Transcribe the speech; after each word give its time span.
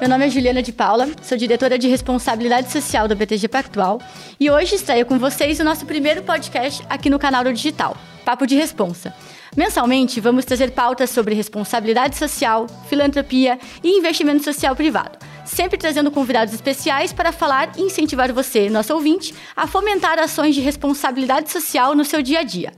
Meu 0.00 0.08
nome 0.08 0.26
é 0.26 0.30
Juliana 0.30 0.62
de 0.62 0.72
Paula, 0.72 1.10
sou 1.20 1.36
diretora 1.36 1.78
de 1.78 1.86
responsabilidade 1.86 2.72
social 2.72 3.06
da 3.06 3.14
BTG 3.14 3.48
Pactual 3.48 4.00
e 4.40 4.50
hoje 4.50 4.76
estreio 4.76 5.04
com 5.04 5.18
vocês 5.18 5.60
o 5.60 5.64
nosso 5.64 5.84
primeiro 5.84 6.22
podcast 6.22 6.82
aqui 6.88 7.10
no 7.10 7.18
canal 7.18 7.44
do 7.44 7.52
Digital, 7.52 7.94
Papo 8.24 8.46
de 8.46 8.56
Responsa. 8.56 9.14
Mensalmente, 9.54 10.18
vamos 10.18 10.46
trazer 10.46 10.70
pautas 10.70 11.10
sobre 11.10 11.34
responsabilidade 11.34 12.16
social, 12.16 12.66
filantropia 12.88 13.58
e 13.84 13.98
investimento 13.98 14.42
social 14.42 14.74
privado, 14.74 15.18
sempre 15.44 15.76
trazendo 15.76 16.10
convidados 16.10 16.54
especiais 16.54 17.12
para 17.12 17.30
falar 17.30 17.70
e 17.76 17.82
incentivar 17.82 18.32
você, 18.32 18.70
nosso 18.70 18.94
ouvinte, 18.94 19.34
a 19.54 19.66
fomentar 19.66 20.18
ações 20.18 20.54
de 20.54 20.62
responsabilidade 20.62 21.50
social 21.50 21.94
no 21.94 22.06
seu 22.06 22.22
dia 22.22 22.38
a 22.38 22.42
dia. 22.42 22.72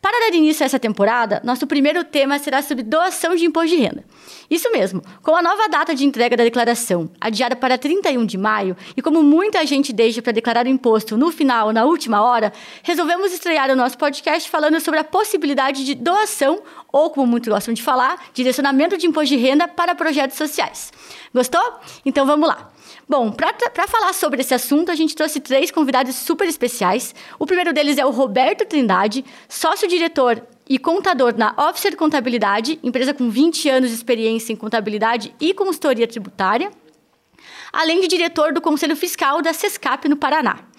Para 0.00 0.18
dar 0.18 0.34
início 0.34 0.62
a 0.62 0.66
essa 0.66 0.78
temporada, 0.78 1.42
nosso 1.44 1.66
primeiro 1.66 2.02
tema 2.02 2.38
será 2.38 2.62
sobre 2.62 2.82
doação 2.82 3.36
de 3.36 3.44
imposto 3.44 3.76
de 3.76 3.82
renda. 3.82 4.02
Isso 4.48 4.72
mesmo, 4.72 5.02
com 5.22 5.36
a 5.36 5.42
nova 5.42 5.68
data 5.68 5.94
de 5.94 6.06
entrega 6.06 6.38
da 6.38 6.42
declaração, 6.42 7.10
adiada 7.20 7.54
para 7.54 7.76
31 7.76 8.24
de 8.24 8.38
maio, 8.38 8.74
e 8.96 9.02
como 9.02 9.22
muita 9.22 9.64
gente 9.66 9.92
deixa 9.92 10.22
para 10.22 10.32
declarar 10.32 10.64
o 10.64 10.70
imposto 10.70 11.18
no 11.18 11.30
final 11.30 11.66
ou 11.66 11.72
na 11.74 11.84
última 11.84 12.22
hora, 12.22 12.50
resolvemos 12.82 13.30
estrear 13.30 13.70
o 13.70 13.76
nosso 13.76 13.98
podcast 13.98 14.48
falando 14.48 14.80
sobre 14.80 15.00
a 15.00 15.04
possibilidade 15.04 15.84
de 15.84 15.94
doação, 15.94 16.62
ou 16.90 17.10
como 17.10 17.26
muitos 17.26 17.52
gostam 17.52 17.74
de 17.74 17.82
falar, 17.82 18.30
direcionamento 18.32 18.96
de 18.96 19.06
imposto 19.06 19.36
de 19.36 19.36
renda 19.36 19.68
para 19.68 19.94
projetos 19.94 20.38
sociais. 20.38 20.90
Gostou? 21.34 21.74
Então 22.06 22.24
vamos 22.24 22.48
lá. 22.48 22.72
Bom, 23.10 23.32
para 23.32 23.88
falar 23.88 24.12
sobre 24.12 24.40
esse 24.40 24.54
assunto, 24.54 24.92
a 24.92 24.94
gente 24.94 25.16
trouxe 25.16 25.40
três 25.40 25.72
convidados 25.72 26.14
super 26.14 26.46
especiais. 26.46 27.12
O 27.40 27.44
primeiro 27.44 27.72
deles 27.72 27.98
é 27.98 28.06
o 28.06 28.10
Roberto 28.10 28.64
Trindade, 28.64 29.24
sócio-diretor 29.48 30.40
e 30.68 30.78
contador 30.78 31.34
na 31.36 31.52
Officer 31.58 31.96
Contabilidade, 31.96 32.78
empresa 32.84 33.12
com 33.12 33.28
20 33.28 33.68
anos 33.68 33.88
de 33.90 33.96
experiência 33.96 34.52
em 34.52 34.56
contabilidade 34.56 35.34
e 35.40 35.52
consultoria 35.52 36.06
tributária, 36.06 36.70
além 37.72 38.00
de 38.00 38.06
diretor 38.06 38.52
do 38.52 38.60
Conselho 38.60 38.94
Fiscal 38.94 39.42
da 39.42 39.52
SESCAP 39.52 40.08
no 40.08 40.16
Paraná. 40.16 40.69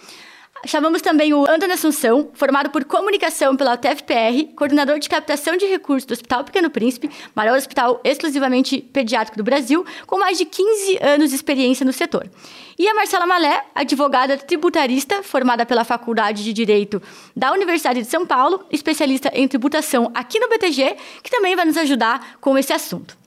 Chamamos 0.65 1.01
também 1.01 1.33
o 1.33 1.49
Antônio 1.49 1.73
Assunção, 1.73 2.29
formado 2.33 2.69
por 2.69 2.85
comunicação 2.85 3.57
pela 3.57 3.75
TFPR, 3.75 4.53
coordenador 4.55 4.99
de 4.99 5.09
captação 5.09 5.57
de 5.57 5.65
recursos 5.65 6.05
do 6.05 6.13
Hospital 6.13 6.43
Pequeno 6.43 6.69
Príncipe, 6.69 7.09
maior 7.33 7.57
hospital 7.57 7.99
exclusivamente 8.03 8.79
pediátrico 8.79 9.37
do 9.37 9.43
Brasil, 9.43 9.83
com 10.05 10.19
mais 10.19 10.37
de 10.37 10.45
15 10.45 10.99
anos 11.01 11.29
de 11.31 11.35
experiência 11.35 11.83
no 11.83 11.91
setor. 11.91 12.29
E 12.77 12.87
a 12.87 12.93
Marcela 12.93 13.25
Malé, 13.25 13.63
advogada 13.73 14.37
tributarista, 14.37 15.23
formada 15.23 15.65
pela 15.65 15.83
Faculdade 15.83 16.43
de 16.43 16.53
Direito 16.53 17.01
da 17.35 17.51
Universidade 17.51 18.01
de 18.01 18.07
São 18.07 18.25
Paulo, 18.25 18.63
especialista 18.69 19.31
em 19.33 19.47
tributação 19.47 20.11
aqui 20.13 20.39
no 20.39 20.47
BTG, 20.47 20.95
que 21.23 21.31
também 21.31 21.55
vai 21.55 21.65
nos 21.65 21.77
ajudar 21.77 22.37
com 22.39 22.55
esse 22.55 22.71
assunto. 22.71 23.17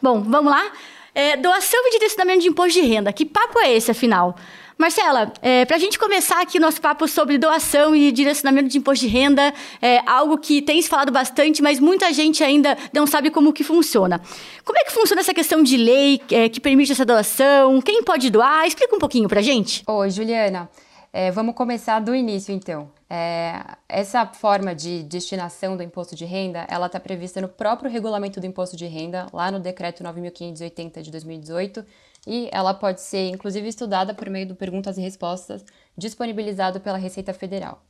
Bom, 0.00 0.22
vamos 0.22 0.50
lá? 0.50 0.72
É, 1.14 1.36
doação 1.36 1.80
e 1.86 1.90
direcionamento 1.92 2.40
de 2.40 2.48
imposto 2.48 2.80
de 2.80 2.86
renda. 2.86 3.12
Que 3.12 3.24
papo 3.24 3.58
é 3.60 3.74
esse, 3.74 3.90
afinal? 3.90 4.36
Marcela, 4.78 5.32
é, 5.40 5.64
para 5.64 5.76
a 5.76 5.78
gente 5.78 5.98
começar 5.98 6.42
aqui 6.42 6.58
nosso 6.58 6.82
papo 6.82 7.08
sobre 7.08 7.38
doação 7.38 7.96
e 7.96 8.12
direcionamento 8.12 8.68
de 8.68 8.76
imposto 8.76 9.06
de 9.06 9.10
renda, 9.10 9.54
é 9.80 10.02
algo 10.06 10.36
que 10.36 10.60
tem 10.60 10.80
se 10.82 10.88
falado 10.88 11.10
bastante, 11.10 11.62
mas 11.62 11.80
muita 11.80 12.12
gente 12.12 12.44
ainda 12.44 12.76
não 12.92 13.06
sabe 13.06 13.30
como 13.30 13.54
que 13.54 13.64
funciona. 13.64 14.20
Como 14.64 14.78
é 14.78 14.84
que 14.84 14.92
funciona 14.92 15.22
essa 15.22 15.32
questão 15.32 15.62
de 15.62 15.78
lei 15.78 16.20
é, 16.30 16.50
que 16.50 16.60
permite 16.60 16.92
essa 16.92 17.06
doação? 17.06 17.80
Quem 17.80 18.02
pode 18.02 18.28
doar? 18.28 18.66
Explica 18.66 18.94
um 18.94 18.98
pouquinho 18.98 19.28
para 19.28 19.40
a 19.40 19.42
gente. 19.42 19.82
Oi, 19.86 20.10
Juliana. 20.10 20.68
É, 21.10 21.30
vamos 21.30 21.54
começar 21.54 21.98
do 22.00 22.14
início, 22.14 22.52
então. 22.52 22.90
É, 23.08 23.62
essa 23.88 24.26
forma 24.26 24.74
de 24.74 25.02
destinação 25.04 25.74
do 25.74 25.82
imposto 25.82 26.14
de 26.14 26.26
renda, 26.26 26.66
ela 26.68 26.84
está 26.86 27.00
prevista 27.00 27.40
no 27.40 27.48
próprio 27.48 27.90
regulamento 27.90 28.38
do 28.38 28.46
imposto 28.46 28.76
de 28.76 28.84
renda, 28.84 29.26
lá 29.32 29.50
no 29.50 29.58
decreto 29.58 30.04
9.580 30.04 31.00
de 31.00 31.10
2018, 31.10 31.82
e 32.26 32.48
ela 32.52 32.74
pode 32.74 33.00
ser 33.00 33.28
inclusive 33.28 33.68
estudada 33.68 34.12
por 34.12 34.28
meio 34.28 34.48
do 34.48 34.54
perguntas 34.54 34.98
e 34.98 35.00
respostas 35.00 35.64
disponibilizado 35.96 36.80
pela 36.80 36.98
Receita 36.98 37.32
Federal. 37.32 37.82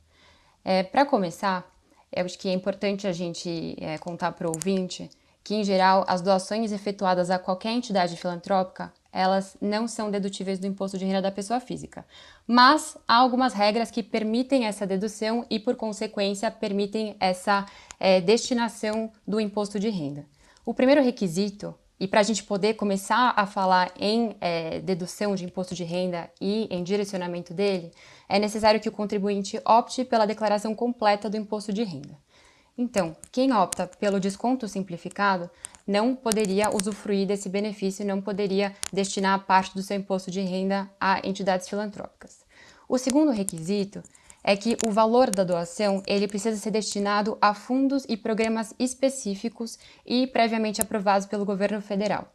É, 0.64 0.82
para 0.82 1.06
começar, 1.06 1.64
eu 2.12 2.24
acho 2.24 2.38
que 2.38 2.48
é 2.48 2.52
importante 2.52 3.06
a 3.06 3.12
gente 3.12 3.76
é, 3.80 3.98
contar 3.98 4.32
para 4.32 4.46
o 4.46 4.52
ouvinte 4.54 5.08
que, 5.42 5.54
em 5.54 5.64
geral, 5.64 6.04
as 6.08 6.20
doações 6.20 6.72
efetuadas 6.72 7.30
a 7.30 7.38
qualquer 7.38 7.70
entidade 7.70 8.16
filantrópica 8.16 8.92
elas 9.16 9.56
não 9.62 9.88
são 9.88 10.10
dedutíveis 10.10 10.58
do 10.58 10.66
imposto 10.66 10.98
de 10.98 11.06
renda 11.06 11.22
da 11.22 11.30
pessoa 11.30 11.58
física. 11.58 12.04
Mas 12.46 12.98
há 13.08 13.14
algumas 13.14 13.54
regras 13.54 13.90
que 13.90 14.02
permitem 14.02 14.66
essa 14.66 14.86
dedução 14.86 15.46
e, 15.48 15.58
por 15.58 15.74
consequência, 15.74 16.50
permitem 16.50 17.16
essa 17.18 17.64
é, 17.98 18.20
destinação 18.20 19.10
do 19.26 19.40
imposto 19.40 19.80
de 19.80 19.88
renda. 19.88 20.26
O 20.66 20.74
primeiro 20.74 21.02
requisito 21.02 21.74
e 21.98 22.06
para 22.06 22.20
a 22.20 22.22
gente 22.22 22.44
poder 22.44 22.74
começar 22.74 23.32
a 23.36 23.46
falar 23.46 23.92
em 23.98 24.36
é, 24.40 24.80
dedução 24.80 25.34
de 25.34 25.44
imposto 25.44 25.74
de 25.74 25.84
renda 25.84 26.30
e 26.40 26.68
em 26.70 26.82
direcionamento 26.84 27.54
dele, 27.54 27.90
é 28.28 28.38
necessário 28.38 28.80
que 28.80 28.88
o 28.88 28.92
contribuinte 28.92 29.60
opte 29.66 30.04
pela 30.04 30.26
declaração 30.26 30.74
completa 30.74 31.30
do 31.30 31.36
imposto 31.36 31.72
de 31.72 31.82
renda. 31.82 32.16
Então, 32.78 33.16
quem 33.32 33.52
opta 33.52 33.86
pelo 33.86 34.20
desconto 34.20 34.68
simplificado 34.68 35.48
não 35.86 36.14
poderia 36.14 36.68
usufruir 36.68 37.26
desse 37.26 37.48
benefício, 37.48 38.04
não 38.04 38.20
poderia 38.20 38.74
destinar 38.92 39.46
parte 39.46 39.74
do 39.74 39.82
seu 39.82 39.96
imposto 39.96 40.30
de 40.30 40.40
renda 40.40 40.90
a 41.00 41.26
entidades 41.26 41.68
filantrópicas. 41.68 42.44
O 42.88 42.98
segundo 42.98 43.30
requisito 43.30 44.02
é 44.46 44.56
que 44.56 44.76
o 44.86 44.92
valor 44.92 45.28
da 45.28 45.42
doação 45.42 46.00
ele 46.06 46.28
precisa 46.28 46.56
ser 46.56 46.70
destinado 46.70 47.36
a 47.42 47.52
fundos 47.52 48.06
e 48.08 48.16
programas 48.16 48.72
específicos 48.78 49.76
e 50.06 50.28
previamente 50.28 50.80
aprovados 50.80 51.26
pelo 51.26 51.44
governo 51.44 51.82
federal. 51.82 52.32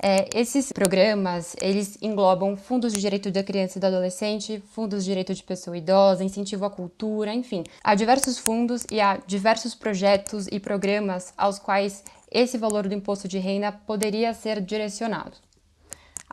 É, 0.00 0.28
esses 0.34 0.72
programas, 0.72 1.54
eles 1.60 1.98
englobam 2.00 2.56
fundos 2.56 2.92
de 2.92 3.00
direito 3.00 3.30
da 3.30 3.42
criança 3.42 3.78
e 3.78 3.80
do 3.80 3.86
adolescente, 3.86 4.62
fundos 4.72 5.04
de 5.04 5.10
direito 5.10 5.34
de 5.34 5.42
pessoa 5.42 5.76
idosa, 5.76 6.24
incentivo 6.24 6.64
à 6.64 6.70
cultura, 6.70 7.34
enfim. 7.34 7.64
Há 7.82 7.94
diversos 7.94 8.38
fundos 8.38 8.86
e 8.90 9.00
há 9.00 9.20
diversos 9.26 9.74
projetos 9.74 10.46
e 10.50 10.60
programas 10.60 11.34
aos 11.36 11.58
quais 11.58 12.04
esse 12.30 12.56
valor 12.56 12.88
do 12.88 12.94
imposto 12.94 13.28
de 13.28 13.38
renda 13.38 13.72
poderia 13.72 14.32
ser 14.32 14.60
direcionado. 14.60 15.36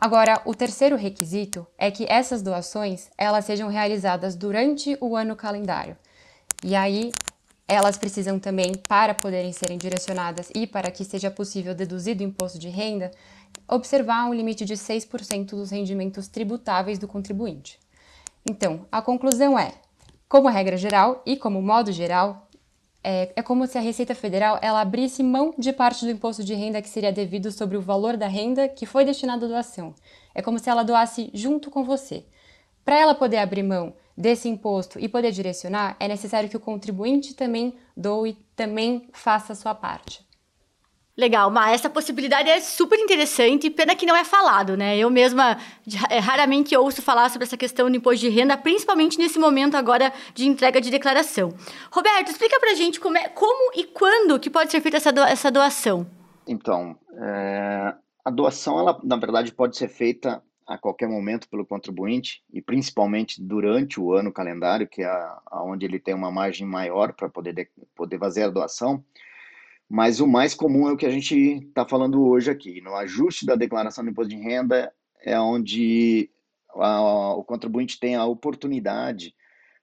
Agora, 0.02 0.40
o 0.46 0.54
terceiro 0.54 0.96
requisito 0.96 1.66
é 1.76 1.90
que 1.90 2.06
essas 2.08 2.40
doações 2.40 3.10
elas 3.18 3.44
sejam 3.44 3.68
realizadas 3.68 4.34
durante 4.34 4.96
o 4.98 5.14
ano 5.14 5.36
calendário. 5.36 5.94
E 6.64 6.74
aí, 6.74 7.12
elas 7.68 7.98
precisam 7.98 8.38
também, 8.38 8.72
para 8.88 9.12
poderem 9.12 9.52
serem 9.52 9.76
direcionadas 9.76 10.50
e 10.54 10.66
para 10.66 10.90
que 10.90 11.04
seja 11.04 11.30
possível 11.30 11.74
deduzir 11.74 12.16
do 12.16 12.22
imposto 12.22 12.58
de 12.58 12.70
renda, 12.70 13.10
observar 13.68 14.24
um 14.24 14.32
limite 14.32 14.64
de 14.64 14.72
6% 14.72 15.50
dos 15.50 15.70
rendimentos 15.70 16.28
tributáveis 16.28 16.98
do 16.98 17.06
contribuinte. 17.06 17.78
Então, 18.50 18.86
a 18.90 19.02
conclusão 19.02 19.58
é, 19.58 19.74
como 20.26 20.48
regra 20.48 20.78
geral 20.78 21.22
e 21.26 21.36
como 21.36 21.60
modo 21.60 21.92
geral, 21.92 22.48
é, 23.02 23.32
é, 23.34 23.42
como 23.42 23.66
se 23.66 23.78
a 23.78 23.80
Receita 23.80 24.14
Federal 24.14 24.58
ela 24.60 24.80
abrisse 24.80 25.22
mão 25.22 25.54
de 25.56 25.72
parte 25.72 26.04
do 26.04 26.10
imposto 26.10 26.44
de 26.44 26.54
renda 26.54 26.82
que 26.82 26.88
seria 26.88 27.12
devido 27.12 27.50
sobre 27.50 27.76
o 27.76 27.80
valor 27.80 28.16
da 28.16 28.26
renda 28.26 28.68
que 28.68 28.86
foi 28.86 29.04
destinado 29.04 29.46
à 29.46 29.48
doação. 29.48 29.94
É 30.34 30.42
como 30.42 30.58
se 30.58 30.68
ela 30.68 30.82
doasse 30.82 31.30
junto 31.32 31.70
com 31.70 31.82
você. 31.82 32.24
Para 32.84 32.98
ela 32.98 33.14
poder 33.14 33.38
abrir 33.38 33.62
mão 33.62 33.94
desse 34.16 34.48
imposto 34.48 34.98
e 34.98 35.08
poder 35.08 35.32
direcionar, 35.32 35.96
é 35.98 36.06
necessário 36.06 36.48
que 36.48 36.56
o 36.56 36.60
contribuinte 36.60 37.34
também 37.34 37.74
doe, 37.96 38.36
também 38.54 39.08
faça 39.12 39.52
a 39.52 39.56
sua 39.56 39.74
parte. 39.74 40.29
Legal, 41.20 41.50
mas 41.50 41.74
essa 41.74 41.90
possibilidade 41.90 42.48
é 42.48 42.60
super 42.60 42.98
interessante, 42.98 43.68
pena 43.68 43.94
que 43.94 44.06
não 44.06 44.16
é 44.16 44.24
falado, 44.24 44.74
né? 44.74 44.96
Eu 44.96 45.10
mesma 45.10 45.58
é, 46.08 46.18
raramente 46.18 46.74
ouço 46.74 47.02
falar 47.02 47.28
sobre 47.28 47.44
essa 47.44 47.58
questão 47.58 47.90
do 47.90 47.96
imposto 47.98 48.20
de 48.20 48.30
renda, 48.30 48.56
principalmente 48.56 49.18
nesse 49.18 49.38
momento 49.38 49.76
agora 49.76 50.14
de 50.32 50.48
entrega 50.48 50.80
de 50.80 50.90
declaração. 50.90 51.52
Roberto, 51.92 52.30
explica 52.30 52.58
pra 52.58 52.72
gente 52.72 52.98
como, 52.98 53.18
é, 53.18 53.28
como 53.28 53.70
e 53.76 53.84
quando 53.84 54.40
que 54.40 54.48
pode 54.48 54.70
ser 54.70 54.80
feita 54.80 54.96
essa, 54.96 55.12
do, 55.12 55.20
essa 55.20 55.50
doação. 55.50 56.06
Então, 56.46 56.96
é, 57.12 57.94
a 58.24 58.30
doação, 58.30 58.78
ela, 58.78 58.98
na 59.04 59.16
verdade, 59.16 59.52
pode 59.52 59.76
ser 59.76 59.88
feita 59.88 60.42
a 60.66 60.78
qualquer 60.78 61.06
momento 61.06 61.50
pelo 61.50 61.66
contribuinte 61.66 62.42
e 62.50 62.62
principalmente 62.62 63.42
durante 63.42 64.00
o 64.00 64.14
ano 64.14 64.32
calendário, 64.32 64.88
que 64.88 65.02
é 65.02 65.06
a, 65.06 65.62
onde 65.66 65.84
ele 65.84 65.98
tem 65.98 66.14
uma 66.14 66.30
margem 66.30 66.66
maior 66.66 67.12
para 67.12 67.28
poder, 67.28 67.70
poder 67.94 68.18
fazer 68.18 68.44
a 68.44 68.48
doação. 68.48 69.04
Mas 69.92 70.20
o 70.20 70.26
mais 70.26 70.54
comum 70.54 70.88
é 70.88 70.92
o 70.92 70.96
que 70.96 71.04
a 71.04 71.10
gente 71.10 71.34
está 71.34 71.84
falando 71.84 72.24
hoje 72.24 72.48
aqui. 72.48 72.80
No 72.80 72.94
ajuste 72.94 73.44
da 73.44 73.56
declaração 73.56 74.04
do 74.04 74.10
imposto 74.10 74.32
de 74.32 74.40
renda 74.40 74.92
é 75.20 75.38
onde 75.40 76.30
a, 76.68 77.34
o 77.34 77.42
contribuinte 77.42 77.98
tem 77.98 78.14
a 78.14 78.24
oportunidade 78.24 79.34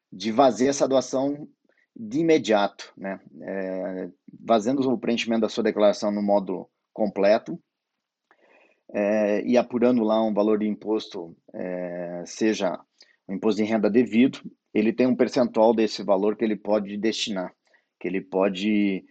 de 0.09 0.31
fazer 0.31 0.67
essa 0.67 0.87
doação 0.87 1.45
de 1.93 2.19
imediato, 2.19 2.93
né? 2.95 3.19
É, 3.41 4.09
fazendo 4.47 4.89
o 4.89 4.97
preenchimento 4.97 5.41
da 5.41 5.49
sua 5.49 5.63
declaração 5.63 6.09
no 6.09 6.23
módulo 6.23 6.69
completo 6.93 7.61
é, 8.93 9.41
e 9.43 9.57
apurando 9.57 10.05
lá 10.05 10.23
um 10.23 10.33
valor 10.33 10.59
de 10.59 10.67
imposto, 10.67 11.35
é, 11.53 12.23
seja 12.25 12.79
o 13.27 13.33
imposto 13.33 13.61
de 13.61 13.67
renda 13.67 13.89
devido, 13.89 14.39
ele 14.73 14.93
tem 14.93 15.05
um 15.05 15.17
percentual 15.17 15.73
desse 15.73 16.01
valor 16.01 16.37
que 16.37 16.45
ele 16.45 16.55
pode 16.55 16.95
destinar, 16.95 17.53
que 17.99 18.07
ele 18.07 18.21
pode 18.21 19.03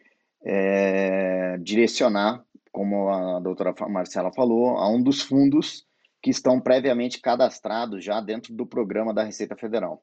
é, 0.44 1.58
direcionar 1.58 2.44
como 2.76 3.08
a 3.08 3.40
doutora 3.40 3.74
Marcela 3.88 4.30
falou, 4.30 4.76
a 4.76 4.86
um 4.86 5.02
dos 5.02 5.22
fundos 5.22 5.86
que 6.22 6.28
estão 6.28 6.60
previamente 6.60 7.22
cadastrados 7.22 8.04
já 8.04 8.20
dentro 8.20 8.52
do 8.52 8.66
programa 8.66 9.14
da 9.14 9.24
Receita 9.24 9.56
Federal. 9.56 10.02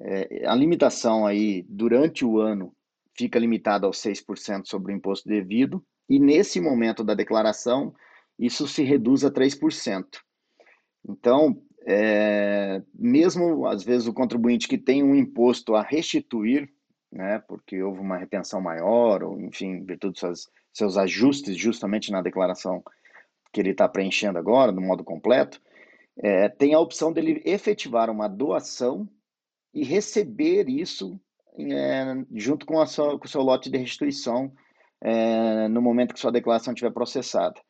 É, 0.00 0.46
a 0.46 0.54
limitação 0.54 1.26
aí 1.26 1.62
durante 1.68 2.24
o 2.24 2.40
ano 2.40 2.74
fica 3.14 3.38
limitada 3.38 3.86
aos 3.86 3.98
6% 3.98 4.62
sobre 4.64 4.94
o 4.94 4.96
imposto 4.96 5.28
devido, 5.28 5.84
e 6.08 6.18
nesse 6.18 6.58
momento 6.58 7.04
da 7.04 7.12
declaração, 7.12 7.94
isso 8.38 8.66
se 8.66 8.82
reduz 8.82 9.22
a 9.22 9.30
3%. 9.30 10.06
Então, 11.06 11.62
é, 11.86 12.80
mesmo 12.94 13.66
às 13.66 13.84
vezes 13.84 14.08
o 14.08 14.14
contribuinte 14.14 14.66
que 14.66 14.78
tem 14.78 15.02
um 15.02 15.14
imposto 15.14 15.74
a 15.74 15.82
restituir, 15.82 16.72
né, 17.10 17.42
porque 17.48 17.82
houve 17.82 18.00
uma 18.00 18.16
retenção 18.16 18.60
maior, 18.60 19.22
ou 19.22 19.40
enfim, 19.40 19.66
em 19.66 19.84
virtude 19.84 20.12
dos 20.12 20.20
seus, 20.20 20.50
seus 20.72 20.96
ajustes 20.96 21.56
justamente 21.56 22.12
na 22.12 22.22
declaração 22.22 22.82
que 23.52 23.60
ele 23.60 23.70
está 23.70 23.88
preenchendo 23.88 24.38
agora, 24.38 24.70
no 24.70 24.80
modo 24.80 25.02
completo, 25.02 25.60
é, 26.16 26.48
tem 26.48 26.74
a 26.74 26.80
opção 26.80 27.12
dele 27.12 27.42
efetivar 27.44 28.10
uma 28.10 28.28
doação 28.28 29.08
e 29.74 29.84
receber 29.84 30.68
isso 30.68 31.20
é, 31.58 32.24
junto 32.34 32.66
com, 32.66 32.84
sua, 32.86 33.18
com 33.18 33.26
o 33.26 33.28
seu 33.28 33.42
lote 33.42 33.70
de 33.70 33.78
restituição 33.78 34.52
é, 35.00 35.68
no 35.68 35.82
momento 35.82 36.14
que 36.14 36.20
sua 36.20 36.32
declaração 36.32 36.72
estiver 36.72 36.92
processada. 36.92 37.60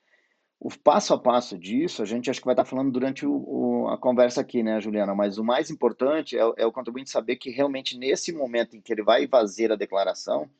O 0.60 0.68
passo 0.68 1.14
a 1.14 1.18
passo 1.18 1.58
disso, 1.58 2.02
a 2.02 2.04
gente 2.04 2.28
acho 2.28 2.38
que 2.38 2.44
vai 2.44 2.52
estar 2.52 2.66
falando 2.66 2.92
durante 2.92 3.24
o, 3.24 3.32
o, 3.32 3.88
a 3.88 3.96
conversa 3.96 4.42
aqui, 4.42 4.62
né, 4.62 4.78
Juliana? 4.78 5.14
Mas 5.14 5.38
o 5.38 5.44
mais 5.44 5.70
importante 5.70 6.36
é, 6.36 6.42
é, 6.58 6.66
o 6.66 6.72
contribuinte 6.72 7.08
saber 7.08 7.36
que 7.36 7.48
realmente 7.48 7.96
nesse 7.96 8.30
momento 8.30 8.76
em 8.76 8.80
que 8.80 8.92
ele 8.92 9.02
vai 9.02 9.26
fazer 9.26 9.72
a 9.72 9.76
declaração, 9.76 10.50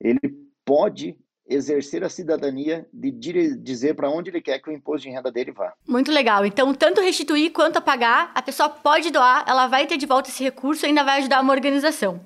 ele 0.00 0.36
pode 0.64 1.16
exercer 1.48 2.02
a 2.02 2.08
cidadania 2.08 2.88
de 2.92 3.12
dizer 3.56 3.94
para 3.94 4.10
onde 4.10 4.30
ele 4.30 4.40
quer 4.40 4.58
que 4.58 4.68
o 4.68 4.72
imposto 4.72 5.06
de 5.06 5.14
renda 5.14 5.30
dele 5.30 5.52
vá. 5.52 5.74
Muito 5.86 6.10
legal. 6.10 6.44
Então, 6.44 6.74
tanto 6.74 7.00
restituir 7.00 7.52
quanto 7.52 7.80
pagar, 7.80 8.32
a 8.34 8.42
pessoa 8.42 8.68
pode 8.68 9.12
doar, 9.12 9.44
ela 9.46 9.68
vai 9.68 9.86
ter 9.86 9.96
de 9.96 10.06
volta 10.06 10.28
esse 10.28 10.42
recurso 10.42 10.84
e 10.84 10.88
ainda 10.88 11.04
vai 11.04 11.18
ajudar 11.18 11.40
uma 11.40 11.52
organização. 11.52 12.20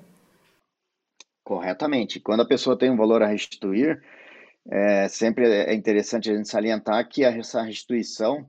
Corretamente. 1.43 2.19
Quando 2.19 2.41
a 2.41 2.47
pessoa 2.47 2.75
tem 2.75 2.89
um 2.89 2.97
valor 2.97 3.21
a 3.21 3.27
restituir, 3.27 4.01
é, 4.69 5.07
sempre 5.07 5.45
é 5.45 5.73
interessante 5.73 6.29
a 6.29 6.35
gente 6.35 6.49
salientar 6.49 7.07
que 7.07 7.23
essa 7.23 7.61
restituição 7.61 8.45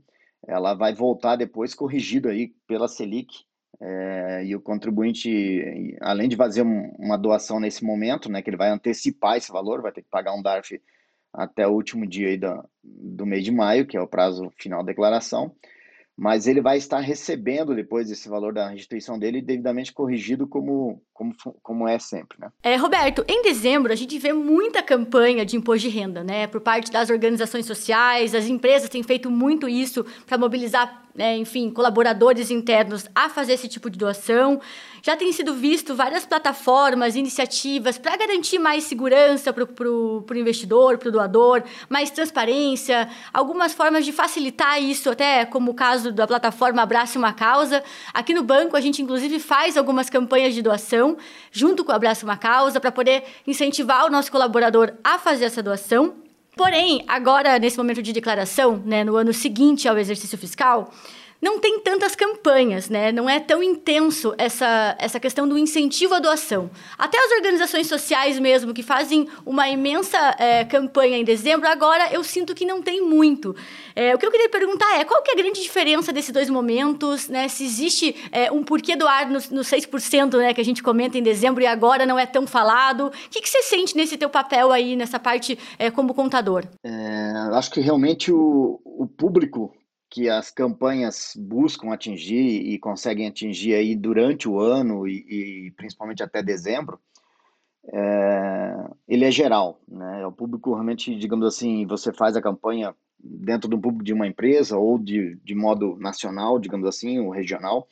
ela 0.46 0.74
vai 0.74 0.92
voltar 0.92 1.36
depois 1.36 1.74
corrigida 1.74 2.30
aí 2.30 2.52
pela 2.66 2.88
Selic 2.88 3.44
é, 3.80 4.44
e 4.44 4.54
o 4.54 4.60
contribuinte, 4.60 5.96
além 6.00 6.28
de 6.28 6.36
fazer 6.36 6.62
uma 6.62 7.16
doação 7.16 7.58
nesse 7.58 7.84
momento, 7.84 8.30
né, 8.30 8.42
que 8.42 8.50
ele 8.50 8.56
vai 8.56 8.70
antecipar 8.70 9.36
esse 9.36 9.50
valor, 9.50 9.82
vai 9.82 9.92
ter 9.92 10.02
que 10.02 10.10
pagar 10.10 10.34
um 10.34 10.42
DARF 10.42 10.80
até 11.32 11.66
o 11.66 11.72
último 11.72 12.06
dia 12.06 12.28
aí 12.28 12.36
do, 12.36 12.64
do 12.82 13.26
mês 13.26 13.44
de 13.44 13.50
maio, 13.50 13.86
que 13.86 13.96
é 13.96 14.00
o 14.00 14.06
prazo 14.06 14.52
final 14.58 14.82
da 14.82 14.92
declaração, 14.92 15.54
mas 16.16 16.46
ele 16.46 16.60
vai 16.60 16.76
estar 16.76 17.00
recebendo 17.00 17.74
depois 17.74 18.10
esse 18.10 18.28
valor 18.28 18.52
da 18.52 18.68
restituição 18.68 19.18
dele 19.18 19.40
devidamente 19.40 19.92
corrigido 19.92 20.46
como, 20.46 21.02
como, 21.12 21.34
como 21.62 21.88
é 21.88 21.98
sempre, 21.98 22.38
né? 22.38 22.50
É, 22.62 22.76
Roberto, 22.76 23.24
em 23.28 23.42
dezembro 23.42 23.92
a 23.92 23.96
gente 23.96 24.18
vê 24.18 24.32
muita 24.32 24.82
campanha 24.82 25.44
de 25.44 25.56
imposto 25.56 25.88
de 25.88 25.94
renda, 25.94 26.22
né? 26.22 26.46
Por 26.46 26.60
parte 26.60 26.92
das 26.92 27.10
organizações 27.10 27.66
sociais, 27.66 28.34
as 28.34 28.46
empresas 28.46 28.88
têm 28.88 29.02
feito 29.02 29.30
muito 29.30 29.68
isso 29.68 30.04
para 30.26 30.38
mobilizar 30.38 31.01
né, 31.14 31.36
enfim, 31.36 31.70
colaboradores 31.70 32.50
internos 32.50 33.06
a 33.14 33.28
fazer 33.28 33.54
esse 33.54 33.68
tipo 33.68 33.90
de 33.90 33.98
doação. 33.98 34.60
Já 35.02 35.16
tem 35.16 35.32
sido 35.32 35.52
visto 35.52 35.94
várias 35.94 36.24
plataformas, 36.24 37.16
iniciativas 37.16 37.98
para 37.98 38.16
garantir 38.16 38.58
mais 38.58 38.84
segurança 38.84 39.52
para 39.52 39.64
o 39.90 40.24
investidor, 40.34 40.96
para 40.96 41.08
o 41.08 41.12
doador, 41.12 41.64
mais 41.88 42.10
transparência, 42.10 43.08
algumas 43.32 43.74
formas 43.74 44.04
de 44.04 44.12
facilitar 44.12 44.80
isso, 44.80 45.10
até 45.10 45.44
como 45.44 45.72
o 45.72 45.74
caso 45.74 46.12
da 46.12 46.26
plataforma 46.26 46.82
Abrace 46.82 47.18
uma 47.18 47.32
Causa. 47.32 47.82
Aqui 48.14 48.32
no 48.32 48.44
banco, 48.44 48.76
a 48.76 48.80
gente 48.80 49.02
inclusive 49.02 49.40
faz 49.40 49.76
algumas 49.76 50.08
campanhas 50.08 50.54
de 50.54 50.62
doação 50.62 51.16
junto 51.50 51.84
com 51.84 51.90
o 51.90 51.94
Abrace 51.94 52.24
uma 52.24 52.36
Causa 52.36 52.80
para 52.80 52.92
poder 52.92 53.24
incentivar 53.46 54.06
o 54.06 54.10
nosso 54.10 54.30
colaborador 54.30 54.92
a 55.02 55.18
fazer 55.18 55.46
essa 55.46 55.62
doação. 55.62 56.21
Porém, 56.56 57.02
agora, 57.08 57.58
nesse 57.58 57.78
momento 57.78 58.02
de 58.02 58.12
declaração, 58.12 58.82
né, 58.84 59.02
no 59.02 59.16
ano 59.16 59.32
seguinte 59.32 59.88
ao 59.88 59.96
exercício 59.96 60.36
fiscal, 60.36 60.90
não 61.42 61.58
tem 61.58 61.80
tantas 61.80 62.14
campanhas, 62.14 62.88
né? 62.88 63.10
Não 63.10 63.28
é 63.28 63.40
tão 63.40 63.62
intenso 63.62 64.32
essa, 64.38 64.96
essa 64.98 65.18
questão 65.18 65.48
do 65.48 65.58
incentivo 65.58 66.14
à 66.14 66.20
doação. 66.20 66.70
Até 66.96 67.18
as 67.18 67.32
organizações 67.32 67.88
sociais 67.88 68.38
mesmo, 68.38 68.72
que 68.72 68.82
fazem 68.82 69.28
uma 69.44 69.68
imensa 69.68 70.16
é, 70.38 70.64
campanha 70.64 71.18
em 71.18 71.24
dezembro, 71.24 71.68
agora 71.68 72.12
eu 72.12 72.22
sinto 72.22 72.54
que 72.54 72.64
não 72.64 72.80
tem 72.80 73.02
muito. 73.02 73.56
É, 73.94 74.14
o 74.14 74.18
que 74.18 74.24
eu 74.24 74.30
queria 74.30 74.48
perguntar 74.48 75.00
é, 75.00 75.04
qual 75.04 75.20
que 75.22 75.32
é 75.32 75.34
a 75.34 75.36
grande 75.36 75.60
diferença 75.60 76.12
desses 76.12 76.30
dois 76.30 76.48
momentos, 76.48 77.28
né? 77.28 77.48
Se 77.48 77.64
existe 77.64 78.14
é, 78.30 78.50
um 78.52 78.62
porquê 78.62 78.94
doar 78.94 79.30
nos 79.30 79.50
no 79.50 79.62
6%, 79.62 80.38
né, 80.38 80.54
que 80.54 80.60
a 80.60 80.64
gente 80.64 80.82
comenta 80.82 81.18
em 81.18 81.22
dezembro 81.22 81.62
e 81.62 81.66
agora 81.66 82.06
não 82.06 82.18
é 82.18 82.24
tão 82.24 82.46
falado. 82.46 83.06
O 83.06 83.10
que, 83.30 83.40
que 83.40 83.48
você 83.48 83.62
sente 83.62 83.96
nesse 83.96 84.16
teu 84.16 84.30
papel 84.30 84.70
aí, 84.70 84.94
nessa 84.94 85.18
parte 85.18 85.58
é, 85.78 85.90
como 85.90 86.14
contador? 86.14 86.64
É, 86.84 87.32
acho 87.52 87.70
que 87.70 87.80
realmente 87.80 88.30
o, 88.30 88.80
o 88.84 89.06
público 89.06 89.72
que 90.12 90.28
as 90.28 90.50
campanhas 90.50 91.32
buscam 91.34 91.90
atingir 91.90 92.60
e 92.66 92.78
conseguem 92.78 93.26
atingir 93.26 93.74
aí 93.74 93.96
durante 93.96 94.46
o 94.46 94.60
ano 94.60 95.08
e, 95.08 95.66
e 95.66 95.70
principalmente 95.70 96.22
até 96.22 96.42
dezembro, 96.42 97.00
é, 97.90 98.90
ele 99.08 99.24
é 99.24 99.30
geral, 99.30 99.80
né? 99.88 100.20
É 100.20 100.26
o 100.26 100.30
público 100.30 100.74
realmente, 100.74 101.16
digamos 101.16 101.46
assim, 101.46 101.86
você 101.86 102.12
faz 102.12 102.36
a 102.36 102.42
campanha 102.42 102.94
dentro 103.18 103.70
do 103.70 103.80
público 103.80 104.04
de 104.04 104.12
uma 104.12 104.26
empresa 104.26 104.76
ou 104.76 104.98
de, 104.98 105.36
de 105.42 105.54
modo 105.54 105.96
nacional, 105.96 106.58
digamos 106.58 106.86
assim, 106.86 107.18
ou 107.18 107.30
regional, 107.30 107.88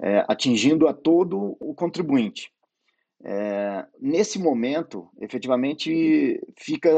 é, 0.00 0.24
atingindo 0.26 0.88
a 0.88 0.92
todo 0.92 1.56
o 1.60 1.72
contribuinte. 1.74 2.50
É, 3.22 3.86
nesse 4.00 4.36
momento, 4.36 5.08
efetivamente, 5.20 6.42
fica 6.58 6.90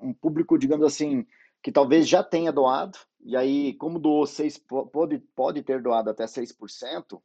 um 0.00 0.14
público, 0.14 0.58
digamos 0.58 0.86
assim, 0.86 1.26
que 1.62 1.72
talvez 1.72 2.08
já 2.08 2.22
tenha 2.22 2.52
doado, 2.52 2.98
e 3.22 3.36
aí, 3.36 3.74
como 3.74 3.98
doou 3.98 4.26
6, 4.26 4.58
pode, 4.92 5.18
pode 5.34 5.62
ter 5.62 5.82
doado 5.82 6.10
até 6.10 6.24
6%, 6.24 7.20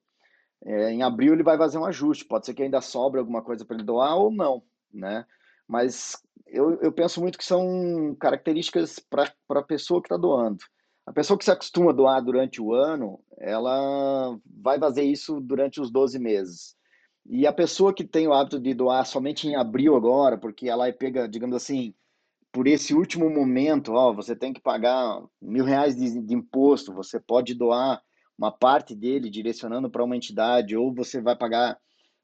é, 0.66 0.92
em 0.92 1.04
abril 1.04 1.34
ele 1.34 1.44
vai 1.44 1.58
fazer 1.58 1.78
um 1.78 1.86
ajuste. 1.86 2.26
Pode 2.26 2.46
ser 2.46 2.54
que 2.54 2.64
ainda 2.64 2.82
sobre 2.82 3.20
alguma 3.20 3.42
coisa 3.42 3.64
para 3.64 3.76
ele 3.76 3.86
doar 3.86 4.18
ou 4.18 4.32
não, 4.32 4.64
né? 4.92 5.26
Mas 5.68 6.18
eu, 6.48 6.80
eu 6.82 6.92
penso 6.92 7.22
muito 7.22 7.38
que 7.38 7.46
são 7.46 8.16
características 8.20 9.00
para 9.00 9.32
a 9.50 9.64
pessoa 9.64 10.02
que 10.02 10.08
está 10.08 10.18
doando. 10.18 10.64
A 11.06 11.14
pessoa 11.14 11.38
que 11.38 11.46
se 11.46 11.52
acostuma 11.52 11.92
a 11.92 11.94
doar 11.94 12.24
durante 12.24 12.62
o 12.62 12.74
ano, 12.74 13.20
ela 13.38 14.38
vai 14.46 14.80
fazer 14.80 15.04
isso 15.04 15.40
durante 15.40 15.80
os 15.80 15.92
12 15.92 16.18
meses. 16.18 16.76
E 17.28 17.46
a 17.46 17.54
pessoa 17.54 17.94
que 17.94 18.04
tem 18.04 18.28
o 18.28 18.34
hábito 18.34 18.60
de 18.60 18.74
doar 18.74 19.06
somente 19.06 19.48
em 19.48 19.56
abril 19.56 19.96
agora, 19.96 20.38
porque 20.38 20.68
ela 20.68 20.92
pega, 20.92 21.28
digamos 21.28 21.56
assim, 21.56 21.94
por 22.56 22.68
esse 22.68 22.94
último 22.94 23.30
momento, 23.30 23.92
ó, 23.92 24.14
você 24.14 24.34
tem 24.34 24.54
que 24.54 24.62
pagar 24.62 25.22
mil 25.42 25.66
reais 25.66 25.94
de, 25.94 26.22
de 26.22 26.34
imposto, 26.34 26.94
você 26.94 27.20
pode 27.20 27.54
doar 27.54 28.02
uma 28.38 28.50
parte 28.50 28.96
dele 28.96 29.30
direcionando 29.30 29.90
para 29.90 30.02
uma 30.02 30.16
entidade, 30.16 30.74
ou 30.74 30.96
você 30.96 31.20
vai 31.20 31.36
pagar 31.36 31.78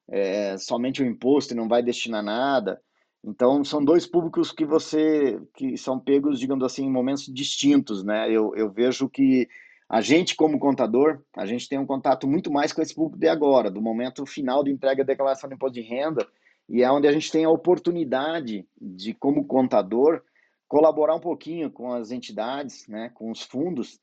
é, 0.10 0.58
somente 0.58 1.04
o 1.04 1.06
imposto 1.06 1.54
e 1.54 1.58
não 1.58 1.68
vai 1.68 1.84
destinar 1.84 2.24
nada. 2.24 2.82
Então, 3.22 3.62
são 3.66 3.84
dois 3.84 4.08
públicos 4.08 4.54
que 4.54 4.64
você 4.64 5.38
que 5.54 5.76
são 5.76 6.00
pegos, 6.00 6.40
digamos 6.40 6.64
assim, 6.64 6.86
em 6.86 6.92
momentos 6.92 7.26
distintos, 7.26 8.02
né? 8.02 8.32
Eu, 8.32 8.56
eu 8.56 8.72
vejo 8.72 9.10
que 9.10 9.50
a 9.90 10.00
gente, 10.00 10.34
como 10.38 10.58
contador, 10.60 11.20
a 11.36 11.46
gente 11.46 11.68
tem 11.68 11.78
um 11.78 11.86
contato 11.86 12.26
muito 12.26 12.50
mais 12.50 12.72
com 12.72 12.82
esse 12.82 12.96
público 12.96 13.20
de 13.20 13.28
agora, 13.28 13.70
do 13.70 13.82
momento 13.82 14.26
final 14.26 14.64
de 14.64 14.72
entrega 14.72 15.04
da 15.04 15.12
declaração 15.12 15.50
de 15.50 15.56
imposto 15.56 15.74
de 15.74 15.82
renda, 15.82 16.26
e 16.72 16.84
é 16.84 16.90
onde 16.90 17.06
a 17.06 17.12
gente 17.12 17.30
tem 17.30 17.44
a 17.44 17.50
oportunidade 17.50 18.66
de, 18.80 19.14
como 19.14 19.46
contador, 19.46 20.22
colaborar 20.70 21.14
um 21.16 21.20
pouquinho 21.20 21.70
com 21.70 21.92
as 21.92 22.12
entidades, 22.12 22.88
né, 22.88 23.12
com 23.14 23.30
os 23.30 23.42
fundos, 23.42 24.00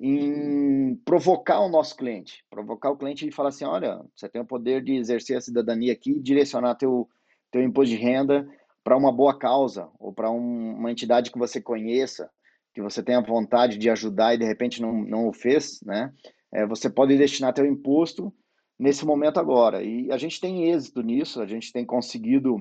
em 0.00 0.94
provocar 1.04 1.60
o 1.60 1.68
nosso 1.68 1.96
cliente, 1.96 2.44
provocar 2.48 2.90
o 2.90 2.96
cliente 2.96 3.26
e 3.26 3.32
falar 3.32 3.48
assim, 3.48 3.64
olha, 3.64 4.00
você 4.14 4.28
tem 4.28 4.40
o 4.40 4.46
poder 4.46 4.84
de 4.84 4.94
exercer 4.94 5.36
a 5.36 5.40
cidadania 5.40 5.92
aqui, 5.92 6.18
direcionar 6.20 6.76
teu 6.76 7.08
teu 7.50 7.62
imposto 7.62 7.94
de 7.94 8.00
renda 8.00 8.48
para 8.82 8.96
uma 8.96 9.12
boa 9.12 9.36
causa 9.36 9.88
ou 9.98 10.12
para 10.12 10.30
um, 10.30 10.76
uma 10.76 10.90
entidade 10.90 11.30
que 11.30 11.38
você 11.38 11.60
conheça, 11.60 12.30
que 12.72 12.80
você 12.80 13.02
tenha 13.02 13.20
vontade 13.20 13.76
de 13.76 13.90
ajudar 13.90 14.34
e 14.34 14.38
de 14.38 14.44
repente 14.44 14.80
não, 14.80 14.92
não 14.92 15.28
o 15.28 15.32
fez, 15.32 15.82
né? 15.82 16.10
É, 16.50 16.66
você 16.66 16.88
pode 16.88 17.16
destinar 17.18 17.52
teu 17.52 17.66
imposto 17.66 18.32
nesse 18.82 19.06
momento 19.06 19.38
agora. 19.38 19.80
E 19.82 20.10
a 20.10 20.18
gente 20.18 20.40
tem 20.40 20.70
êxito 20.70 21.02
nisso, 21.02 21.40
a 21.40 21.46
gente 21.46 21.72
tem 21.72 21.86
conseguido 21.86 22.56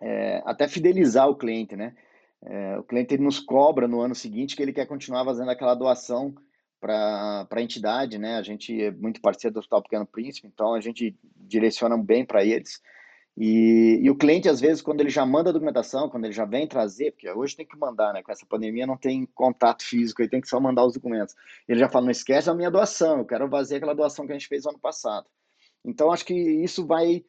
é, 0.00 0.42
até 0.44 0.68
fidelizar 0.68 1.26
o 1.26 1.36
cliente, 1.36 1.74
né? 1.74 1.94
É, 2.44 2.78
o 2.78 2.84
cliente 2.84 3.16
nos 3.16 3.40
cobra 3.40 3.88
no 3.88 4.00
ano 4.00 4.14
seguinte 4.14 4.54
que 4.54 4.62
ele 4.62 4.74
quer 4.74 4.86
continuar 4.86 5.24
fazendo 5.24 5.50
aquela 5.50 5.74
doação 5.74 6.34
para 6.78 7.48
a 7.50 7.62
entidade, 7.62 8.18
né? 8.18 8.36
A 8.36 8.42
gente 8.42 8.80
é 8.80 8.90
muito 8.92 9.22
parceiro 9.22 9.54
do 9.54 9.58
Hospital 9.58 9.82
Pequeno 9.82 10.06
Príncipe, 10.06 10.46
então 10.46 10.74
a 10.74 10.80
gente 10.80 11.16
direciona 11.34 11.96
bem 11.96 12.26
para 12.26 12.44
eles. 12.44 12.80
E, 13.40 14.00
e, 14.02 14.10
o 14.10 14.16
cliente, 14.16 14.48
às 14.48 14.60
vezes, 14.60 14.82
quando 14.82 15.00
ele 15.00 15.10
já 15.10 15.24
manda 15.24 15.50
a 15.50 15.52
documentação, 15.52 16.10
quando 16.10 16.24
ele 16.24 16.34
já 16.34 16.44
vem 16.44 16.66
trazer, 16.66 17.12
porque 17.12 17.30
hoje 17.30 17.56
tem 17.56 17.64
que 17.64 17.78
mandar, 17.78 18.12
né? 18.12 18.22
Com 18.22 18.32
essa 18.32 18.44
pandemia 18.44 18.86
não 18.86 18.96
tem 18.96 19.24
contato 19.26 19.82
físico, 19.82 20.20
ele 20.20 20.28
tem 20.28 20.40
que 20.40 20.48
só 20.48 20.60
mandar 20.60 20.84
os 20.84 20.94
documentos. 20.94 21.34
Ele 21.66 21.78
já 21.78 21.88
fala, 21.88 22.06
não 22.06 22.10
esquece 22.10 22.50
a 22.50 22.54
minha 22.54 22.70
doação, 22.70 23.18
eu 23.18 23.24
quero 23.24 23.48
fazer 23.48 23.76
aquela 23.76 23.94
doação 23.94 24.26
que 24.26 24.32
a 24.32 24.38
gente 24.38 24.48
fez 24.48 24.66
ano 24.66 24.78
passado. 24.78 25.26
Então, 25.84 26.12
acho 26.12 26.24
que 26.24 26.34
isso 26.34 26.86
vai 26.86 27.24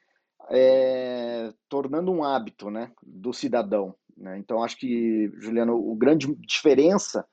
é, 0.50 1.53
tornando 1.68 2.12
um 2.12 2.24
hábito, 2.24 2.70
né? 2.70 2.91
Do 3.01 3.34
cidadão. 3.34 3.96
Né? 4.18 4.38
Então, 4.38 4.63
acho 4.63 4.77
que, 4.77 5.32
Juliano, 5.38 5.75
o 5.75 5.96
grande 5.96 6.34
diferença 6.36 7.25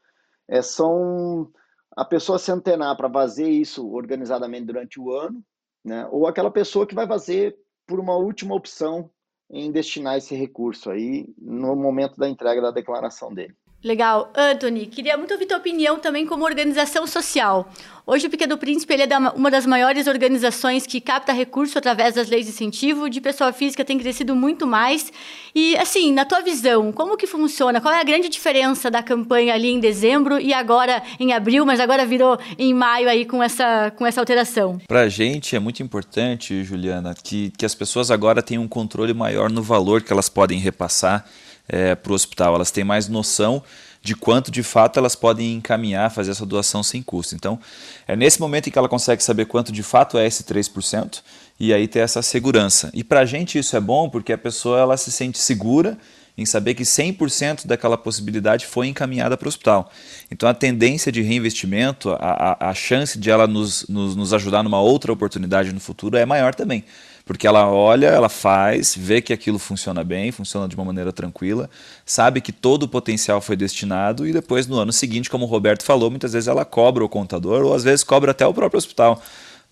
é, 0.48 0.62
são 0.62 1.50
a 1.96 2.04
pessoa 2.04 2.38
se 2.38 2.52
antenar 2.52 2.96
para 2.96 3.10
fazer 3.10 3.48
isso 3.48 3.90
organizadamente 3.90 4.66
durante 4.66 5.00
o 5.00 5.10
ano, 5.10 5.42
né? 5.84 6.06
ou 6.10 6.26
aquela 6.26 6.50
pessoa 6.50 6.86
que 6.86 6.94
vai 6.94 7.06
fazer 7.06 7.56
por 7.86 7.98
uma 7.98 8.16
última 8.16 8.54
opção 8.54 9.10
em 9.50 9.70
destinar 9.70 10.18
esse 10.18 10.34
recurso 10.34 10.90
aí 10.90 11.32
no 11.38 11.74
momento 11.74 12.16
da 12.16 12.28
entrega 12.28 12.60
da 12.60 12.70
declaração 12.70 13.32
dele. 13.32 13.56
Legal. 13.86 14.32
Anthony, 14.34 14.86
queria 14.86 15.16
muito 15.16 15.30
ouvir 15.30 15.46
tua 15.46 15.58
opinião 15.58 15.96
também 15.96 16.26
como 16.26 16.44
organização 16.44 17.06
social. 17.06 17.72
Hoje 18.04 18.26
o 18.26 18.30
Pequeno 18.30 18.58
Príncipe 18.58 18.94
é 18.94 19.06
uma 19.36 19.48
das 19.48 19.64
maiores 19.64 20.08
organizações 20.08 20.84
que 20.84 21.00
capta 21.00 21.32
recurso 21.32 21.78
através 21.78 22.16
das 22.16 22.28
leis 22.28 22.46
de 22.46 22.50
incentivo, 22.50 23.08
de 23.08 23.20
pessoa 23.20 23.52
física 23.52 23.84
tem 23.84 23.96
crescido 23.96 24.34
muito 24.34 24.66
mais. 24.66 25.12
E 25.54 25.76
assim, 25.76 26.12
na 26.12 26.24
tua 26.24 26.40
visão, 26.40 26.90
como 26.90 27.16
que 27.16 27.28
funciona? 27.28 27.80
Qual 27.80 27.94
é 27.94 28.00
a 28.00 28.04
grande 28.04 28.28
diferença 28.28 28.90
da 28.90 29.04
campanha 29.04 29.54
ali 29.54 29.68
em 29.68 29.78
dezembro 29.78 30.40
e 30.40 30.52
agora 30.52 31.00
em 31.20 31.32
abril, 31.32 31.64
mas 31.64 31.78
agora 31.78 32.04
virou 32.04 32.36
em 32.58 32.74
maio 32.74 33.08
aí 33.08 33.24
com 33.24 33.40
essa, 33.40 33.92
com 33.96 34.04
essa 34.04 34.20
alteração? 34.20 34.80
Para 34.88 35.02
a 35.02 35.08
gente 35.08 35.54
é 35.54 35.60
muito 35.60 35.80
importante, 35.80 36.64
Juliana, 36.64 37.14
que, 37.14 37.52
que 37.56 37.64
as 37.64 37.74
pessoas 37.74 38.10
agora 38.10 38.42
tenham 38.42 38.64
um 38.64 38.68
controle 38.68 39.14
maior 39.14 39.48
no 39.48 39.62
valor 39.62 40.02
que 40.02 40.12
elas 40.12 40.28
podem 40.28 40.58
repassar 40.58 41.24
é, 41.68 41.94
para 41.94 42.12
o 42.12 42.14
hospital. 42.14 42.54
Elas 42.54 42.70
têm 42.70 42.84
mais 42.84 43.08
noção 43.08 43.62
de 44.06 44.14
quanto 44.14 44.52
de 44.52 44.62
fato 44.62 44.98
elas 44.98 45.16
podem 45.16 45.54
encaminhar, 45.54 46.10
fazer 46.10 46.30
essa 46.30 46.46
doação 46.46 46.82
sem 46.82 47.02
custo. 47.02 47.34
Então, 47.34 47.58
é 48.06 48.14
nesse 48.14 48.40
momento 48.40 48.68
em 48.68 48.70
que 48.70 48.78
ela 48.78 48.88
consegue 48.88 49.22
saber 49.22 49.46
quanto 49.46 49.72
de 49.72 49.82
fato 49.82 50.16
é 50.16 50.26
esse 50.26 50.44
3% 50.44 51.22
e 51.58 51.74
aí 51.74 51.88
ter 51.88 51.98
essa 51.98 52.22
segurança. 52.22 52.90
E 52.94 53.02
para 53.02 53.20
a 53.20 53.24
gente 53.24 53.58
isso 53.58 53.76
é 53.76 53.80
bom 53.80 54.08
porque 54.08 54.32
a 54.32 54.38
pessoa 54.38 54.78
ela 54.78 54.96
se 54.96 55.10
sente 55.10 55.38
segura 55.38 55.98
em 56.38 56.44
saber 56.44 56.74
que 56.74 56.82
100% 56.82 57.66
daquela 57.66 57.96
possibilidade 57.96 58.66
foi 58.66 58.86
encaminhada 58.86 59.36
para 59.36 59.46
o 59.46 59.48
hospital. 59.48 59.90
Então 60.30 60.48
a 60.48 60.54
tendência 60.54 61.10
de 61.10 61.22
reinvestimento, 61.22 62.10
a, 62.10 62.56
a, 62.60 62.70
a 62.70 62.74
chance 62.74 63.18
de 63.18 63.30
ela 63.30 63.46
nos, 63.46 63.88
nos, 63.88 64.14
nos 64.14 64.34
ajudar 64.34 64.62
numa 64.62 64.80
outra 64.80 65.12
oportunidade 65.12 65.72
no 65.72 65.80
futuro 65.80 66.16
é 66.16 66.26
maior 66.26 66.54
também. 66.54 66.84
Porque 67.26 67.44
ela 67.44 67.68
olha, 67.68 68.06
ela 68.06 68.28
faz, 68.28 68.94
vê 68.96 69.20
que 69.20 69.32
aquilo 69.32 69.58
funciona 69.58 70.04
bem, 70.04 70.30
funciona 70.30 70.68
de 70.68 70.76
uma 70.76 70.84
maneira 70.84 71.12
tranquila, 71.12 71.68
sabe 72.04 72.40
que 72.40 72.52
todo 72.52 72.84
o 72.84 72.88
potencial 72.88 73.40
foi 73.40 73.56
destinado 73.56 74.28
e 74.28 74.32
depois 74.32 74.68
no 74.68 74.78
ano 74.78 74.92
seguinte, 74.92 75.28
como 75.28 75.44
o 75.44 75.48
Roberto 75.48 75.82
falou, 75.82 76.08
muitas 76.08 76.32
vezes 76.34 76.46
ela 76.46 76.64
cobra 76.64 77.04
o 77.04 77.08
contador 77.08 77.64
ou 77.64 77.74
às 77.74 77.82
vezes 77.82 78.04
cobra 78.04 78.30
até 78.30 78.46
o 78.46 78.54
próprio 78.54 78.78
hospital 78.78 79.20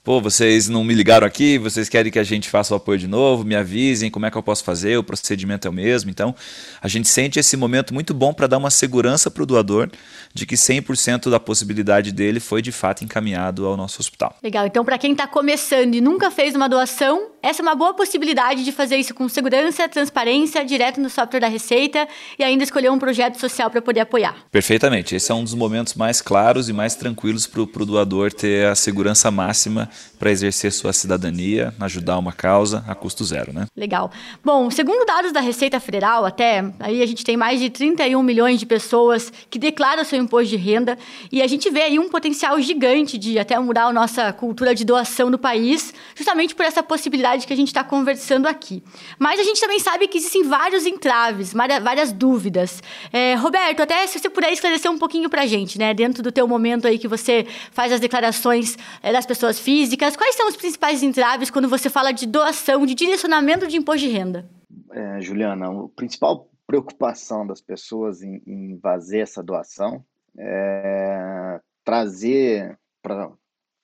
pô, 0.04 0.20
vocês 0.20 0.68
não 0.68 0.84
me 0.84 0.92
ligaram 0.92 1.26
aqui, 1.26 1.56
vocês 1.56 1.88
querem 1.88 2.12
que 2.12 2.18
a 2.18 2.22
gente 2.22 2.50
faça 2.50 2.74
o 2.74 2.76
apoio 2.76 2.98
de 2.98 3.08
novo, 3.08 3.42
me 3.42 3.56
avisem 3.56 4.10
como 4.10 4.26
é 4.26 4.30
que 4.30 4.36
eu 4.36 4.42
posso 4.42 4.62
fazer, 4.62 4.98
o 4.98 5.02
procedimento 5.02 5.66
é 5.66 5.70
o 5.70 5.72
mesmo. 5.72 6.10
Então, 6.10 6.34
a 6.80 6.86
gente 6.86 7.08
sente 7.08 7.38
esse 7.38 7.56
momento 7.56 7.94
muito 7.94 8.12
bom 8.12 8.34
para 8.34 8.46
dar 8.46 8.58
uma 8.58 8.70
segurança 8.70 9.30
para 9.30 9.42
o 9.42 9.46
doador 9.46 9.90
de 10.34 10.44
que 10.44 10.56
100% 10.56 11.30
da 11.30 11.40
possibilidade 11.40 12.12
dele 12.12 12.38
foi 12.38 12.60
de 12.60 12.70
fato 12.70 13.02
encaminhado 13.02 13.64
ao 13.64 13.78
nosso 13.78 13.98
hospital. 13.98 14.36
Legal. 14.42 14.66
Então, 14.66 14.84
para 14.84 14.98
quem 14.98 15.12
está 15.12 15.26
começando 15.26 15.94
e 15.94 16.02
nunca 16.02 16.30
fez 16.30 16.54
uma 16.54 16.68
doação, 16.68 17.30
essa 17.44 17.60
é 17.60 17.62
uma 17.62 17.74
boa 17.74 17.92
possibilidade 17.92 18.64
de 18.64 18.72
fazer 18.72 18.96
isso 18.96 19.12
com 19.12 19.28
segurança, 19.28 19.86
transparência, 19.86 20.64
direto 20.64 20.98
no 20.98 21.10
software 21.10 21.40
da 21.40 21.46
Receita 21.46 22.08
e 22.38 22.42
ainda 22.42 22.64
escolher 22.64 22.90
um 22.90 22.98
projeto 22.98 23.38
social 23.38 23.70
para 23.70 23.82
poder 23.82 24.00
apoiar. 24.00 24.34
Perfeitamente. 24.50 25.14
Esse 25.14 25.30
é 25.30 25.34
um 25.34 25.44
dos 25.44 25.52
momentos 25.52 25.92
mais 25.92 26.22
claros 26.22 26.70
e 26.70 26.72
mais 26.72 26.94
tranquilos 26.94 27.46
para 27.46 27.60
o 27.60 27.86
doador 27.86 28.32
ter 28.32 28.66
a 28.66 28.74
segurança 28.74 29.30
máxima 29.30 29.90
para 30.18 30.30
exercer 30.30 30.72
sua 30.72 30.94
cidadania, 30.94 31.74
ajudar 31.80 32.16
uma 32.16 32.32
causa 32.32 32.82
a 32.88 32.94
custo 32.94 33.22
zero, 33.22 33.52
né? 33.52 33.66
Legal. 33.76 34.10
Bom, 34.42 34.70
segundo 34.70 35.04
dados 35.04 35.30
da 35.30 35.40
Receita 35.40 35.78
Federal, 35.78 36.24
até 36.24 36.64
aí 36.80 37.02
a 37.02 37.06
gente 37.06 37.22
tem 37.22 37.36
mais 37.36 37.60
de 37.60 37.68
31 37.68 38.22
milhões 38.22 38.58
de 38.58 38.64
pessoas 38.64 39.30
que 39.50 39.58
declaram 39.58 40.02
seu 40.02 40.18
imposto 40.18 40.48
de 40.48 40.56
renda 40.56 40.96
e 41.30 41.42
a 41.42 41.46
gente 41.46 41.68
vê 41.68 41.82
aí 41.82 41.98
um 41.98 42.08
potencial 42.08 42.58
gigante 42.58 43.18
de 43.18 43.38
até 43.38 43.58
mudar 43.58 43.84
a 43.84 43.92
nossa 43.92 44.32
cultura 44.32 44.74
de 44.74 44.82
doação 44.82 45.30
do 45.30 45.38
país, 45.38 45.92
justamente 46.14 46.54
por 46.54 46.64
essa 46.64 46.82
possibilidade 46.82 47.33
que 47.42 47.52
a 47.52 47.56
gente 47.56 47.68
está 47.68 47.82
conversando 47.82 48.46
aqui. 48.46 48.82
Mas 49.18 49.40
a 49.40 49.42
gente 49.42 49.60
também 49.60 49.80
sabe 49.80 50.08
que 50.08 50.18
existem 50.18 50.44
vários 50.44 50.86
entraves, 50.86 51.52
várias 51.52 52.12
dúvidas. 52.12 52.82
É, 53.12 53.34
Roberto, 53.34 53.82
até 53.82 54.06
se 54.06 54.18
você 54.18 54.30
puder 54.30 54.52
esclarecer 54.52 54.90
um 54.90 54.98
pouquinho 54.98 55.28
para 55.28 55.42
a 55.42 55.46
gente, 55.46 55.78
né, 55.78 55.92
dentro 55.92 56.22
do 56.22 56.30
teu 56.30 56.46
momento 56.46 56.86
aí 56.86 56.98
que 56.98 57.08
você 57.08 57.46
faz 57.72 57.92
as 57.92 58.00
declarações 58.00 58.76
é, 59.02 59.12
das 59.12 59.26
pessoas 59.26 59.58
físicas 59.58 60.04
quais 60.16 60.36
são 60.36 60.48
os 60.48 60.56
principais 60.56 61.02
entraves 61.02 61.50
quando 61.50 61.68
você 61.68 61.88
fala 61.88 62.12
de 62.12 62.26
doação, 62.26 62.84
de 62.86 62.94
direcionamento 62.94 63.66
de 63.66 63.76
imposto 63.76 64.06
de 64.06 64.08
renda? 64.08 64.48
É, 64.90 65.20
Juliana, 65.20 65.66
a 65.66 65.88
principal 65.96 66.48
preocupação 66.66 67.46
das 67.46 67.60
pessoas 67.60 68.22
em, 68.22 68.42
em 68.46 68.78
fazer 68.80 69.20
essa 69.20 69.42
doação 69.42 70.04
é 70.36 71.60
trazer 71.84 72.78
para 73.02 73.30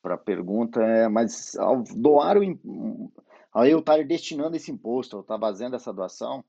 a 0.05 0.17
pergunta, 0.17 0.83
é, 0.83 1.09
mas 1.09 1.55
ao 1.57 1.83
doar 1.83 2.39
o 2.39 3.13
ao 3.53 3.67
eu 3.67 3.81
estar 3.81 4.05
destinando 4.05 4.57
esse 4.57 4.71
imposto, 4.71 5.17
ao 5.17 5.23
estar 5.23 5.39
fazendo 5.39 5.77
essa 5.77 5.93
doação, 5.93 6.45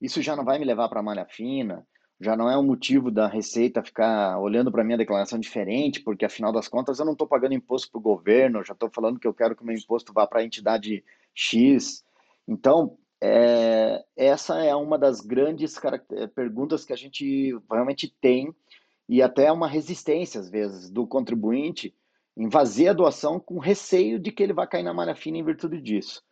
isso 0.00 0.22
já 0.22 0.36
não 0.36 0.44
vai 0.44 0.58
me 0.58 0.64
levar 0.64 0.88
para 0.88 1.00
a 1.00 1.02
malha 1.02 1.24
fina, 1.24 1.86
já 2.20 2.36
não 2.36 2.48
é 2.48 2.56
um 2.56 2.62
motivo 2.62 3.10
da 3.10 3.26
Receita 3.26 3.82
ficar 3.82 4.38
olhando 4.38 4.70
para 4.70 4.84
minha 4.84 4.98
declaração 4.98 5.38
diferente, 5.38 6.00
porque 6.00 6.24
afinal 6.24 6.52
das 6.52 6.68
contas 6.68 6.98
eu 6.98 7.04
não 7.04 7.12
estou 7.12 7.26
pagando 7.26 7.54
imposto 7.54 7.90
para 7.90 7.98
o 7.98 8.02
governo, 8.02 8.64
já 8.64 8.72
estou 8.72 8.90
falando 8.90 9.18
que 9.18 9.26
eu 9.26 9.34
quero 9.34 9.56
que 9.56 9.62
o 9.62 9.66
meu 9.66 9.76
imposto 9.76 10.12
vá 10.12 10.26
para 10.26 10.40
a 10.40 10.44
entidade 10.44 11.04
X. 11.34 12.04
Então, 12.46 12.96
é, 13.20 14.04
essa 14.16 14.62
é 14.62 14.74
uma 14.74 14.98
das 14.98 15.20
grandes 15.20 15.78
perguntas 16.34 16.84
que 16.84 16.92
a 16.92 16.96
gente 16.96 17.58
realmente 17.70 18.14
tem 18.20 18.54
e 19.08 19.20
até 19.20 19.50
uma 19.50 19.68
resistência, 19.68 20.40
às 20.40 20.48
vezes, 20.48 20.90
do 20.90 21.06
contribuinte 21.06 21.94
em 22.36 22.50
fazer 22.50 22.88
a 22.88 22.92
doação 22.92 23.38
com 23.38 23.58
receio 23.58 24.18
de 24.18 24.32
que 24.32 24.42
ele 24.42 24.52
vai 24.52 24.66
cair 24.66 24.82
na 24.82 24.94
malha 24.94 25.14
fina 25.14 25.38
em 25.38 25.44
virtude 25.44 25.80
disso. 25.80 26.22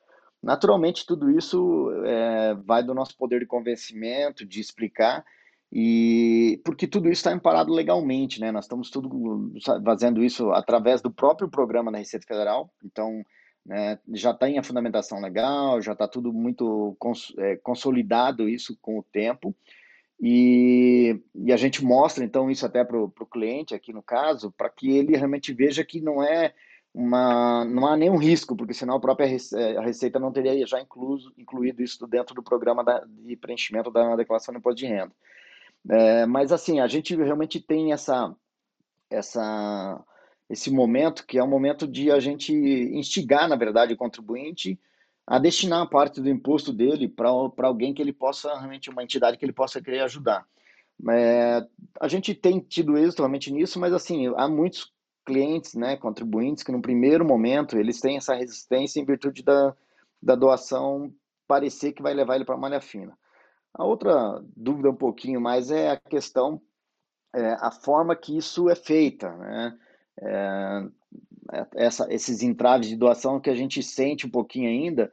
Naturalmente, 0.43 1.07
tudo 1.07 1.31
isso 1.31 1.91
é, 2.05 2.55
vai 2.55 2.83
do 2.83 2.95
nosso 2.95 3.17
poder 3.17 3.41
de 3.41 3.47
convencimento, 3.47 4.45
de 4.45 4.61
explicar, 4.61 5.25
e 5.73 6.61
porque 6.65 6.87
tudo 6.87 7.07
isso 7.07 7.21
está 7.21 7.31
amparado 7.31 7.73
legalmente, 7.73 8.41
né? 8.41 8.51
Nós 8.51 8.65
estamos 8.65 8.91
tudo 8.91 9.53
fazendo 9.85 10.23
isso 10.23 10.51
através 10.51 11.01
do 11.01 11.11
próprio 11.11 11.49
programa 11.49 11.91
da 11.91 11.99
Receita 11.99 12.27
Federal, 12.27 12.71
então 12.85 13.25
né, 13.65 13.99
já 14.13 14.35
tem 14.35 14.59
a 14.59 14.63
fundamentação 14.63 15.21
legal, 15.21 15.81
já 15.81 15.93
está 15.93 16.09
tudo 16.09 16.33
muito 16.33 16.97
cons 16.99 17.33
é, 17.39 17.57
consolidado 17.57 18.49
isso 18.49 18.77
com 18.83 18.99
o 18.99 19.03
tempo. 19.03 19.55
E, 20.21 21.19
e, 21.35 21.53
a 21.53 21.57
gente 21.57 21.85
mostra 21.85 22.25
então 22.25 22.51
isso 22.51 22.67
até 22.67 22.85
para 22.85 22.97
o 22.99 23.11
cliente 23.11 23.75
aqui 23.75 23.93
no 23.93 24.03
caso, 24.03 24.53
para 24.53 24.69
que 24.69 24.91
ele 24.91 25.17
realmente 25.17 25.53
veja 25.53 25.85
que 25.85 26.01
não 26.01 26.23
é 26.23 26.55
uma 26.95 27.65
não 27.65 27.87
há 27.87 27.97
nenhum 27.97 28.17
risco, 28.17 28.55
porque 28.55 28.75
senão 28.75 28.97
a 28.97 29.01
própria 29.01 29.27
é, 29.27 29.81
Receita 29.81 30.19
não 30.19 30.33
teria 30.33 30.67
já 30.67 30.81
incluso, 30.81 31.33
incluído 31.39 31.83
isso 31.83 32.07
dentro 32.07 32.35
do 32.35 32.43
programa 32.43 32.85
da, 32.85 33.03
de 33.07 33.37
preenchimento 33.37 33.91
da 33.91 34.15
declaração 34.15 34.53
do 34.53 34.59
imposto 34.59 34.79
de 34.79 34.87
renda. 34.87 35.13
É, 35.89 36.27
mas 36.27 36.53
assim, 36.53 36.81
a 36.81 36.87
gente 36.87 37.17
realmente 37.17 37.61
tem 37.61 37.93
essa, 37.93 38.35
essa, 39.11 40.05
esse 40.49 40.71
momento 40.71 41.27
que 41.27 41.39
é 41.39 41.45
um 41.45 41.49
momento 41.49 41.87
de 41.87 42.11
a 42.11 42.21
gente 42.21 42.53
instigar, 42.53 43.49
na 43.49 43.57
verdade, 43.57 43.95
o 43.95 43.97
contribuinte 43.97 44.79
a 45.27 45.39
destinar 45.39 45.89
parte 45.89 46.21
do 46.21 46.29
imposto 46.29 46.73
dele 46.73 47.09
para 47.09 47.31
alguém 47.31 47.95
que 47.95 48.03
ele 48.03 48.13
possa, 48.13 48.53
realmente, 48.59 48.91
uma 48.91 49.03
entidade 49.03 49.39
que 49.39 49.45
ele 49.45 49.53
possa 49.53 49.81
querer 49.81 50.01
ajudar. 50.01 50.45
É, 51.09 51.67
a 52.01 52.07
gente 52.07 52.35
tem 52.35 52.61
tido 52.61 52.99
êxito 52.99 53.23
realmente 53.23 53.51
nisso, 53.51 53.81
mas 53.81 53.93
assim, 53.93 54.33
há 54.37 54.49
muitos 54.49 54.93
clientes, 55.25 55.75
né, 55.75 55.97
contribuintes, 55.97 56.62
que 56.62 56.73
no 56.73 56.83
primeiro 56.83 57.25
momento 57.25 57.79
eles 57.79 58.00
têm 58.00 58.17
essa 58.17 58.35
resistência 58.35 59.00
em 59.00 59.05
virtude 59.05 59.43
da, 59.43 59.75
da 60.23 60.35
doação 60.35 61.12
parecer 61.47 61.93
que 61.93 62.02
vai 62.02 62.14
levar 62.14 62.37
ele 62.37 62.45
para 62.45 62.55
a 62.55 62.59
malha 62.59 62.81
fina. 62.81 63.17
A 63.75 63.85
outra 63.85 64.43
dúvida 64.57 64.91
um 64.91 64.97
pouquinho 64.97 65.41
mais 65.41 65.71
é 65.71 65.91
a 65.91 65.97
questão, 65.97 66.61
é, 67.35 67.57
a 67.61 67.71
forma 67.71 68.14
que 68.14 68.37
isso 68.37 68.69
é 68.69 68.75
feita, 68.75 69.35
né? 69.37 69.79
É, 70.21 70.88
é, 71.52 71.67
essa, 71.75 72.07
esses 72.12 72.43
entraves 72.43 72.88
de 72.88 72.97
doação 72.97 73.41
que 73.41 73.50
a 73.50 73.55
gente 73.55 73.83
sente 73.83 74.26
um 74.26 74.31
pouquinho 74.31 74.69
ainda, 74.69 75.12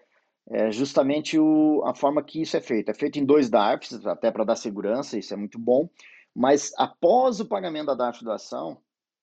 é 0.49 0.71
justamente 0.71 1.37
o, 1.39 1.83
a 1.85 1.93
forma 1.93 2.23
que 2.23 2.41
isso 2.41 2.57
é 2.57 2.61
feito. 2.61 2.89
É 2.89 2.93
feito 2.93 3.19
em 3.19 3.25
dois 3.25 3.49
DARFs, 3.49 4.05
até 4.05 4.31
para 4.31 4.43
dar 4.43 4.55
segurança, 4.55 5.17
isso 5.17 5.33
é 5.33 5.37
muito 5.37 5.59
bom, 5.59 5.89
mas 6.35 6.71
após 6.77 7.39
o 7.39 7.45
pagamento 7.45 7.87
da 7.87 7.95
DARF 7.95 8.23
doação, 8.23 8.77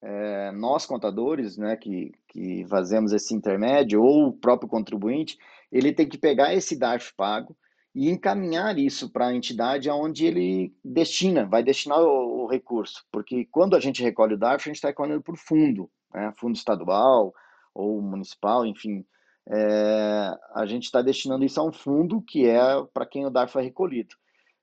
é, 0.07 0.53
nós 0.53 0.87
contadores, 0.87 1.57
né, 1.57 1.77
que, 1.77 2.13
que 2.29 2.65
fazemos 2.69 3.13
esse 3.13 3.35
intermédio, 3.35 4.01
ou 4.01 4.29
o 4.29 4.33
próprio 4.33 4.69
contribuinte, 4.69 5.37
ele 5.71 5.93
tem 5.93 6.09
que 6.09 6.17
pegar 6.17 6.55
esse 6.55 6.79
DARF 6.79 7.13
pago 7.17 7.57
e 7.93 8.09
encaminhar 8.09 8.79
isso 8.79 9.11
para 9.11 9.27
a 9.27 9.35
entidade 9.35 9.91
aonde 9.91 10.25
ele 10.27 10.73
destina, 10.85 11.45
vai 11.45 11.65
destinar 11.65 11.99
o, 11.99 12.45
o, 12.45 12.47
recurso, 12.47 13.05
porque 13.11 13.47
quando 13.47 13.75
a 13.75 13.81
gente 13.81 14.01
recolhe 14.01 14.35
o 14.35 14.39
DARF, 14.39 14.69
a 14.69 14.71
gente 14.71 14.77
está 14.77 14.89
recolhendo 14.89 15.23
por 15.23 15.37
fundo, 15.37 15.91
né, 16.15 16.33
fundo 16.37 16.55
estadual 16.55 17.35
ou 17.75 18.01
municipal, 18.01 18.65
enfim, 18.65 19.05
é, 19.49 20.31
a 20.55 20.67
gente 20.67 20.85
está 20.85 21.03
destinando 21.03 21.45
isso 21.45 21.61
a 21.61 21.65
um 21.65 21.73
fundo 21.73 22.23
que 22.23 22.47
é 22.47 22.61
para 22.95 23.07
quem 23.07 23.27
o 23.27 23.31
DARF 23.31 23.59
é 23.59 23.63
recolhido. 23.63 24.15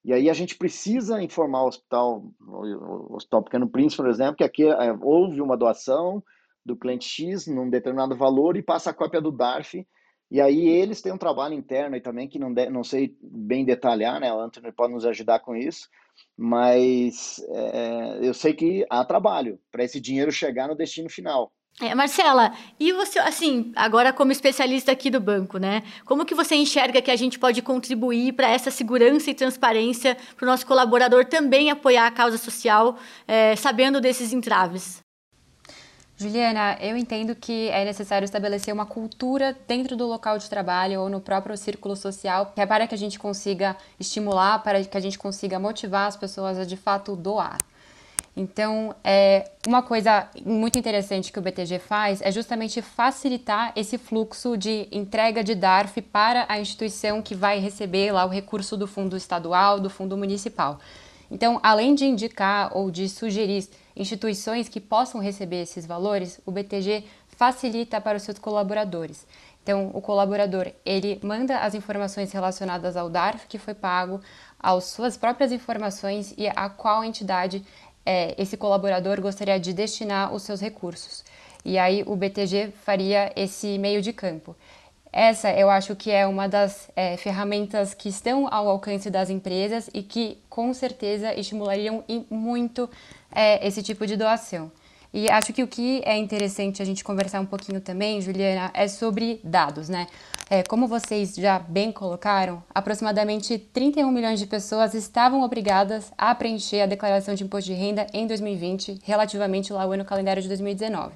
E 0.04 0.12
aí 0.12 0.30
a 0.30 0.34
gente 0.34 0.58
precisa 0.58 1.22
informar 1.22 1.64
o 1.64 1.68
hospital, 1.68 2.26
o 2.42 3.16
Hospital 3.16 3.44
Pequeno 3.44 3.70
Príncipe, 3.70 4.04
por 4.04 4.10
exemplo, 4.10 4.36
que 4.36 4.44
aqui 4.44 4.68
é, 4.68 4.92
houve 5.02 5.42
uma 5.42 5.56
doação 5.56 6.22
do 6.66 6.76
cliente 6.76 7.06
X 7.06 7.48
num 7.48 7.70
determinado 7.70 8.16
valor 8.16 8.58
e 8.58 8.62
passa 8.62 8.90
a 8.90 8.94
cópia 8.94 9.22
do 9.22 9.32
DARF. 9.32 9.86
E 10.30 10.42
aí 10.42 10.68
eles 10.68 11.02
têm 11.02 11.14
um 11.14 11.18
trabalho 11.18 11.54
interno 11.54 11.96
aí 11.96 12.02
também 12.02 12.28
que 12.28 12.40
não, 12.40 12.54
de, 12.54 12.70
não 12.70 12.84
sei 12.84 13.16
bem 13.22 13.64
detalhar, 13.64 14.20
né? 14.20 14.34
O 14.34 14.40
Anthony 14.40 14.72
pode 14.72 14.94
nos 14.94 15.06
ajudar 15.06 15.40
com 15.40 15.56
isso, 15.56 15.88
mas 16.36 17.40
é, 17.50 18.20
eu 18.28 18.34
sei 18.34 18.54
que 18.54 18.86
há 18.90 19.06
trabalho 19.06 19.60
para 19.72 19.84
esse 19.84 20.02
dinheiro 20.02 20.32
chegar 20.32 20.68
no 20.68 20.76
destino 20.76 21.10
final. 21.10 21.54
É, 21.82 21.96
Marcela, 21.96 22.54
e 22.80 22.94
você, 22.94 23.18
assim, 23.18 23.72
agora 23.76 24.14
como 24.14 24.32
especialista 24.32 24.92
aqui 24.92 25.10
do 25.10 25.20
banco, 25.20 25.58
né? 25.58 25.82
Como 26.06 26.24
que 26.24 26.36
você 26.36 26.56
enxerga 26.56 27.02
que 27.02 27.10
a 27.10 27.16
gente 27.16 27.40
pode 27.40 27.64
contribuir 27.64 28.34
para 28.34 28.48
essa 28.48 28.70
segurança 28.70 29.32
e 29.32 29.34
transparência 29.34 30.16
para 30.36 30.46
o 30.46 30.48
nosso 30.48 30.68
colaborador 30.68 31.26
também 31.26 31.72
apoiar 31.72 32.06
a 32.06 32.12
causa 32.12 32.38
social, 32.38 32.96
é, 33.28 33.56
sabendo 33.56 34.00
desses 34.00 34.32
entraves? 34.32 35.02
Juliana, 36.16 36.78
eu 36.80 36.96
entendo 36.96 37.36
que 37.36 37.70
é 37.70 37.84
necessário 37.84 38.24
estabelecer 38.24 38.72
uma 38.72 38.86
cultura 38.86 39.58
dentro 39.68 39.98
do 39.98 40.06
local 40.06 40.38
de 40.38 40.48
trabalho 40.48 41.02
ou 41.02 41.10
no 41.10 41.20
próprio 41.20 41.58
círculo 41.58 41.96
social, 41.96 42.52
que 42.54 42.62
é 42.62 42.68
para 42.68 42.86
que 42.86 42.94
a 42.94 42.98
gente 42.98 43.18
consiga 43.18 43.76
estimular, 44.00 44.62
para 44.62 44.84
que 44.84 44.96
a 44.96 45.02
gente 45.02 45.18
consiga 45.18 45.60
motivar 45.60 46.08
as 46.08 46.16
pessoas 46.16 46.60
a 46.60 46.66
de 46.66 46.78
fato 46.78 47.16
doar. 47.16 47.58
Então, 48.36 48.96
é, 49.04 49.52
uma 49.68 49.84
coisa 49.84 50.28
muito 50.44 50.78
interessante 50.80 51.32
que 51.32 51.38
o 51.38 51.42
BTG 51.42 51.78
faz 51.78 52.20
é 52.20 52.32
justamente 52.32 52.82
facilitar 52.82 53.72
esse 53.76 53.98
fluxo 53.98 54.58
de 54.58 54.88
entrega 54.92 55.44
de 55.44 55.54
DARF 55.54 56.02
para 56.02 56.46
a 56.50 56.60
instituição 56.60 57.22
que 57.22 57.36
vai 57.36 57.60
receber 57.60 58.12
lá 58.12 58.26
o 58.26 58.30
recurso 58.30 58.76
do 58.76 58.88
fundo 58.88 59.16
estadual, 59.16 59.80
do 59.80 59.90
fundo 59.90 60.18
municipal. 60.18 60.80
Então, 61.30 61.60
além 61.62 61.94
de 61.94 62.06
indicar 62.06 62.76
ou 62.76 62.90
de 62.90 63.08
sugerir 63.08 63.68
instituições 63.96 64.68
que 64.68 64.80
possam 64.80 65.22
receber 65.22 65.62
esses 65.62 65.86
valores, 65.86 66.42
o 66.44 66.52
BTG 66.52 67.04
facilita 67.28 68.02
para 68.02 68.18
os 68.18 68.24
seus 68.24 68.40
colaboradores. 68.40 69.28
Então, 69.62 69.92
o 69.94 70.02
colaborador, 70.02 70.72
ele 70.86 71.20
manda 71.24 71.60
as 71.60 71.74
informações 71.74 72.32
relacionadas 72.32 72.98
ao 72.98 73.10
DARF 73.10 73.48
que 73.48 73.58
foi 73.58 73.74
pago, 73.74 74.20
às 74.60 74.86
suas 74.86 75.16
próprias 75.16 75.52
informações 75.52 76.34
e 76.38 76.48
a 76.48 76.70
qual 76.70 77.04
entidade 77.04 77.64
é, 78.06 78.36
esse 78.38 78.58
colaborador 78.58 79.20
gostaria 79.22 79.60
de 79.60 79.74
destinar 79.74 80.34
os 80.34 80.44
seus 80.44 80.62
recursos. 80.62 81.24
E 81.66 81.78
aí 81.78 82.04
o 82.06 82.16
BTG 82.16 82.72
faria 82.84 83.32
esse 83.36 83.78
meio 83.78 84.02
de 84.02 84.12
campo. 84.12 84.56
Essa 85.12 85.52
eu 85.52 85.70
acho 85.70 85.96
que 85.96 86.10
é 86.10 86.26
uma 86.26 86.48
das 86.48 86.90
é, 86.96 87.16
ferramentas 87.18 87.94
que 87.94 88.10
estão 88.10 88.48
ao 88.52 88.68
alcance 88.68 89.10
das 89.12 89.30
empresas 89.30 89.90
e 89.94 90.02
que 90.02 90.40
com 90.50 90.74
certeza 90.74 91.34
estimulariam 91.36 92.04
muito 92.30 92.90
é, 93.32 93.66
esse 93.66 93.84
tipo 93.84 94.08
de 94.08 94.18
doação. 94.18 94.72
E 95.14 95.30
acho 95.30 95.54
que 95.54 95.62
o 95.62 95.68
que 95.68 96.02
é 96.04 96.18
interessante 96.18 96.82
a 96.82 96.86
gente 96.86 97.04
conversar 97.04 97.40
um 97.40 97.46
pouquinho 97.46 97.80
também, 97.80 98.20
Juliana, 98.20 98.72
é 98.74 98.88
sobre 98.88 99.40
dados, 99.44 99.88
né? 99.88 100.08
É, 100.50 100.62
como 100.62 100.88
vocês 100.88 101.36
já 101.36 101.58
bem 101.58 101.92
colocaram, 101.92 102.62
aproximadamente 102.76 103.58
31 103.58 104.12
milhões 104.12 104.40
de 104.40 104.46
pessoas 104.46 104.94
estavam 104.94 105.42
obrigadas 105.42 106.12
a 106.18 106.36
preencher 106.36 106.82
a 106.82 106.86
declaração 106.86 107.34
de 107.34 107.44
imposto 107.44 107.72
de 107.72 107.74
renda 107.74 108.06
em 108.14 108.28
2020, 108.28 109.00
relativamente 109.04 109.72
lá 109.72 109.84
ao 109.84 109.92
ano 109.94 110.04
calendário 110.04 110.42
de 110.42 110.50
2019. 110.50 111.14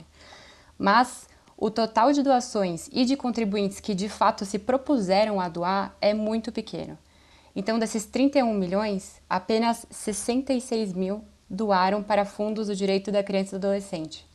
Mas 0.78 1.28
o 1.58 1.70
total 1.70 2.14
de 2.14 2.24
doações 2.24 2.90
e 2.94 3.04
de 3.04 3.18
contribuintes 3.18 3.80
que 3.80 3.96
de 3.96 4.08
fato 4.08 4.46
se 4.46 4.60
propuseram 4.60 5.42
a 5.42 5.50
doar 5.50 5.96
é 6.00 6.14
muito 6.14 6.52
pequeno. 6.52 6.98
Então, 7.56 7.80
desses 7.80 8.06
31 8.06 8.54
milhões, 8.54 9.20
apenas 9.28 9.86
66 9.90 10.94
mil 10.94 11.24
doaram 11.50 12.04
para 12.04 12.26
fundos 12.26 12.68
do 12.68 12.76
direito 12.76 13.12
da 13.12 13.24
criança 13.24 13.56
e 13.56 13.60
do 13.60 13.66
adolescente. 13.66 14.27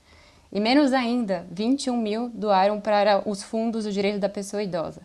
E 0.52 0.60
menos 0.60 0.92
ainda, 0.92 1.46
21 1.50 1.96
mil 1.96 2.28
doaram 2.28 2.78
para 2.78 3.26
os 3.26 3.42
fundos 3.42 3.84
do 3.84 3.92
direito 3.92 4.18
da 4.18 4.28
pessoa 4.28 4.62
idosa. 4.62 5.00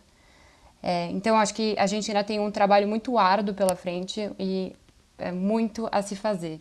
É, 0.82 1.06
então, 1.10 1.36
acho 1.36 1.54
que 1.54 1.74
a 1.78 1.86
gente 1.86 2.10
ainda 2.10 2.22
tem 2.22 2.38
um 2.38 2.50
trabalho 2.50 2.86
muito 2.86 3.16
árduo 3.16 3.54
pela 3.54 3.74
frente 3.74 4.30
e 4.38 4.72
é 5.16 5.32
muito 5.32 5.88
a 5.90 6.02
se 6.02 6.14
fazer. 6.14 6.60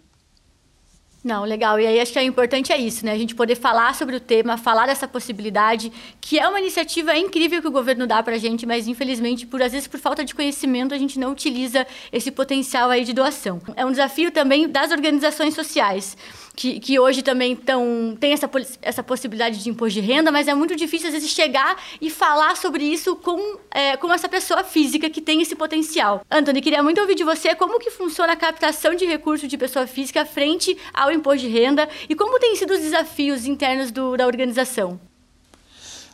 Não, 1.24 1.44
legal. 1.44 1.78
E 1.78 1.86
aí 1.86 2.00
acho 2.00 2.14
que 2.14 2.20
é 2.20 2.24
importante 2.24 2.72
é 2.72 2.78
isso, 2.78 3.06
né? 3.06 3.12
A 3.12 3.18
gente 3.18 3.36
poder 3.36 3.56
falar 3.56 3.94
sobre 3.94 4.16
o 4.16 4.20
tema, 4.20 4.56
falar 4.56 4.86
dessa 4.86 5.08
possibilidade, 5.08 5.92
que 6.22 6.40
é 6.40 6.48
uma 6.48 6.60
iniciativa 6.60 7.18
incrível 7.18 7.62
que 7.62 7.68
o 7.68 7.72
governo 7.72 8.08
dá 8.08 8.24
para 8.24 8.36
a 8.36 8.38
gente, 8.38 8.66
mas 8.66 8.88
infelizmente, 8.88 9.46
por 9.46 9.62
às 9.62 9.74
vezes 9.74 9.88
por 9.88 10.00
falta 10.00 10.24
de 10.24 10.34
conhecimento, 10.34 10.94
a 10.94 10.98
gente 10.98 11.20
não 11.20 11.34
utiliza 11.34 11.86
esse 12.14 12.32
potencial 12.32 12.90
aí 12.90 13.04
de 13.04 13.12
doação. 13.12 13.60
É 13.76 13.86
um 13.86 13.92
desafio 13.92 14.32
também 14.32 14.70
das 14.70 14.92
organizações 14.92 15.54
sociais 15.54 16.16
que, 16.58 16.80
que 16.80 17.00
hoje 17.00 17.22
também 17.22 17.56
tão, 17.56 18.18
tem 18.20 18.34
essa, 18.34 18.50
essa 18.82 19.04
possibilidade 19.04 19.64
de 19.64 19.70
imposto 19.70 20.02
de 20.02 20.06
renda, 20.06 20.32
mas 20.32 20.48
é 20.48 20.56
muito 20.56 20.76
difícil, 20.76 21.08
às 21.08 21.14
vezes, 21.14 21.30
chegar 21.30 21.78
e 22.02 22.10
falar 22.10 22.58
sobre 22.58 22.84
isso 22.84 23.16
com, 23.16 23.60
é, 23.70 23.96
com 23.96 24.12
essa 24.12 24.28
pessoa 24.28 24.64
física 24.64 25.08
que 25.08 25.22
tem 25.22 25.40
esse 25.40 25.56
potencial. 25.56 26.26
Antônio, 26.30 26.60
queria 26.60 26.82
muito 26.82 27.00
ouvir 27.00 27.14
de 27.14 27.24
você 27.24 27.54
como 27.54 27.80
que 27.80 27.92
funciona 27.92 28.34
a 28.34 28.36
captação 28.36 28.96
de 28.96 29.06
recursos 29.06 29.48
de 29.48 29.56
pessoa 29.56 29.86
física 29.86 30.26
frente 30.26 30.76
ao 30.92 31.12
imposto 31.12 31.48
de 31.48 31.48
renda 31.48 31.88
e 32.10 32.16
como 32.16 32.40
têm 32.40 32.56
sido 32.56 32.74
os 32.74 32.80
desafios 32.80 33.46
internos 33.46 33.92
do, 33.92 34.18
da 34.18 34.26
organização. 34.26 35.00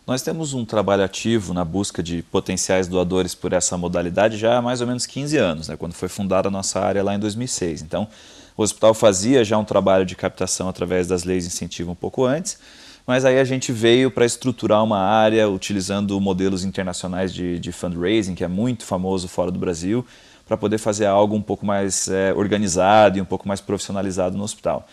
Nós 0.06 0.22
temos 0.22 0.54
um 0.54 0.66
trabalho 0.66 1.06
ativo 1.06 1.54
na 1.54 1.64
busca 1.64 2.04
de 2.04 2.22
potenciais 2.22 2.90
doadores 2.90 3.34
por 3.34 3.54
essa 3.54 3.78
modalidade 3.78 4.36
já 4.36 4.58
há 4.58 4.62
mais 4.62 4.82
ou 4.82 4.88
menos 4.88 5.06
15 5.06 5.38
anos, 5.38 5.68
né, 5.70 5.78
quando 5.78 5.94
foi 5.94 6.10
fundada 6.10 6.50
a 6.50 6.52
nossa 6.52 6.82
área 6.82 7.02
lá 7.02 7.16
em 7.16 7.20
2006. 7.20 7.82
Então, 7.82 8.10
o 8.56 8.62
hospital 8.62 8.94
fazia 8.94 9.44
já 9.44 9.58
um 9.58 9.66
trabalho 9.66 10.06
de 10.06 10.16
captação 10.16 10.70
através 10.70 11.08
das 11.08 11.24
leis 11.24 11.44
de 11.44 11.50
incentivo 11.54 11.92
um 11.92 11.96
pouco 11.96 12.24
antes, 12.24 12.58
mas 13.06 13.26
aí 13.26 13.40
a 13.40 13.44
gente 13.44 13.72
veio 13.72 14.10
para 14.10 14.26
estruturar 14.26 14.84
uma 14.84 15.00
área 15.00 15.50
utilizando 15.50 16.20
modelos 16.22 16.64
internacionais 16.64 17.34
de, 17.34 17.60
de, 17.60 17.72
fundraising, 17.72 18.36
que 18.36 18.44
é 18.44 18.48
muito 18.48 18.86
famoso 18.86 19.28
fora 19.28 19.52
do 19.52 19.60
Brasil, 19.60 20.06
para 20.48 20.56
poder 20.56 20.78
fazer 20.78 21.06
algo 21.06 21.36
um 21.36 21.42
pouco 21.42 21.66
mais 21.66 22.08
é, 22.08 22.34
organizado 22.34 23.18
e 23.18 23.22
um 23.22 23.26
pouco 23.26 23.48
mais 23.48 23.60
profissionalizado 23.60 24.38
no 24.38 24.44
hospital. 24.44 24.88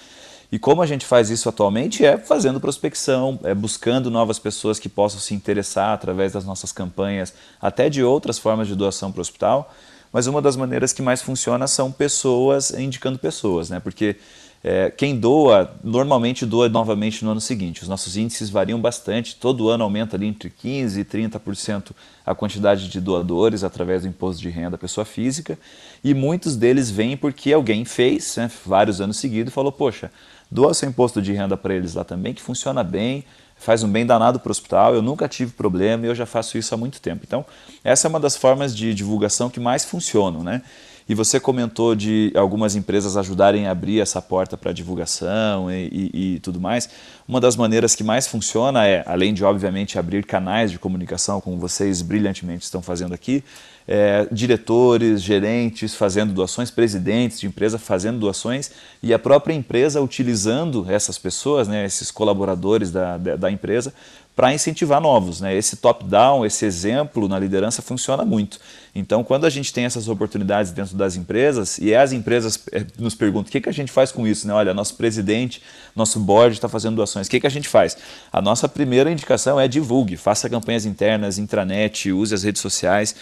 E 0.50 0.58
como 0.58 0.82
a 0.82 0.86
gente 0.86 1.06
faz 1.06 1.30
isso 1.30 1.48
atualmente 1.48 2.04
é 2.04 2.18
fazendo 2.18 2.60
prospecção, 2.60 3.38
é 3.44 3.54
buscando 3.54 4.10
novas 4.10 4.38
pessoas 4.38 4.80
que 4.80 4.88
possam 4.88 5.20
se 5.20 5.32
interessar 5.32 5.92
através 5.92 6.32
das 6.32 6.44
nossas 6.44 6.72
campanhas, 6.72 7.32
até 7.60 7.88
de 7.88 8.02
outras 8.02 8.38
formas 8.38 8.66
de 8.66 8.74
doação 8.74 9.12
para 9.12 9.20
o 9.20 9.22
hospital 9.22 9.72
mas 10.12 10.26
uma 10.26 10.42
das 10.42 10.56
maneiras 10.56 10.92
que 10.92 11.02
mais 11.02 11.22
funciona 11.22 11.66
são 11.66 11.90
pessoas 11.92 12.70
indicando 12.70 13.18
pessoas, 13.18 13.70
né? 13.70 13.80
Porque 13.80 14.16
é, 14.62 14.90
quem 14.90 15.18
doa, 15.18 15.74
normalmente 15.82 16.44
doa 16.44 16.68
novamente 16.68 17.24
no 17.24 17.30
ano 17.30 17.40
seguinte. 17.40 17.82
Os 17.82 17.88
nossos 17.88 18.16
índices 18.16 18.50
variam 18.50 18.78
bastante, 18.78 19.36
todo 19.36 19.70
ano 19.70 19.84
aumenta 19.84 20.16
ali 20.16 20.26
entre 20.26 20.50
15% 20.50 20.98
e 20.98 21.04
30% 21.04 21.92
a 22.26 22.34
quantidade 22.34 22.88
de 22.88 23.00
doadores 23.00 23.64
através 23.64 24.02
do 24.02 24.08
imposto 24.08 24.42
de 24.42 24.50
renda 24.50 24.70
da 24.70 24.78
pessoa 24.78 25.04
física, 25.04 25.58
e 26.04 26.12
muitos 26.12 26.56
deles 26.56 26.90
vêm 26.90 27.16
porque 27.16 27.52
alguém 27.52 27.84
fez, 27.84 28.36
né, 28.36 28.50
vários 28.66 29.00
anos 29.00 29.16
seguidos, 29.16 29.50
e 29.50 29.54
falou, 29.54 29.72
poxa, 29.72 30.12
doa 30.50 30.74
seu 30.74 30.88
imposto 30.88 31.22
de 31.22 31.32
renda 31.32 31.56
para 31.56 31.74
eles 31.74 31.94
lá 31.94 32.04
também, 32.04 32.34
que 32.34 32.42
funciona 32.42 32.84
bem, 32.84 33.24
faz 33.60 33.82
um 33.82 33.88
bem 33.88 34.06
danado 34.06 34.40
para 34.40 34.48
o 34.48 34.50
hospital, 34.50 34.94
eu 34.94 35.02
nunca 35.02 35.28
tive 35.28 35.52
problema 35.52 36.06
e 36.06 36.08
eu 36.08 36.14
já 36.14 36.26
faço 36.26 36.56
isso 36.56 36.74
há 36.74 36.78
muito 36.78 37.00
tempo. 37.00 37.22
Então, 37.26 37.44
essa 37.84 38.06
é 38.06 38.08
uma 38.08 38.18
das 38.18 38.34
formas 38.36 38.74
de 38.74 38.94
divulgação 38.94 39.50
que 39.50 39.60
mais 39.60 39.84
funcionam, 39.84 40.42
né? 40.42 40.62
E 41.08 41.14
você 41.14 41.40
comentou 41.40 41.96
de 41.96 42.32
algumas 42.36 42.76
empresas 42.76 43.16
ajudarem 43.16 43.66
a 43.66 43.72
abrir 43.72 44.00
essa 44.00 44.22
porta 44.22 44.56
para 44.56 44.72
divulgação 44.72 45.68
e, 45.68 45.88
e, 45.88 46.34
e, 46.34 46.40
tudo 46.40 46.60
mais. 46.60 46.88
Uma 47.26 47.40
das 47.40 47.56
maneiras 47.56 47.96
que 47.96 48.04
mais 48.04 48.28
funciona 48.28 48.86
é, 48.86 49.02
além 49.04 49.34
de, 49.34 49.44
obviamente, 49.44 49.98
abrir 49.98 50.24
canais 50.24 50.70
de 50.70 50.78
comunicação, 50.78 51.40
como 51.40 51.58
vocês 51.58 52.00
brilhantemente 52.00 52.62
estão 52.62 52.80
fazendo 52.80 53.12
aqui, 53.12 53.42
é, 53.90 54.28
diretores, 54.30 55.20
gerentes 55.20 55.96
fazendo 55.96 56.32
doações, 56.32 56.70
presidentes 56.70 57.40
de 57.40 57.48
empresa 57.48 57.76
fazendo 57.76 58.20
doações 58.20 58.70
e 59.02 59.12
a 59.12 59.18
própria 59.18 59.52
empresa 59.52 60.00
utilizando 60.00 60.86
essas 60.88 61.18
pessoas, 61.18 61.66
né, 61.66 61.84
esses 61.84 62.08
colaboradores 62.08 62.92
da, 62.92 63.16
da, 63.18 63.34
da 63.34 63.50
empresa, 63.50 63.92
para 64.36 64.54
incentivar 64.54 65.00
novos. 65.00 65.40
Né? 65.40 65.56
Esse 65.56 65.76
top-down, 65.76 66.46
esse 66.46 66.64
exemplo 66.64 67.26
na 67.26 67.36
liderança 67.36 67.82
funciona 67.82 68.24
muito. 68.24 68.60
Então, 68.94 69.24
quando 69.24 69.44
a 69.44 69.50
gente 69.50 69.72
tem 69.72 69.84
essas 69.84 70.08
oportunidades 70.08 70.70
dentro 70.70 70.96
das 70.96 71.16
empresas, 71.16 71.76
e 71.78 71.92
as 71.92 72.12
empresas 72.12 72.62
eh, 72.72 72.86
nos 72.96 73.16
perguntam 73.16 73.48
o 73.48 73.52
que, 73.52 73.60
que 73.60 73.68
a 73.68 73.72
gente 73.72 73.90
faz 73.90 74.12
com 74.12 74.26
isso, 74.26 74.46
né? 74.46 74.54
olha, 74.54 74.72
nosso 74.72 74.94
presidente, 74.94 75.60
nosso 75.96 76.20
board 76.20 76.54
está 76.54 76.68
fazendo 76.68 76.94
doações, 76.94 77.26
o 77.26 77.30
que, 77.30 77.40
que 77.40 77.46
a 77.46 77.50
gente 77.50 77.68
faz? 77.68 77.96
A 78.32 78.40
nossa 78.40 78.68
primeira 78.68 79.10
indicação 79.10 79.60
é 79.60 79.66
divulgue, 79.66 80.16
faça 80.16 80.48
campanhas 80.48 80.86
internas, 80.86 81.36
intranet, 81.36 82.10
use 82.10 82.32
as 82.32 82.44
redes 82.44 82.62
sociais, 82.62 83.14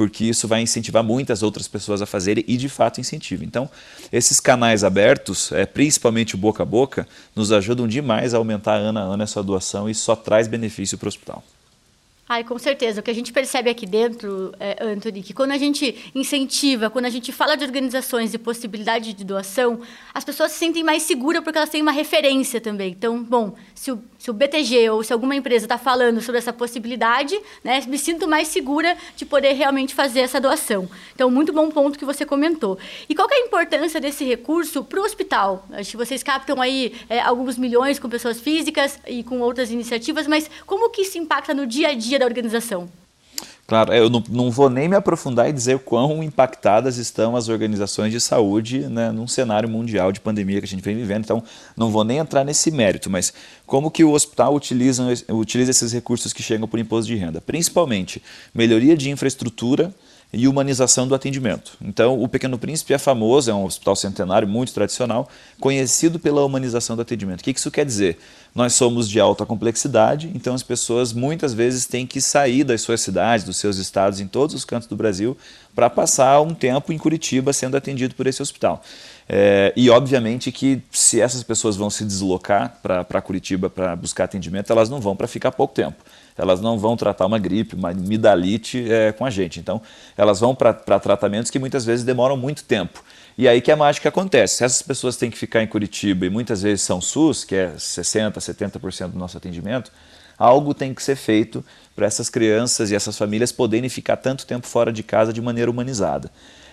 porque 0.00 0.24
isso 0.24 0.48
vai 0.48 0.62
incentivar 0.62 1.04
muitas 1.04 1.42
outras 1.42 1.68
pessoas 1.68 2.00
a 2.00 2.06
fazerem 2.06 2.42
e 2.48 2.56
de 2.56 2.70
fato 2.70 3.02
incentiva. 3.02 3.44
Então, 3.44 3.68
esses 4.10 4.40
canais 4.40 4.82
abertos, 4.82 5.52
é, 5.52 5.66
principalmente 5.66 6.34
o 6.34 6.38
boca 6.38 6.62
a 6.62 6.66
boca, 6.66 7.06
nos 7.36 7.52
ajudam 7.52 7.86
demais 7.86 8.32
a 8.32 8.38
aumentar 8.38 8.76
ano 8.76 8.98
a 8.98 9.02
ano 9.02 9.22
essa 9.22 9.42
doação 9.42 9.90
e 9.90 9.94
só 9.94 10.16
traz 10.16 10.48
benefício 10.48 10.96
para 10.96 11.04
o 11.04 11.08
hospital. 11.08 11.44
Ai, 12.32 12.44
com 12.44 12.56
certeza. 12.60 13.00
O 13.00 13.02
que 13.02 13.10
a 13.10 13.14
gente 13.14 13.32
percebe 13.32 13.68
aqui 13.68 13.84
dentro, 13.84 14.54
é, 14.60 14.76
Anthony, 14.80 15.20
que 15.20 15.34
quando 15.34 15.50
a 15.50 15.58
gente 15.58 16.12
incentiva, 16.14 16.88
quando 16.88 17.06
a 17.06 17.10
gente 17.10 17.32
fala 17.32 17.56
de 17.56 17.64
organizações 17.64 18.32
e 18.32 18.38
possibilidade 18.38 19.12
de 19.12 19.24
doação, 19.24 19.80
as 20.14 20.22
pessoas 20.22 20.52
se 20.52 20.58
sentem 20.58 20.84
mais 20.84 21.02
seguras 21.02 21.42
porque 21.42 21.58
elas 21.58 21.70
têm 21.70 21.82
uma 21.82 21.90
referência 21.90 22.60
também. 22.60 22.92
Então, 22.92 23.20
bom, 23.20 23.56
se 23.74 23.90
o, 23.90 24.00
se 24.16 24.30
o 24.30 24.32
BTG 24.32 24.90
ou 24.90 25.02
se 25.02 25.12
alguma 25.12 25.34
empresa 25.34 25.64
está 25.64 25.76
falando 25.76 26.20
sobre 26.20 26.38
essa 26.38 26.52
possibilidade, 26.52 27.36
né, 27.64 27.82
me 27.88 27.98
sinto 27.98 28.28
mais 28.28 28.46
segura 28.46 28.96
de 29.16 29.26
poder 29.26 29.54
realmente 29.54 29.92
fazer 29.92 30.20
essa 30.20 30.40
doação. 30.40 30.88
Então, 31.12 31.28
muito 31.32 31.52
bom 31.52 31.68
ponto 31.68 31.98
que 31.98 32.04
você 32.04 32.24
comentou. 32.24 32.78
E 33.08 33.14
qual 33.14 33.28
é 33.28 33.34
a 33.34 33.46
importância 33.46 34.00
desse 34.00 34.24
recurso 34.24 34.84
para 34.84 35.00
o 35.00 35.02
hospital? 35.02 35.66
Acho 35.72 35.90
que 35.90 35.96
vocês 35.96 36.22
captam 36.22 36.62
aí 36.62 36.94
é, 37.08 37.18
alguns 37.18 37.58
milhões 37.58 37.98
com 37.98 38.08
pessoas 38.08 38.38
físicas 38.38 39.00
e 39.04 39.24
com 39.24 39.40
outras 39.40 39.72
iniciativas, 39.72 40.28
mas 40.28 40.48
como 40.64 40.90
que 40.90 41.02
isso 41.02 41.18
impacta 41.18 41.52
no 41.52 41.66
dia 41.66 41.88
a 41.88 41.94
dia 41.94 42.19
da 42.20 42.26
organização. 42.26 42.88
Claro, 43.66 43.94
eu 43.94 44.10
não, 44.10 44.22
não, 44.28 44.50
vou 44.50 44.68
nem 44.68 44.88
me 44.88 44.96
aprofundar 44.96 45.48
e 45.48 45.52
dizer 45.52 45.78
quão 45.78 46.24
impactadas 46.24 46.96
estão 46.96 47.36
as 47.36 47.48
organizações 47.48 48.10
de 48.12 48.20
saúde 48.20 48.80
né, 48.80 49.12
num 49.12 49.28
cenário 49.28 49.68
mundial 49.68 50.10
de 50.10 50.20
pandemia 50.20 50.58
que 50.58 50.64
a 50.64 50.68
gente 50.68 50.82
vem 50.82 50.96
vivendo, 50.96 51.22
então 51.22 51.42
não 51.76 51.88
vou 51.88 52.02
nem 52.02 52.18
entrar 52.18 52.44
nesse 52.44 52.72
mérito, 52.72 53.08
mas 53.08 53.32
como 53.66 53.88
que 53.88 54.02
o 54.02 54.10
hospital 54.10 54.56
utiliza, 54.56 55.04
utiliza 55.28 55.70
esses 55.70 55.92
recursos 55.92 56.32
que 56.32 56.42
chegam 56.42 56.66
por 56.66 56.80
imposto 56.80 57.06
de 57.06 57.14
renda? 57.14 57.40
Principalmente 57.40 58.20
melhoria 58.52 58.96
de 58.96 59.08
infraestrutura, 59.08 59.94
e 60.32 60.46
humanização 60.46 61.08
do 61.08 61.14
atendimento. 61.14 61.72
Então, 61.82 62.22
o 62.22 62.28
Pequeno 62.28 62.56
Príncipe 62.56 62.94
é 62.94 62.98
famoso, 62.98 63.50
é 63.50 63.54
um 63.54 63.64
hospital 63.64 63.96
centenário 63.96 64.46
muito 64.46 64.72
tradicional, 64.72 65.28
conhecido 65.58 66.20
pela 66.20 66.44
humanização 66.44 66.94
do 66.94 67.02
atendimento. 67.02 67.40
O 67.40 67.44
que 67.44 67.50
isso 67.50 67.70
quer 67.70 67.84
dizer? 67.84 68.18
Nós 68.54 68.74
somos 68.74 69.08
de 69.08 69.18
alta 69.18 69.44
complexidade, 69.44 70.30
então 70.34 70.54
as 70.54 70.62
pessoas 70.62 71.12
muitas 71.12 71.52
vezes 71.52 71.86
têm 71.86 72.06
que 72.06 72.20
sair 72.20 72.62
das 72.62 72.80
suas 72.80 73.00
cidades, 73.00 73.44
dos 73.44 73.56
seus 73.56 73.76
estados, 73.76 74.20
em 74.20 74.26
todos 74.26 74.54
os 74.54 74.64
cantos 74.64 74.88
do 74.88 74.96
Brasil, 74.96 75.36
para 75.74 75.90
passar 75.90 76.40
um 76.40 76.54
tempo 76.54 76.92
em 76.92 76.98
Curitiba 76.98 77.52
sendo 77.52 77.76
atendido 77.76 78.14
por 78.14 78.26
esse 78.26 78.40
hospital. 78.40 78.82
É, 79.28 79.72
e 79.76 79.90
obviamente 79.90 80.50
que 80.50 80.82
se 80.90 81.20
essas 81.20 81.42
pessoas 81.42 81.76
vão 81.76 81.90
se 81.90 82.04
deslocar 82.04 82.78
para 82.82 83.20
Curitiba 83.20 83.70
para 83.70 83.94
buscar 83.94 84.24
atendimento, 84.24 84.72
elas 84.72 84.88
não 84.88 85.00
vão 85.00 85.14
para 85.14 85.28
ficar 85.28 85.52
pouco 85.52 85.74
tempo 85.74 86.02
elas 86.40 86.60
não 86.60 86.78
vão 86.78 86.96
tratar 86.96 87.26
uma 87.26 87.38
gripe, 87.38 87.74
uma 87.76 87.90
amidalite 87.90 88.90
é, 88.90 89.12
com 89.12 89.24
a 89.24 89.30
gente. 89.30 89.60
Então, 89.60 89.80
elas 90.16 90.40
vão 90.40 90.54
para 90.54 90.72
tratamentos 90.72 91.50
que 91.50 91.58
muitas 91.58 91.84
vezes 91.84 92.04
demoram 92.04 92.36
muito 92.36 92.64
tempo. 92.64 93.04
E 93.36 93.46
aí 93.46 93.60
que 93.60 93.70
a 93.70 93.76
mágica 93.76 94.08
acontece. 94.08 94.56
Se 94.56 94.64
essas 94.64 94.82
pessoas 94.82 95.16
têm 95.16 95.30
que 95.30 95.38
ficar 95.38 95.62
em 95.62 95.66
Curitiba 95.66 96.26
e 96.26 96.30
muitas 96.30 96.62
vezes 96.62 96.82
são 96.82 97.00
SUS, 97.00 97.44
que 97.44 97.54
é 97.54 97.72
60%, 97.76 98.34
70% 98.38 99.08
do 99.08 99.18
nosso 99.18 99.36
atendimento, 99.36 99.92
algo 100.38 100.72
tem 100.72 100.94
que 100.94 101.02
ser 101.02 101.16
feito 101.16 101.64
para 101.94 102.06
essas 102.06 102.30
crianças 102.30 102.90
e 102.90 102.94
essas 102.94 103.16
famílias 103.16 103.52
poderem 103.52 103.90
ficar 103.90 104.16
tanto 104.16 104.46
tempo 104.46 104.66
fora 104.66 104.90
de 104.90 105.02
casa 105.02 105.32
de 105.32 105.40
maneira 105.40 105.70
humanizada. 105.70 106.30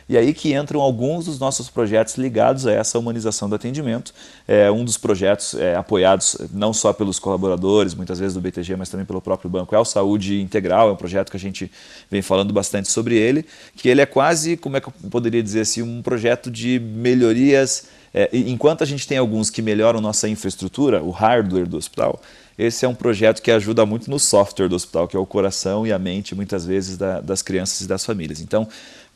E 0.10 0.18
aí 0.18 0.34
que 0.34 0.54
entram 0.54 0.80
alguns 0.80 1.26
dos 1.26 1.38
nossos 1.38 1.70
projetos 1.70 2.16
ligados 2.16 2.66
a 2.66 2.72
essa 2.72 2.98
humanização 2.98 3.50
do 3.50 3.56
atendimento. 3.56 4.14
É 4.48 4.72
um 4.72 4.86
dos 4.86 4.98
projetos 4.98 5.54
é, 5.56 5.76
apoiados 5.76 6.38
não 6.54 6.72
só 6.72 6.94
pelos 6.94 7.20
colaboradores, 7.20 7.94
muitas 7.94 8.18
vezes 8.18 8.34
do 8.34 8.40
BTG, 8.40 8.78
mas 8.78 8.90
também 8.90 9.06
pelo 9.06 9.22
próprio 9.22 9.50
banco, 9.50 9.76
é 9.76 9.80
o 9.80 9.84
Saúde 9.84 10.40
Integral, 10.40 10.90
é 10.90 10.92
um 10.94 10.96
projeto 10.96 11.30
que 11.30 11.38
a 11.38 11.40
gente 11.40 11.70
vem 12.10 12.22
falando 12.22 12.54
bastante 12.54 12.90
sobre 12.90 13.16
ele, 13.16 13.46
que 13.76 13.90
ele 13.90 14.00
é 14.00 14.06
quase, 14.06 14.56
como 14.56 14.78
é 14.78 14.82
que 14.82 14.88
eu 14.88 14.94
poderia 15.12 15.44
dizer 15.44 15.62
assim, 15.62 15.82
um 15.82 16.02
projeto 16.02 16.50
de 16.50 16.80
melhorias. 16.80 17.88
É, 18.14 18.30
enquanto 18.32 18.84
a 18.84 18.88
gente 18.88 19.06
tem 19.06 19.18
alguns 19.18 19.50
que 19.50 19.62
melhoram 19.62 20.00
nossa 20.00 20.30
infraestrutura, 20.30 21.04
o 21.04 21.12
hardware 21.12 21.68
do 21.68 21.76
hospital, 21.76 22.22
esse 22.58 22.84
é 22.84 22.88
um 22.88 22.96
projeto 22.96 23.42
que 23.42 23.52
ajuda 23.52 23.86
muito 23.86 24.10
no 24.10 24.18
software 24.18 24.68
do 24.68 24.76
hospital, 24.76 25.08
que 25.08 25.16
é 25.16 25.20
o 25.20 25.26
coração 25.28 25.86
e 25.86 25.94
a 25.94 26.00
mente, 26.00 26.34
muitas 26.34 26.66
vezes, 26.66 26.98
da, 26.98 27.22
das 27.22 27.44
crianças 27.44 27.82
e 27.82 27.88
das 27.88 28.04
famílias. 28.04 28.42
Então, 28.42 28.68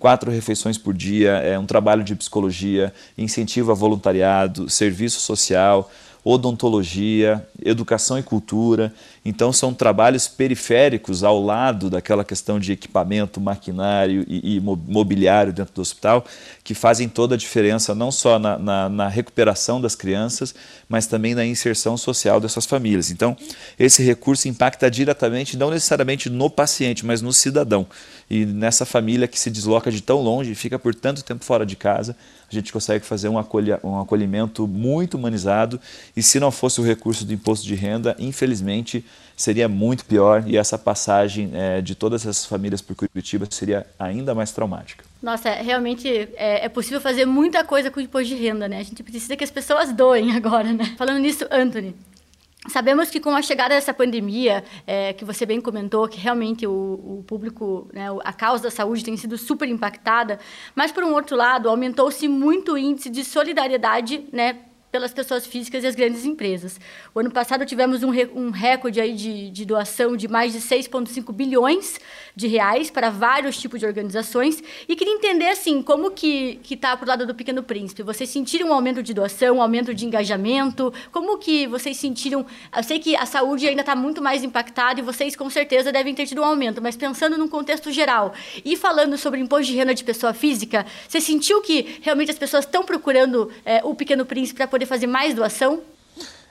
quatro 0.02 0.32
refeições 0.32 0.80
por 0.80 0.96
dia, 0.96 1.34
é 1.34 1.60
um 1.60 1.66
trabalho 1.68 2.04
de 2.04 2.16
psicologia, 2.16 2.92
incentivo 3.16 3.72
a 3.72 3.76
voluntariado, 3.76 4.68
serviço 4.68 5.22
social, 5.22 5.92
odontologia, 6.24 7.46
educação 7.64 8.18
e 8.18 8.24
cultura. 8.24 8.94
Então, 9.26 9.52
são 9.52 9.74
trabalhos 9.74 10.28
periféricos 10.28 11.24
ao 11.24 11.42
lado 11.42 11.90
daquela 11.90 12.24
questão 12.24 12.60
de 12.60 12.72
equipamento, 12.72 13.42
maquinário 13.42 14.26
e, 14.28 14.58
e 14.58 14.60
mobiliário 14.60 15.52
dentro 15.52 15.74
do 15.74 15.82
hospital, 15.82 16.24
que 16.64 16.74
fazem 16.74 17.10
toda 17.10 17.36
a 17.36 17.38
diferença, 17.38 17.96
não 17.96 18.12
só 18.12 18.38
na, 18.38 18.58
na, 18.58 18.90
na, 18.90 19.08
recuperação 19.08 19.82
das 19.82 19.96
crianças, 19.96 20.54
mas 20.88 21.08
também 21.08 21.34
na 21.34 21.46
inserção 21.46 21.98
social 21.98 22.40
dessas 22.40 22.66
famílias. 22.66 23.10
Então, 23.10 23.36
esse 23.80 24.04
recurso 24.04 24.48
impacta 24.48 24.90
diretamente, 24.90 25.58
não 25.58 25.70
necessariamente 25.70 26.30
no 26.30 26.50
paciente, 26.50 27.06
mas 27.06 27.22
no 27.22 27.34
cidadão. 27.34 27.88
E 28.32 28.46
nessa 28.46 28.86
família 28.86 29.28
que 29.28 29.38
se 29.38 29.52
desloca 29.52 29.92
de 29.92 30.02
tão 30.02 30.22
longe, 30.22 30.56
fica 30.56 30.80
por 30.80 30.96
tanto 30.96 31.22
tempo 31.22 31.44
fora 31.44 31.66
de 31.66 31.76
casa, 31.76 32.16
a 32.50 32.56
gente 32.56 32.72
consegue 32.72 33.06
fazer 33.06 33.28
um, 33.28 33.38
acolhi 33.38 33.74
um 33.84 34.00
acolhimento 34.00 34.66
muito 34.66 35.18
humanizado. 35.18 35.78
E 36.16 36.24
se 36.24 36.40
não 36.40 36.50
fosse 36.50 36.80
o 36.80 36.84
recurso 36.84 37.26
do 37.26 37.34
imposto 37.34 37.68
de 37.68 37.76
renda, 37.76 38.16
infelizmente 38.18 39.04
seria 39.36 39.68
muito 39.68 40.06
pior 40.06 40.46
e 40.48 40.56
essa 40.56 40.78
passagem 40.78 41.52
é, 41.54 41.82
de 41.82 41.94
todas 41.94 42.22
essas 42.22 42.46
famílias 42.46 42.82
por 42.82 42.96
Curitiba 42.96 43.46
seria 43.50 43.86
ainda 44.00 44.34
mais 44.34 44.54
traumática. 44.54 45.04
Nossa, 45.22 45.52
realmente 45.52 46.08
é, 46.38 46.64
é, 46.64 46.70
possível 46.70 47.02
fazer 47.02 47.26
muita 47.26 47.66
coisa 47.66 47.92
com 47.92 48.00
o 48.00 48.04
imposto 48.04 48.30
de 48.30 48.42
renda, 48.42 48.66
né? 48.70 48.80
A 48.80 48.84
gente 48.84 49.04
precisa 49.04 49.36
que 49.36 49.44
as 49.44 49.52
pessoas 49.52 49.92
doem 49.92 50.32
agora, 50.38 50.72
né? 50.72 50.96
Falando 50.98 51.20
nisso, 51.20 51.46
Anthony, 51.52 51.94
Sabemos 52.68 53.10
que 53.10 53.20
com 53.20 53.36
a 53.36 53.42
chegada 53.42 53.74
dessa 53.74 53.92
pandemia, 53.92 54.64
é, 54.86 55.14
que 55.14 55.26
você 55.26 55.48
bem 55.48 55.60
comentou, 55.60 56.08
que 56.08 56.20
realmente 56.20 56.68
o, 56.68 56.72
o 56.72 57.24
público, 57.26 57.90
né, 57.92 58.06
a 58.24 58.32
causa 58.32 58.62
da 58.64 58.70
saúde 58.70 59.04
tem 59.04 59.18
sido 59.18 59.36
super 59.36 59.68
impactada, 59.68 60.40
mas 60.76 60.92
por 60.92 61.04
um 61.04 61.12
outro 61.14 61.36
lado, 61.36 61.68
aumentou-se 61.68 62.28
muito 62.28 62.74
o 62.74 62.78
índice 62.78 63.10
de 63.10 63.26
solidariedade 63.26 64.28
né, 64.32 64.60
pelas 64.92 65.14
pessoas 65.14 65.46
físicas 65.46 65.84
e 65.84 65.88
as 65.88 65.96
grandes 65.96 66.26
empresas. 66.26 66.80
O 67.16 67.20
ano 67.20 67.32
passado 67.32 67.66
tivemos 67.66 68.04
um, 68.04 68.12
um 68.36 68.50
recorde 68.50 69.00
aí 69.00 69.14
de, 69.14 69.50
de 69.50 69.66
doação 69.66 70.18
de 70.18 70.28
mais 70.28 70.52
de 70.52 70.60
6,5 70.60 71.32
bilhões 71.32 72.00
de 72.36 72.48
reais 72.48 72.90
para 72.90 73.10
vários 73.10 73.58
tipos 73.58 73.80
de 73.80 73.86
organizações 73.86 74.62
e 74.88 74.96
queria 74.96 75.14
entender 75.14 75.48
assim 75.48 75.82
como 75.82 76.12
que 76.12 76.60
está 76.70 76.96
para 76.98 77.06
o 77.06 77.08
lado 77.08 77.26
do 77.26 77.34
Pequeno 77.34 77.64
Príncipe. 77.64 78.04
Vocês 78.04 78.30
sentiram 78.30 78.70
um 78.70 78.74
aumento 78.74 79.02
de 79.02 79.14
doação, 79.14 79.58
um 79.58 79.62
aumento 79.62 79.94
de 79.94 80.06
engajamento? 80.06 80.94
Como 81.12 81.38
que 81.38 81.68
vocês 81.68 81.96
sentiram? 81.98 82.46
Eu 82.76 82.84
sei 82.84 83.00
que 83.00 83.16
a 83.16 83.26
saúde 83.26 83.68
ainda 83.68 83.82
está 83.82 83.96
muito 83.96 84.22
mais 84.22 84.44
impactada 84.44 85.00
e 85.00 85.04
vocês 85.04 85.36
com 85.36 85.50
certeza 85.50 85.92
devem 85.92 86.14
ter 86.14 86.26
tido 86.26 86.42
um 86.42 86.46
aumento, 86.46 86.82
mas 86.82 86.98
pensando 86.98 87.38
num 87.38 87.48
contexto 87.48 87.92
geral 87.92 88.34
e 88.66 88.76
falando 88.76 89.18
sobre 89.18 89.40
imposto 89.40 89.72
de 89.72 89.78
renda 89.78 89.94
de 89.94 90.04
pessoa 90.04 90.34
física, 90.34 90.86
você 91.08 91.22
sentiu 91.22 91.62
que 91.62 92.00
realmente 92.02 92.32
as 92.32 92.38
pessoas 92.38 92.66
estão 92.66 92.84
procurando 92.84 93.50
é, 93.66 93.82
o 93.84 93.96
Pequeno 93.96 94.26
Príncipe 94.26 94.58
para 94.58 94.68
poder 94.68 94.81
poder 94.82 94.86
fazer 94.86 95.08
mais 95.08 95.36
doação? 95.36 95.82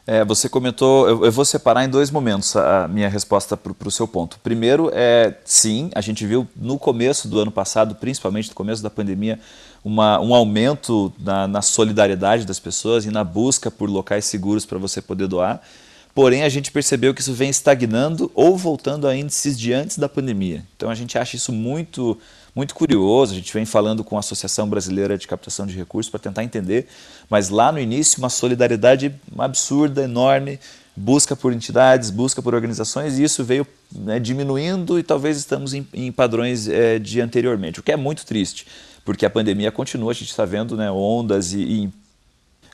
É, 0.07 0.25
você 0.25 0.49
comentou, 0.49 1.09
eu, 1.09 1.25
eu, 1.25 1.33
vou 1.33 1.45
separar 1.45 1.85
em 1.85 1.88
dois 1.88 2.11
momentos 2.11 2.57
a 2.57 2.88
minha 2.88 3.09
resposta 3.09 3.57
para 3.57 3.75
o 3.87 3.90
seu 3.90 4.09
ponto. 4.09 4.38
Primeiro, 4.43 4.90
é 4.93 5.35
sim, 5.45 5.90
a 5.95 6.01
gente 6.01 6.27
viu 6.27 6.49
no 6.57 6.79
começo 6.79 7.29
do 7.29 7.38
ano 7.38 7.51
passado, 7.51 7.95
principalmente 7.95 8.49
no 8.49 8.55
começo 8.55 8.83
da 8.83 8.90
pandemia, 8.90 9.38
uma, 9.85 10.21
um 10.21 10.35
aumento 10.35 11.12
na, 11.19 11.47
na 11.47 11.62
solidariedade 11.62 12.45
das 12.45 12.59
pessoas 12.59 13.05
e 13.05 13.11
na 13.11 13.23
busca 13.23 13.71
por 13.71 13.88
locais 13.88 14.25
seguros 14.25 14.64
para 14.64 14.79
você 14.79 15.01
poder 15.03 15.27
doar. 15.27 15.61
Porém, 16.14 16.43
a 16.43 16.49
gente 16.49 16.73
percebeu 16.73 17.14
que 17.14 17.21
isso 17.21 17.33
vem 17.33 17.51
estagnando 17.51 18.31
ou 18.35 18.57
voltando 18.57 19.07
a 19.07 19.14
índices 19.14 19.59
de 19.59 19.73
antes 19.73 19.97
da 19.97 20.09
pandemia. 20.09 20.64
Então, 20.77 20.90
a 20.90 20.95
gente 20.95 21.16
acha 21.16 21.37
isso 21.37 21.53
muito 21.53 22.19
muito 22.55 22.75
curioso. 22.75 23.33
A 23.33 23.37
gente 23.37 23.53
vem 23.53 23.65
falando 23.65 24.03
com 24.03 24.17
a 24.17 24.21
Associação 24.21 24.69
Brasileira 24.69 25.17
de 25.17 25.27
Captação 25.27 25.67
de 25.67 25.77
Recursos 25.77 26.11
para 26.11 26.21
tentar 26.21 26.45
entender, 26.45 26.87
mas 27.29 27.49
lá 27.49 27.71
no 27.71 27.79
início, 27.79 28.19
uma 28.19 28.31
solidariedade 28.31 29.15
absurda, 29.39 30.03
enorme, 30.03 30.59
busca 30.97 31.35
por 31.35 31.53
entidades, 31.53 32.11
busca 32.11 32.43
por 32.43 32.55
organizações, 32.55 33.19
e 33.19 33.23
isso 33.23 33.43
veio 33.45 33.67
né, 33.93 34.19
diminuindo 34.19 34.99
e 34.99 35.03
talvez 35.03 35.37
estamos 35.39 35.73
em, 35.73 35.87
em 35.95 36.13
padrões 36.13 36.69
é, 36.69 36.99
de 36.99 37.21
anteriormente, 37.21 37.81
o 37.81 37.83
que 37.83 37.93
é 37.93 37.97
muito 37.97 38.27
triste, 38.27 38.67
porque 39.05 39.25
a 39.25 39.31
pandemia 39.31 39.73
continua, 39.73 40.11
a 40.11 40.15
gente 40.15 40.31
está 40.31 40.45
vendo 40.45 40.77
né, 40.77 40.91
ondas 40.91 41.53
e, 41.53 41.61
e 41.61 41.91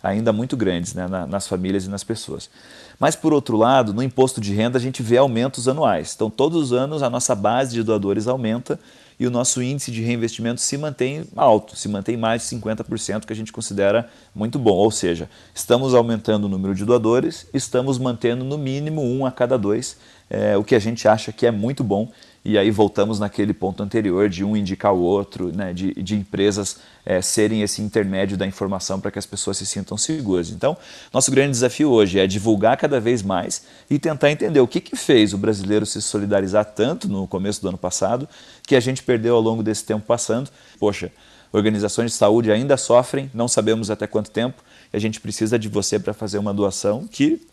ainda 0.03 0.33
muito 0.33 0.57
grandes 0.57 0.95
né, 0.95 1.07
na, 1.07 1.27
nas 1.27 1.47
famílias 1.47 1.85
e 1.85 1.89
nas 1.89 2.03
pessoas. 2.03 2.51
Mas, 2.99 3.15
por 3.15 3.33
outro 3.33 3.57
lado, 3.57 3.93
no 3.93 4.03
imposto 4.03 4.41
de 4.41 4.55
renda 4.55 4.79
a 4.79 4.81
gente 4.81 5.03
vê 5.03 5.19
aumentos 5.19 5.69
anuais. 5.69 6.13
Então, 6.15 6.31
todos 6.31 6.63
os 6.63 6.73
anos 6.73 7.03
a 7.03 7.11
nossa 7.11 7.35
base 7.35 7.75
de 7.75 7.83
doadores 7.83 8.27
aumenta 8.27 8.81
e 9.19 9.27
o 9.27 9.31
nosso 9.31 9.63
índice 9.63 9.91
de 9.91 10.03
reinvestimento 10.03 10.61
se 10.61 10.77
mantém 10.77 11.25
alto, 11.35 11.75
se 11.75 11.89
mantém 11.89 12.17
mais 12.17 12.43
de 12.43 12.57
50%, 12.57 13.25
que 13.25 13.33
a 13.33 13.37
gente 13.37 13.53
considera 13.53 14.09
muito 14.35 14.59
bom. 14.59 14.75
Ou 14.75 14.91
seja, 14.91 15.29
estamos 15.55 15.95
aumentando 15.95 16.45
o 16.45 16.49
número 16.49 16.75
de 16.75 16.85
doadores, 16.85 17.47
estamos 17.55 17.99
mantendo 17.99 18.45
no 18.45 18.59
mínimo 18.59 19.03
um 19.03 19.25
a 19.25 19.33
cada 19.33 19.57
dois, 19.57 19.97
é, 20.29 20.57
o 20.57 20.65
que 20.65 20.75
a 20.75 20.79
gente 20.79 21.09
acha 21.09 21.33
que 21.33 21.47
é 21.47 21.51
muito 21.51 21.83
bom 21.83 22.11
e 22.47 22.57
aí 22.57 22.71
voltamos 22.71 23.19
naquele 23.19 23.53
ponto 23.53 23.83
anterior 23.83 24.29
de 24.29 24.45
um 24.45 24.57
indicar 24.57 24.95
o 24.95 25.01
outro, 25.01 25.51
né, 25.53 25.73
de, 25.73 25.93
de 25.95 26.15
empresas 26.15 26.77
é, 27.05 27.21
serem 27.21 27.63
esse 27.63 27.83
intermédio 27.83 28.37
da 28.37 28.47
informação 28.47 29.01
para 29.01 29.11
que 29.11 29.19
as 29.19 29.27
pessoas 29.27 29.57
se 29.57 29.67
sintam 29.67 29.99
seguras. 29.99 30.51
Então, 30.51 30.77
nosso 31.13 31.29
grande 31.33 31.51
desafio 31.51 31.91
hoje 31.91 32.21
é 32.21 32.27
divulgar 32.27 32.77
cada 32.77 33.01
vez 33.01 33.21
mais 33.21 33.65
e 33.91 33.99
tentar 33.99 34.31
entender 34.31 34.61
o 34.61 34.69
que, 34.69 34.81
que 34.81 34.95
fez 34.95 35.35
o 35.35 35.39
brasileiro 35.39 35.85
se 35.85 36.01
solidarizar 36.01 36.65
tanto 36.67 37.09
no 37.09 37.27
começo 37.27 37.61
do 37.61 37.69
ano 37.69 37.79
passado 37.79 38.29
que 38.65 38.77
a 38.77 38.81
gente 38.81 39.03
perdeu 39.03 39.35
ao 39.35 39.43
longo 39.43 39.61
desse 39.61 39.85
tempo 39.85 40.07
passando. 40.07 40.49
Poxa, 40.79 41.11
organizações 41.53 42.13
de 42.13 42.17
saúde 42.17 42.53
ainda 42.53 42.77
sofrem, 42.77 43.29
não 43.35 43.49
sabemos 43.49 43.91
até 43.91 44.07
quanto 44.07 44.31
tempo, 44.31 44.63
e 44.93 44.97
a 44.97 45.01
gente 45.01 45.21
precisa 45.21 45.59
de 45.59 45.69
você 45.69 45.99
para 45.99 46.15
fazer 46.15 46.39
uma 46.39 46.55
doação 46.55 47.09
que, 47.11 47.45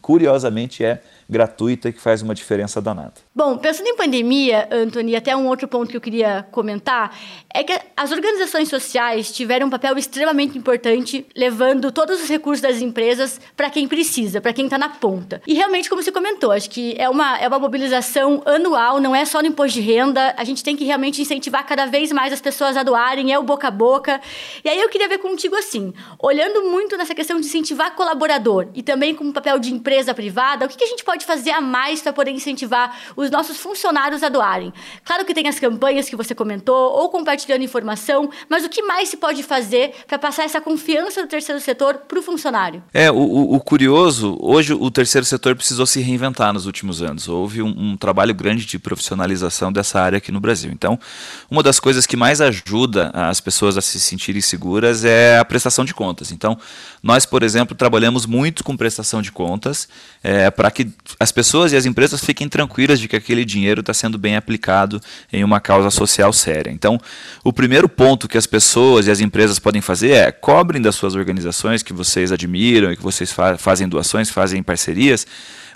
curiosamente, 0.00 0.82
é 0.82 1.02
gratuita 1.28 1.92
que 1.92 2.00
faz 2.00 2.22
uma 2.22 2.34
diferença 2.34 2.80
danada. 2.80 3.14
Bom, 3.34 3.58
pensando 3.58 3.86
em 3.86 3.96
pandemia, 3.96 4.68
Anthony, 4.70 5.14
até 5.14 5.36
um 5.36 5.46
outro 5.46 5.68
ponto 5.68 5.90
que 5.90 5.96
eu 5.96 6.00
queria 6.00 6.46
comentar 6.50 7.14
é 7.52 7.62
que 7.62 7.78
as 7.96 8.10
organizações 8.10 8.68
sociais 8.68 9.30
tiveram 9.30 9.66
um 9.66 9.70
papel 9.70 9.96
extremamente 9.98 10.56
importante, 10.56 11.26
levando 11.36 11.92
todos 11.92 12.22
os 12.22 12.28
recursos 12.28 12.62
das 12.62 12.80
empresas 12.80 13.40
para 13.56 13.68
quem 13.68 13.86
precisa, 13.86 14.40
para 14.40 14.52
quem 14.52 14.64
está 14.64 14.78
na 14.78 14.88
ponta. 14.88 15.42
E 15.46 15.54
realmente, 15.54 15.88
como 15.88 16.02
você 16.02 16.10
comentou, 16.10 16.50
acho 16.50 16.70
que 16.70 16.94
é 16.98 17.08
uma, 17.08 17.38
é 17.38 17.46
uma 17.46 17.58
mobilização 17.58 18.42
anual, 18.46 19.00
não 19.00 19.14
é 19.14 19.24
só 19.24 19.40
no 19.42 19.48
imposto 19.48 19.80
de 19.80 19.80
renda, 19.80 20.34
a 20.36 20.44
gente 20.44 20.64
tem 20.64 20.76
que 20.76 20.84
realmente 20.84 21.20
incentivar 21.20 21.66
cada 21.66 21.86
vez 21.86 22.10
mais 22.10 22.32
as 22.32 22.40
pessoas 22.40 22.76
a 22.76 22.82
doarem, 22.82 23.32
é 23.32 23.38
o 23.38 23.42
boca 23.42 23.68
a 23.68 23.70
boca. 23.70 24.20
E 24.64 24.68
aí 24.68 24.80
eu 24.80 24.88
queria 24.88 25.08
ver 25.08 25.18
contigo 25.18 25.56
assim, 25.56 25.92
olhando 26.18 26.62
muito 26.70 26.96
nessa 26.96 27.14
questão 27.14 27.38
de 27.40 27.46
incentivar 27.46 27.94
colaborador 27.94 28.68
e 28.74 28.82
também 28.82 29.14
com 29.14 29.24
o 29.24 29.32
papel 29.32 29.58
de 29.58 29.72
empresa 29.72 30.14
privada, 30.14 30.64
o 30.64 30.68
que, 30.68 30.76
que 30.76 30.84
a 30.84 30.88
gente 30.88 31.04
pode 31.04 31.17
pode 31.18 31.26
fazer 31.26 31.50
a 31.50 31.60
mais 31.60 32.00
para 32.00 32.12
poder 32.12 32.30
incentivar 32.30 32.96
os 33.16 33.30
nossos 33.30 33.58
funcionários 33.58 34.22
a 34.22 34.28
doarem? 34.28 34.72
Claro 35.04 35.24
que 35.24 35.34
tem 35.34 35.48
as 35.48 35.58
campanhas 35.58 36.08
que 36.08 36.14
você 36.14 36.34
comentou, 36.34 36.92
ou 36.92 37.08
compartilhando 37.08 37.62
informação, 37.62 38.30
mas 38.48 38.64
o 38.64 38.68
que 38.68 38.82
mais 38.82 39.08
se 39.08 39.16
pode 39.16 39.42
fazer 39.42 39.92
para 40.06 40.18
passar 40.18 40.44
essa 40.44 40.60
confiança 40.60 41.20
do 41.20 41.28
terceiro 41.28 41.60
setor 41.60 41.94
para 42.06 42.18
o 42.18 42.22
funcionário? 42.22 42.82
É, 42.94 43.10
o, 43.10 43.54
o, 43.54 43.60
curioso, 43.60 44.38
hoje 44.40 44.72
o 44.72 44.90
terceiro 44.90 45.24
setor 45.24 45.56
precisou 45.56 45.86
se 45.86 46.00
reinventar 46.00 46.52
nos 46.52 46.66
últimos 46.66 47.02
anos. 47.02 47.28
Houve 47.28 47.62
um, 47.62 47.74
um 47.76 47.96
trabalho 47.96 48.34
grande 48.34 48.64
de 48.64 48.78
profissionalização 48.78 49.72
dessa 49.72 50.00
área 50.00 50.18
aqui 50.18 50.30
no 50.30 50.40
Brasil. 50.40 50.70
Então, 50.72 50.98
uma 51.50 51.62
das 51.62 51.80
coisas 51.80 52.06
que 52.06 52.16
mais 52.16 52.40
ajuda 52.40 53.10
as 53.12 53.40
pessoas 53.40 53.76
a 53.76 53.80
se 53.80 53.98
sentirem 53.98 54.40
seguras 54.40 55.04
é 55.04 55.38
a 55.38 55.44
prestação 55.44 55.84
de 55.84 55.94
contas. 55.94 56.30
Então, 56.30 56.56
nós, 57.02 57.26
por 57.26 57.42
exemplo, 57.42 57.76
trabalhamos 57.76 58.26
muito 58.26 58.62
com 58.62 58.76
prestação 58.76 59.20
de 59.20 59.32
contas 59.32 59.88
é, 60.22 60.50
para 60.50 60.70
que 60.70 60.92
as 61.18 61.32
pessoas 61.32 61.72
e 61.72 61.76
as 61.76 61.86
empresas 61.86 62.24
fiquem 62.24 62.48
tranquilas 62.48 62.98
de 63.00 63.08
que 63.08 63.16
aquele 63.16 63.44
dinheiro 63.44 63.80
está 63.80 63.94
sendo 63.94 64.18
bem 64.18 64.36
aplicado 64.36 65.00
em 65.32 65.44
uma 65.44 65.60
causa 65.60 65.90
social 65.90 66.32
séria. 66.32 66.70
Então, 66.70 67.00
o 67.44 67.52
primeiro 67.52 67.88
ponto 67.88 68.28
que 68.28 68.38
as 68.38 68.46
pessoas 68.46 69.06
e 69.06 69.10
as 69.10 69.20
empresas 69.20 69.58
podem 69.58 69.80
fazer 69.80 70.10
é 70.10 70.32
cobrem 70.32 70.82
das 70.82 70.94
suas 70.94 71.14
organizações 71.14 71.82
que 71.82 71.92
vocês 71.92 72.32
admiram 72.32 72.92
e 72.92 72.96
que 72.96 73.02
vocês 73.02 73.32
fa 73.32 73.56
fazem 73.56 73.88
doações, 73.88 74.30
fazem 74.30 74.62
parcerias 74.62 75.26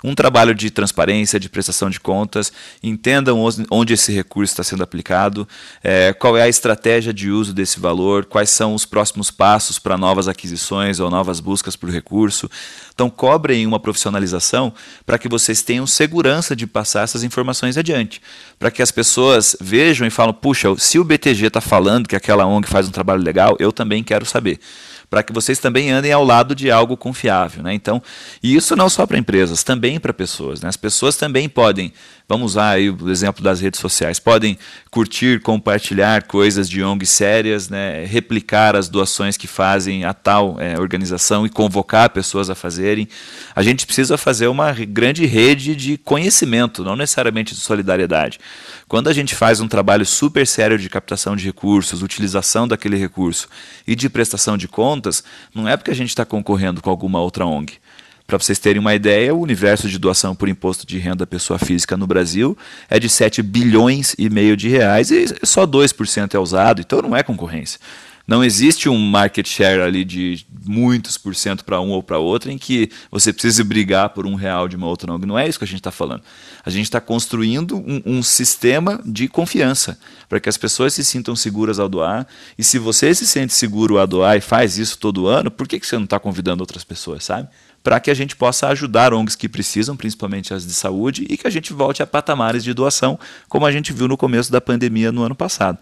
um 0.03 0.13
trabalho 0.13 0.53
de 0.53 0.69
transparência, 0.69 1.39
de 1.39 1.47
prestação 1.49 1.89
de 1.89 1.99
contas, 1.99 2.51
entendam 2.81 3.39
onde 3.71 3.93
esse 3.93 4.11
recurso 4.11 4.51
está 4.51 4.63
sendo 4.63 4.83
aplicado, 4.83 5.47
é, 5.83 6.11
qual 6.13 6.37
é 6.37 6.41
a 6.41 6.49
estratégia 6.49 7.13
de 7.13 7.31
uso 7.31 7.53
desse 7.53 7.79
valor, 7.79 8.25
quais 8.25 8.49
são 8.49 8.73
os 8.73 8.85
próximos 8.85 9.31
passos 9.31 9.79
para 9.79 9.97
novas 9.97 10.27
aquisições 10.27 10.99
ou 10.99 11.09
novas 11.09 11.39
buscas 11.39 11.75
por 11.75 11.89
recurso. 11.89 12.49
Então, 12.93 13.09
cobrem 13.09 13.65
uma 13.65 13.79
profissionalização 13.79 14.73
para 15.05 15.17
que 15.17 15.29
vocês 15.29 15.61
tenham 15.61 15.87
segurança 15.87 16.55
de 16.55 16.67
passar 16.67 17.03
essas 17.03 17.23
informações 17.23 17.77
adiante, 17.77 18.21
para 18.59 18.69
que 18.69 18.81
as 18.81 18.91
pessoas 18.91 19.55
vejam 19.59 20.05
e 20.05 20.09
falem: 20.09 20.33
puxa, 20.33 20.67
se 20.77 20.99
o 20.99 21.03
BTG 21.03 21.47
está 21.47 21.61
falando 21.61 22.07
que 22.07 22.15
aquela 22.15 22.45
ONG 22.45 22.67
faz 22.67 22.87
um 22.87 22.91
trabalho 22.91 23.23
legal, 23.23 23.55
eu 23.59 23.71
também 23.71 24.03
quero 24.03 24.25
saber 24.25 24.59
para 25.13 25.21
que 25.21 25.31
vocês 25.31 25.59
também 25.59 25.91
andem 25.91 26.11
ao 26.11 26.23
lado 26.23 26.55
de 26.55 26.71
algo 26.71 26.97
confiável. 26.97 27.61
Né? 27.61 27.71
Então, 27.75 28.01
e 28.41 28.55
isso 28.55 28.75
não 28.75 28.89
só 28.89 29.05
para 29.05 29.15
empresas, 29.15 29.61
também 29.61 29.99
para 29.99 30.11
pessoas. 30.11 30.59
Né? 30.59 30.67
As 30.67 30.75
pessoas 30.75 31.15
também 31.15 31.47
podem, 31.47 31.93
vamos 32.27 32.53
usar 32.53 32.69
aí 32.69 32.89
o 32.89 33.11
exemplo 33.11 33.43
das 33.43 33.61
redes 33.61 33.79
sociais, 33.79 34.17
podem 34.17 34.57
curtir, 34.89 35.39
compartilhar 35.41 36.23
coisas 36.23 36.67
de 36.67 36.83
ONGs 36.83 37.11
sérias, 37.11 37.69
né? 37.69 38.03
replicar 38.05 38.75
as 38.75 38.89
doações 38.89 39.37
que 39.37 39.45
fazem 39.45 40.03
a 40.03 40.15
tal 40.15 40.59
é, 40.59 40.79
organização 40.79 41.45
e 41.45 41.49
convocar 41.49 42.09
pessoas 42.09 42.49
a 42.49 42.55
fazerem. 42.55 43.07
A 43.55 43.61
gente 43.61 43.85
precisa 43.85 44.17
fazer 44.17 44.47
uma 44.47 44.71
grande 44.71 45.27
rede 45.27 45.75
de 45.75 45.95
conhecimento, 45.95 46.83
não 46.83 46.95
necessariamente 46.95 47.53
de 47.53 47.61
solidariedade. 47.61 48.39
Quando 48.93 49.07
a 49.07 49.13
gente 49.13 49.33
faz 49.33 49.59
um 49.59 49.67
trabalho 49.67 50.05
super 50.05 50.45
sério 50.45 50.77
de 50.77 50.87
captação 50.87 51.35
de 51.35 51.43
recursos, 51.43 52.03
utilização 52.03 52.67
daquele 52.67 52.95
recurso 52.95 53.49
e 53.87 53.95
de 53.95 54.07
prestação 54.07 54.55
de 54.55 54.67
contas, 54.67 55.23
não 55.51 55.67
é 55.67 55.75
porque 55.75 55.89
a 55.89 55.95
gente 55.95 56.09
está 56.09 56.23
concorrendo 56.23 56.79
com 56.79 56.91
alguma 56.91 57.19
outra 57.19 57.43
ONG. 57.43 57.79
Para 58.27 58.37
vocês 58.37 58.59
terem 58.59 58.79
uma 58.79 58.93
ideia, 58.93 59.33
o 59.33 59.41
universo 59.41 59.89
de 59.89 59.97
doação 59.97 60.35
por 60.35 60.47
imposto 60.47 60.85
de 60.85 60.99
renda 60.99 61.25
pessoa 61.25 61.57
física 61.57 61.97
no 61.97 62.05
Brasil 62.05 62.55
é 62.87 62.99
de 62.99 63.09
7 63.09 63.41
bilhões 63.41 64.13
e 64.15 64.29
meio 64.29 64.55
de 64.55 64.69
reais 64.69 65.09
e 65.09 65.25
só 65.41 65.65
2% 65.65 66.35
é 66.35 66.37
usado, 66.37 66.79
então 66.79 67.01
não 67.01 67.15
é 67.15 67.23
concorrência. 67.23 67.79
Não 68.25 68.41
existe 68.41 68.87
um 68.87 68.97
market 68.97 69.45
share 69.45 69.81
ali 69.81 70.05
de 70.05 70.45
muitos 70.65 71.17
por 71.17 71.35
cento 71.35 71.65
para 71.65 71.81
um 71.81 71.89
ou 71.89 72.01
para 72.01 72.17
outro 72.17 72.49
em 72.49 72.57
que 72.57 72.89
você 73.11 73.33
precise 73.33 73.61
brigar 73.65 74.09
por 74.11 74.25
um 74.25 74.35
real 74.35 74.69
de 74.69 74.77
uma 74.77 74.87
outra 74.87 75.11
ONG. 75.11 75.25
Não 75.25 75.37
é 75.37 75.45
isso 75.45 75.57
que 75.57 75.65
a 75.65 75.67
gente 75.67 75.81
está 75.81 75.91
falando. 75.91 76.23
A 76.65 76.69
gente 76.69 76.85
está 76.85 77.01
construindo 77.01 77.75
um, 77.75 78.01
um, 78.05 78.23
sistema 78.23 79.01
de 79.03 79.27
confiança 79.27 79.99
para 80.29 80.39
que 80.39 80.47
as 80.47 80.55
pessoas 80.55 80.93
se 80.93 81.03
sintam 81.03 81.35
seguras 81.35 81.79
ao 81.79 81.89
doar. 81.89 82.25
E 82.57 82.63
se 82.63 82.79
você 82.79 83.13
se 83.13 83.27
sente 83.27 83.53
seguro 83.53 83.99
a 83.99 84.05
doar 84.05 84.37
e 84.37 84.41
faz 84.41 84.77
isso 84.77 84.97
todo 84.97 85.27
ano, 85.27 85.51
por 85.51 85.67
que, 85.67 85.77
que 85.77 85.85
você 85.85 85.97
não 85.97 86.05
está 86.05 86.17
convidando 86.17 86.63
outras 86.63 86.85
pessoas, 86.85 87.25
sabe? 87.25 87.49
Para 87.83 87.99
que 87.99 88.09
a 88.09 88.13
gente 88.13 88.37
possa 88.37 88.69
ajudar 88.69 89.13
ONGs 89.13 89.35
que 89.35 89.49
precisam, 89.49 89.97
principalmente 89.97 90.53
as 90.53 90.65
de 90.65 90.73
saúde, 90.73 91.27
e 91.29 91.35
que 91.35 91.45
a 91.45 91.49
gente 91.49 91.73
volte 91.73 92.01
a 92.01 92.07
patamares 92.07 92.63
de 92.63 92.73
doação, 92.73 93.19
como 93.49 93.65
a 93.65 93.71
gente 93.73 93.91
viu 93.91 94.07
no 94.07 94.15
começo 94.15 94.49
da 94.49 94.61
pandemia 94.61 95.11
no 95.11 95.23
ano 95.23 95.35
passado. 95.35 95.77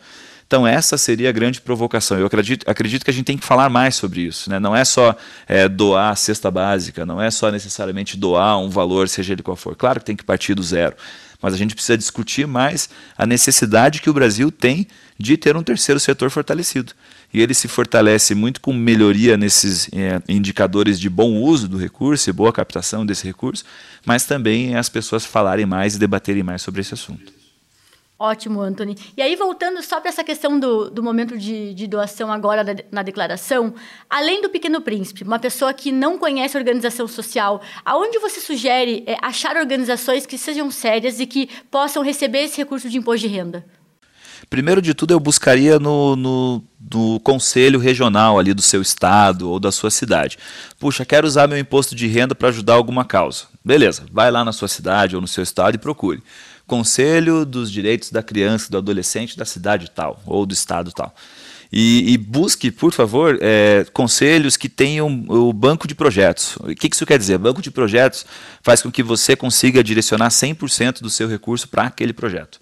Então, 0.52 0.68
essa 0.68 0.98
seria 0.98 1.30
a 1.30 1.32
grande 1.32 1.62
provocação. 1.62 2.20
Eu 2.20 2.26
acredito, 2.26 2.70
acredito 2.70 3.06
que 3.06 3.10
a 3.10 3.14
gente 3.14 3.24
tem 3.24 3.38
que 3.38 3.46
falar 3.46 3.70
mais 3.70 3.96
sobre 3.96 4.20
isso. 4.20 4.50
Né? 4.50 4.60
Não 4.60 4.76
é 4.76 4.84
só 4.84 5.16
é, 5.48 5.70
doar 5.70 6.12
a 6.12 6.16
cesta 6.18 6.52
básica, 6.52 7.06
não 7.06 7.22
é 7.22 7.32
só 7.32 7.50
necessariamente 7.50 8.18
doar 8.18 8.60
um 8.60 8.70
valor, 8.70 9.08
seja 9.08 9.32
ele 9.32 9.42
qual 9.42 9.56
for. 9.56 9.78
Claro 9.78 10.02
que 10.02 10.06
tem 10.06 10.16
que 10.18 10.26
partir 10.26 10.54
do 10.54 10.62
zero. 10.62 10.94
Mas 11.42 11.54
a 11.54 11.58
gente 11.58 11.74
precisa 11.74 11.98
discutir 11.98 12.46
mais 12.46 12.90
a 13.18 13.26
necessidade 13.26 14.02
que 14.02 14.10
o 14.10 14.14
Brasil 14.14 14.52
tem 14.52 14.88
de 15.18 15.38
ter 15.38 15.56
um 15.56 15.64
terceiro 15.64 16.02
setor 16.02 16.30
fortalecido. 16.30 16.92
E 17.34 17.40
ele 17.40 17.54
se 17.54 17.70
fortalece 17.70 18.36
muito 18.36 18.60
com 18.60 18.74
melhoria 18.74 19.38
nesses 19.38 19.88
é, 19.94 20.22
indicadores 20.28 21.00
de 21.00 21.10
bom 21.10 21.38
uso 21.38 21.66
do 21.66 21.78
recurso 21.78 22.30
e 22.30 22.34
boa 22.34 22.52
captação 22.52 23.06
desse 23.06 23.26
recurso, 23.26 23.64
mas 24.06 24.26
também 24.26 24.76
as 24.76 24.90
pessoas 24.90 25.24
falarem 25.24 25.66
mais 25.66 25.96
e 25.96 25.98
debaterem 25.98 26.44
mais 26.44 26.62
sobre 26.62 26.82
esse 26.82 26.94
assunto. 26.94 27.41
Ótimo, 28.22 28.62
Anthony. 28.62 28.96
E 29.18 29.22
aí, 29.24 29.36
voltando 29.36 29.82
só 29.82 30.00
para 30.00 30.10
essa 30.10 30.24
questão 30.24 30.60
do, 30.60 30.92
do 30.92 31.02
momento 31.02 31.36
de, 31.36 31.74
de 31.74 31.88
doação 31.88 32.32
agora 32.32 32.64
na, 32.64 32.76
na, 32.92 33.02
declaração, 33.02 33.74
além 34.08 34.44
do 34.44 34.50
Pequeno 34.50 34.80
Príncipe, 34.80 35.24
uma 35.24 35.40
pessoa 35.40 35.74
que 35.74 35.92
não 35.92 36.20
conhece 36.20 36.56
organização 36.56 37.08
social, 37.08 37.64
aonde 37.84 38.20
você 38.20 38.40
sugere 38.40 39.04
é, 39.08 39.18
achar 39.24 39.58
organizações 39.58 40.28
que 40.28 40.38
sejam 40.38 40.70
sérias 40.70 41.20
e 41.20 41.26
que 41.26 41.50
possam 41.72 42.04
receber 42.04 42.44
esse 42.44 42.58
recurso 42.58 42.92
de 42.92 43.00
imposto 43.00 43.28
de 43.28 43.34
renda? 43.36 43.66
Primeiro 44.52 44.84
de 44.84 44.94
tudo, 44.94 45.16
eu 45.16 45.20
buscaria 45.20 45.80
no, 45.80 46.16
no, 46.16 46.64
no, 46.94 47.20
conselho 47.22 47.80
regional 47.80 48.38
ali 48.38 48.54
do 48.54 48.62
seu 48.62 48.84
estado 48.84 49.50
ou 49.50 49.60
da 49.60 49.72
sua 49.72 49.90
cidade. 49.90 50.38
Puxa, 50.80 51.04
quero 51.06 51.26
usar 51.26 51.48
meu 51.48 51.58
imposto 51.58 51.96
de 51.96 52.06
renda 52.06 52.36
para 52.36 52.50
ajudar 52.50 52.74
alguma 52.74 53.04
causa. 53.04 53.46
Beleza, 53.66 54.06
vai 54.12 54.30
lá 54.30 54.46
na 54.46 54.52
sua 54.52 54.68
cidade 54.68 55.16
ou 55.16 55.22
no 55.22 55.28
seu 55.28 55.42
estado 55.42 55.76
e 55.76 55.80
procure. 55.80 56.22
Conselho 56.68 57.46
dos 57.46 57.72
Direitos 57.72 58.12
da 58.12 58.24
Criança 58.24 58.72
do 58.72 58.78
Adolescente 58.78 59.38
da 59.38 59.46
cidade 59.46 59.90
tal, 59.92 60.22
ou 60.26 60.46
do 60.46 60.54
estado 60.54 60.92
tal. 60.92 61.14
E, 61.72 62.12
e 62.12 62.18
busque, 62.18 62.70
por 62.70 62.92
favor, 62.92 63.40
é, 63.42 63.86
conselhos 63.94 64.58
que 64.58 64.68
tenham 64.68 65.08
o 65.30 65.54
banco 65.54 65.88
de 65.88 65.96
projetos. 65.96 66.58
O 66.58 66.76
que 66.76 66.90
isso 66.92 67.06
quer 67.06 67.18
dizer? 67.18 67.38
Banco 67.38 67.62
de 67.62 67.72
projetos 67.72 68.26
faz 68.62 68.82
com 68.82 68.92
que 68.92 69.02
você 69.02 69.38
consiga 69.38 69.82
direcionar 69.82 70.30
100% 70.30 71.02
do 71.02 71.10
seu 71.10 71.30
recurso 71.30 71.70
para 71.70 71.84
aquele 71.84 72.12
projeto. 72.12 72.60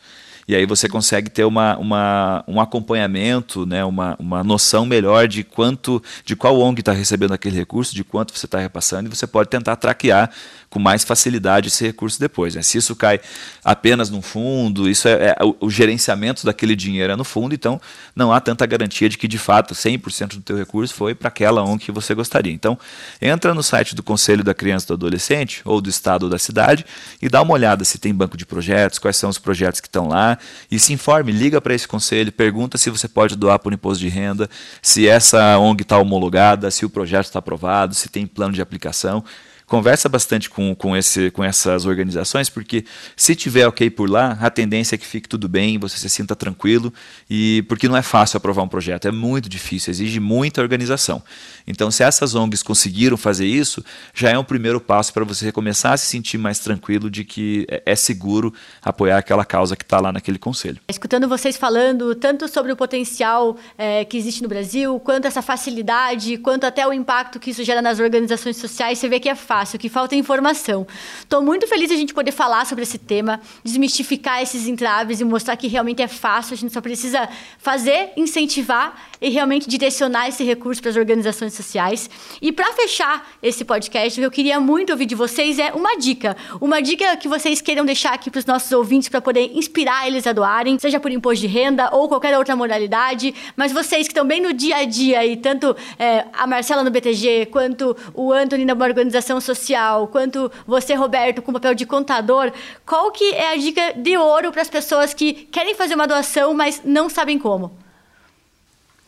E 0.50 0.56
aí 0.56 0.66
você 0.66 0.90
consegue 0.90 1.30
ter 1.30 1.44
uma, 1.44 1.78
uma, 1.78 2.44
um 2.48 2.60
acompanhamento, 2.60 3.68
né, 3.68 3.86
uma, 3.86 4.16
uma 4.18 4.44
noção 4.44 4.84
melhor 4.84 5.28
de 5.28 5.44
quanto, 5.44 6.02
de 6.26 6.36
qual 6.36 6.60
ONG 6.60 6.80
está 6.80 6.92
recebendo 6.92 7.36
aquele 7.36 7.56
recurso, 7.56 7.94
de 7.94 8.04
quanto 8.04 8.36
você 8.36 8.48
está 8.48 8.58
repassando, 8.58 9.08
e 9.08 9.16
você 9.16 9.28
pode 9.28 9.48
tentar 9.48 9.76
traquear 9.76 10.32
com 10.70 10.80
mais 10.80 11.04
facilidade 11.04 11.68
esse 11.68 11.86
recurso 11.86 12.20
depois. 12.20 12.56
Né? 12.56 12.62
Se 12.62 12.78
isso 12.78 12.96
cai 12.96 13.20
apenas 13.64 14.10
no 14.10 14.22
fundo, 14.22 14.88
isso 14.88 15.08
é, 15.08 15.36
é 15.38 15.44
o, 15.44 15.56
o, 15.62 15.70
gerenciamento 15.70 16.46
daquele 16.46 16.76
dinheiro 16.76 17.14
é 17.14 17.16
no 17.16 17.24
fundo, 17.24 17.56
então 17.56 17.82
não 18.16 18.32
há 18.32 18.40
tanta 18.40 18.66
garantia 18.66 19.10
de 19.10 19.18
que 19.18 19.28
de 19.28 19.38
fato 19.38 19.74
100% 19.74 20.36
do 20.36 20.42
teu 20.42 20.56
recurso 20.56 20.94
foi 20.94 21.16
para 21.16 21.28
aquela 21.28 21.64
ONG 21.64 21.86
que 21.86 21.92
você 21.92 22.14
gostaria. 22.14 22.54
Então, 22.54 22.78
entra 23.22 23.54
no 23.54 23.64
site 23.64 23.96
do 23.96 24.04
Conselho 24.04 24.44
da 24.44 24.54
Criança 24.54 24.86
e 24.86 24.88
do 24.90 24.94
Adolescente 24.94 25.62
ou 25.66 25.82
do 25.82 25.90
estado 25.90 26.24
ou 26.24 26.30
da 26.30 26.38
cidade 26.38 26.86
e 27.22 27.28
dá 27.28 27.42
uma 27.42 27.54
olhada 27.54 27.84
se 27.84 27.98
tem 27.98 28.14
banco 28.14 28.38
de 28.38 28.46
projetos, 28.46 29.00
quais 29.00 29.18
são 29.18 29.30
os 29.30 29.40
projetos 29.40 29.82
que 29.82 29.88
estão 29.88 30.08
lá 30.08 30.38
e 30.70 30.78
se 30.78 30.94
informe, 30.94 31.32
liga 31.32 31.60
para 31.60 31.74
esse 31.74 31.88
conselho, 31.88 32.32
pergunta 32.32 32.78
se 32.78 32.90
você 32.90 33.08
pode 33.08 33.36
doar 33.36 33.58
por 33.60 33.74
imposto 33.74 34.04
de 34.04 34.10
renda, 34.10 34.50
se 34.82 35.08
essa 35.08 35.58
ONG 35.58 35.82
está 35.82 35.98
homologada, 35.98 36.70
se 36.70 36.86
o 36.86 36.90
projeto 36.90 37.26
está 37.26 37.40
aprovado, 37.40 37.96
se 37.96 38.08
tem 38.08 38.28
plano 38.28 38.54
de 38.54 38.62
aplicação 38.62 39.24
conversa 39.70 40.10
bastante 40.10 40.50
com, 40.50 40.76
com, 40.76 40.98
esse, 40.98 41.30
com 41.30 41.44
essas 41.44 41.86
organizações, 41.86 42.50
porque 42.50 42.84
se 43.16 43.36
tiver 43.36 43.68
ok 43.68 43.90
por 43.90 44.10
lá, 44.10 44.38
a 44.42 44.50
tendência 44.50 44.96
é 44.96 44.98
que 44.98 45.06
fique 45.06 45.30
tudo 45.30 45.48
bem, 45.48 45.78
você 45.78 45.98
se 45.98 46.10
sinta 46.10 46.36
tranquilo, 46.36 46.92
e 47.30 47.64
porque 47.70 47.88
não 47.88 47.96
é 47.96 48.02
fácil 48.02 48.38
aprovar 48.38 48.64
um 48.64 48.68
projeto, 48.68 49.08
é 49.08 49.12
muito 49.12 49.48
difícil, 49.48 49.92
exige 49.92 50.20
muita 50.20 50.60
organização. 50.60 51.22
Então, 51.68 51.92
se 51.92 52.04
essas 52.04 52.34
ONGs 52.34 52.64
conseguiram 52.64 53.16
fazer 53.16 53.46
isso, 53.46 53.86
já 54.14 54.32
é 54.32 54.38
um 54.38 54.44
primeiro 54.44 54.82
passo 54.82 55.14
para 55.14 55.24
você 55.24 55.52
começar 55.52 55.94
a 55.94 55.98
se 55.98 56.08
sentir 56.08 56.40
mais 56.40 56.58
tranquilo 56.60 57.10
de 57.10 57.24
que 57.24 57.68
é, 57.70 57.84
é 57.86 57.96
seguro 57.96 58.52
apoiar 58.82 59.20
aquela 59.20 59.46
causa 59.46 59.76
que 59.76 59.84
está 59.84 60.02
lá 60.02 60.12
naquele 60.12 60.40
conselho. 60.40 60.80
Escutando 60.90 61.28
vocês 61.28 61.56
falando 61.56 62.16
tanto 62.16 62.48
sobre 62.48 62.72
o 62.72 62.76
potencial 62.76 63.56
é, 63.78 64.04
que 64.04 64.18
existe 64.18 64.42
no 64.42 64.50
Brasil, 64.50 65.00
quanto 65.00 65.26
essa 65.26 65.44
facilidade, 65.44 66.38
quanto 66.38 66.64
até 66.64 66.88
o 66.88 66.92
impacto 66.92 67.40
que 67.40 67.52
isso 67.52 67.64
gera 67.64 67.84
nas 67.84 68.00
organizações 68.00 68.58
sociais, 68.58 68.98
você 68.98 69.08
vê 69.08 69.20
que 69.20 69.30
é 69.30 69.36
fácil 69.36 69.59
fácil, 69.60 69.78
que 69.78 69.90
falta 69.90 70.16
informação. 70.16 70.88
Estou 71.20 71.42
muito 71.42 71.68
feliz 71.68 71.90
de 71.90 71.96
a 71.96 71.98
gente 71.98 72.14
poder 72.14 72.32
falar 72.32 72.66
sobre 72.66 72.84
esse 72.84 72.98
tema, 72.98 73.42
desmistificar 73.64 74.42
esses 74.42 74.68
entraves 74.68 75.20
e 75.20 75.26
mostrar 75.26 75.58
que 75.58 75.68
realmente 75.68 76.02
é 76.02 76.08
fácil, 76.08 76.54
a 76.54 76.58
gente 76.58 76.72
só 76.72 76.80
precisa 76.80 77.28
fazer, 77.58 78.12
incentivar 78.16 79.09
e 79.22 79.30
realmente 79.30 79.70
direcionar 79.70 80.28
esse 80.28 80.44
recurso 80.44 80.82
para 80.82 80.92
as 80.92 80.98
organizações 80.98 81.54
sociais. 81.54 82.10
E 82.42 82.52
para 82.52 82.72
fechar 82.74 83.28
esse 83.42 83.66
podcast, 83.66 84.20
o 84.20 84.22
que 84.22 84.26
eu 84.26 84.32
queria 84.32 84.60
muito 84.60 84.92
ouvir 84.92 85.06
de 85.06 85.16
vocês 85.16 85.60
é 85.60 85.72
uma 85.74 85.98
dica. 85.98 86.38
Uma 86.62 86.82
dica 86.82 87.16
que 87.18 87.28
vocês 87.28 87.62
queiram 87.62 87.86
deixar 87.86 88.14
aqui 88.14 88.30
para 88.30 88.40
os 88.40 88.46
nossos 88.46 88.72
ouvintes 88.72 89.10
para 89.10 89.22
poder 89.22 89.52
inspirar 89.54 90.08
eles 90.08 90.26
a 90.26 90.34
doarem, 90.34 90.80
seja 90.80 91.00
por 91.00 91.12
imposto 91.12 91.42
de 91.42 91.48
renda 91.48 91.90
ou 91.92 92.08
qualquer 92.08 92.38
outra 92.38 92.56
modalidade. 92.56 93.34
Mas 93.56 93.72
vocês 93.72 94.08
que 94.08 94.14
estão 94.14 94.26
bem 94.26 94.42
no 94.42 94.54
dia 94.54 94.78
a 94.78 94.86
dia 94.86 95.26
e 95.26 95.36
tanto 95.38 95.76
é, 95.98 96.26
a 96.34 96.48
Marcela 96.48 96.84
no 96.84 96.92
BTG 96.92 97.48
quanto 97.48 97.96
o 98.14 98.32
Anthony 98.32 98.66
na 98.66 98.74
organização 98.74 99.42
social, 99.42 100.08
quanto 100.08 100.52
você, 100.66 100.94
Roberto, 100.94 101.42
com 101.42 101.52
o 101.52 101.54
papel 101.54 101.76
de 101.76 101.86
contador, 101.86 102.52
qual 102.86 103.12
que 103.12 103.34
é 103.34 103.52
a 103.52 103.56
dica 103.56 103.94
de 103.96 104.18
ouro 104.18 104.52
para 104.52 104.62
as 104.62 104.70
pessoas 104.70 105.14
que 105.14 105.34
querem 105.34 105.76
fazer 105.76 105.96
uma 105.96 106.08
doação, 106.08 106.54
mas 106.54 106.82
não 106.84 107.10
sabem 107.10 107.38
como? 107.38 107.89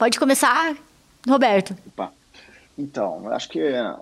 Pode 0.01 0.17
começar, 0.17 0.75
Roberto. 1.29 1.77
Opa. 1.85 2.11
Então, 2.75 3.31
acho 3.31 3.47
que 3.47 3.61
a, 3.61 3.99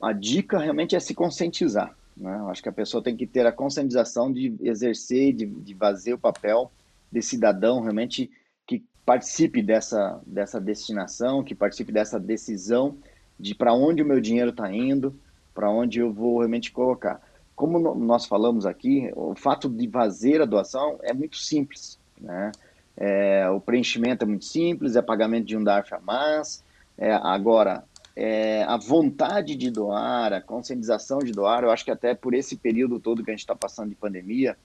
a, 0.00 0.12
dica 0.12 0.56
realmente 0.56 0.94
é 0.94 1.00
se 1.00 1.16
conscientizar. 1.16 1.92
Né? 2.16 2.32
Eu 2.38 2.48
acho 2.48 2.62
que 2.62 2.68
a 2.68 2.72
pessoa 2.72 3.02
tem 3.02 3.16
que 3.16 3.26
ter 3.26 3.44
a 3.44 3.50
conscientização 3.50 4.32
de 4.32 4.54
exercer, 4.60 5.32
de, 5.32 5.46
de 5.46 5.74
fazer 5.74 6.12
o 6.12 6.18
papel 6.18 6.70
de 7.10 7.20
cidadão 7.22 7.80
realmente 7.80 8.30
que 8.64 8.84
participe 9.04 9.62
dessa, 9.62 10.20
dessa 10.24 10.60
destinação, 10.60 11.42
que 11.42 11.56
participe 11.56 11.90
dessa 11.90 12.20
decisão 12.20 12.96
de 13.36 13.52
para 13.52 13.74
onde 13.74 14.04
o 14.04 14.06
meu 14.06 14.20
dinheiro 14.20 14.50
está 14.50 14.72
indo, 14.72 15.12
para 15.52 15.68
onde 15.68 15.98
eu 15.98 16.12
vou 16.12 16.38
realmente 16.38 16.70
colocar. 16.70 17.20
Como 17.56 17.96
nós 17.96 18.26
falamos 18.26 18.64
aqui, 18.64 19.10
o 19.16 19.34
fato 19.34 19.68
de 19.68 19.88
fazer 19.88 20.40
a 20.40 20.44
doação 20.44 21.00
é 21.02 21.12
muito 21.12 21.36
simples, 21.36 21.98
né? 22.16 22.52
É, 22.96 23.48
o 23.50 23.60
preenchimento 23.60 24.24
é 24.24 24.26
muito 24.26 24.44
simples, 24.44 24.96
é 24.96 25.02
pagamento 25.02 25.46
de 25.46 25.56
um 25.56 25.62
DARF 25.62 25.94
a 25.94 26.00
mais. 26.00 26.64
É, 26.96 27.12
agora, 27.12 27.84
é, 28.14 28.62
a 28.64 28.76
vontade 28.78 29.54
de 29.54 29.70
doar, 29.70 30.32
a 30.32 30.40
conscientização 30.40 31.18
de 31.18 31.32
doar, 31.32 31.62
eu 31.62 31.70
acho 31.70 31.84
que 31.84 31.90
até 31.90 32.14
por 32.14 32.32
esse 32.32 32.56
período 32.56 32.98
todo 32.98 33.22
que 33.22 33.30
a 33.30 33.34
gente 33.34 33.40
está 33.40 33.54
passando 33.54 33.90
de 33.90 33.94
pandemia, 33.94 34.56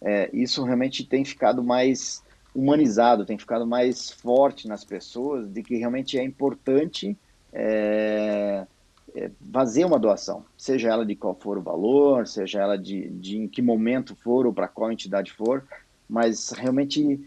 é, 0.00 0.30
isso 0.32 0.62
realmente 0.62 1.04
tem 1.04 1.24
ficado 1.24 1.62
mais 1.62 2.22
humanizado, 2.54 3.24
tem 3.24 3.38
ficado 3.38 3.66
mais 3.66 4.10
forte 4.10 4.68
nas 4.68 4.84
pessoas 4.84 5.48
de 5.48 5.62
que 5.62 5.76
realmente 5.76 6.18
é 6.18 6.24
importante 6.24 7.16
é, 7.52 8.66
é, 9.14 9.30
fazer 9.52 9.84
uma 9.84 9.98
doação, 9.98 10.44
seja 10.56 10.88
ela 10.88 11.04
de 11.04 11.16
qual 11.16 11.34
for 11.34 11.58
o 11.58 11.62
valor, 11.62 12.26
seja 12.26 12.60
ela 12.60 12.76
de, 12.78 13.08
de 13.10 13.36
em 13.38 13.48
que 13.48 13.60
momento 13.60 14.14
for 14.16 14.46
ou 14.46 14.52
para 14.52 14.68
qual 14.68 14.90
entidade 14.90 15.32
for, 15.32 15.64
mas 16.08 16.50
realmente 16.50 17.20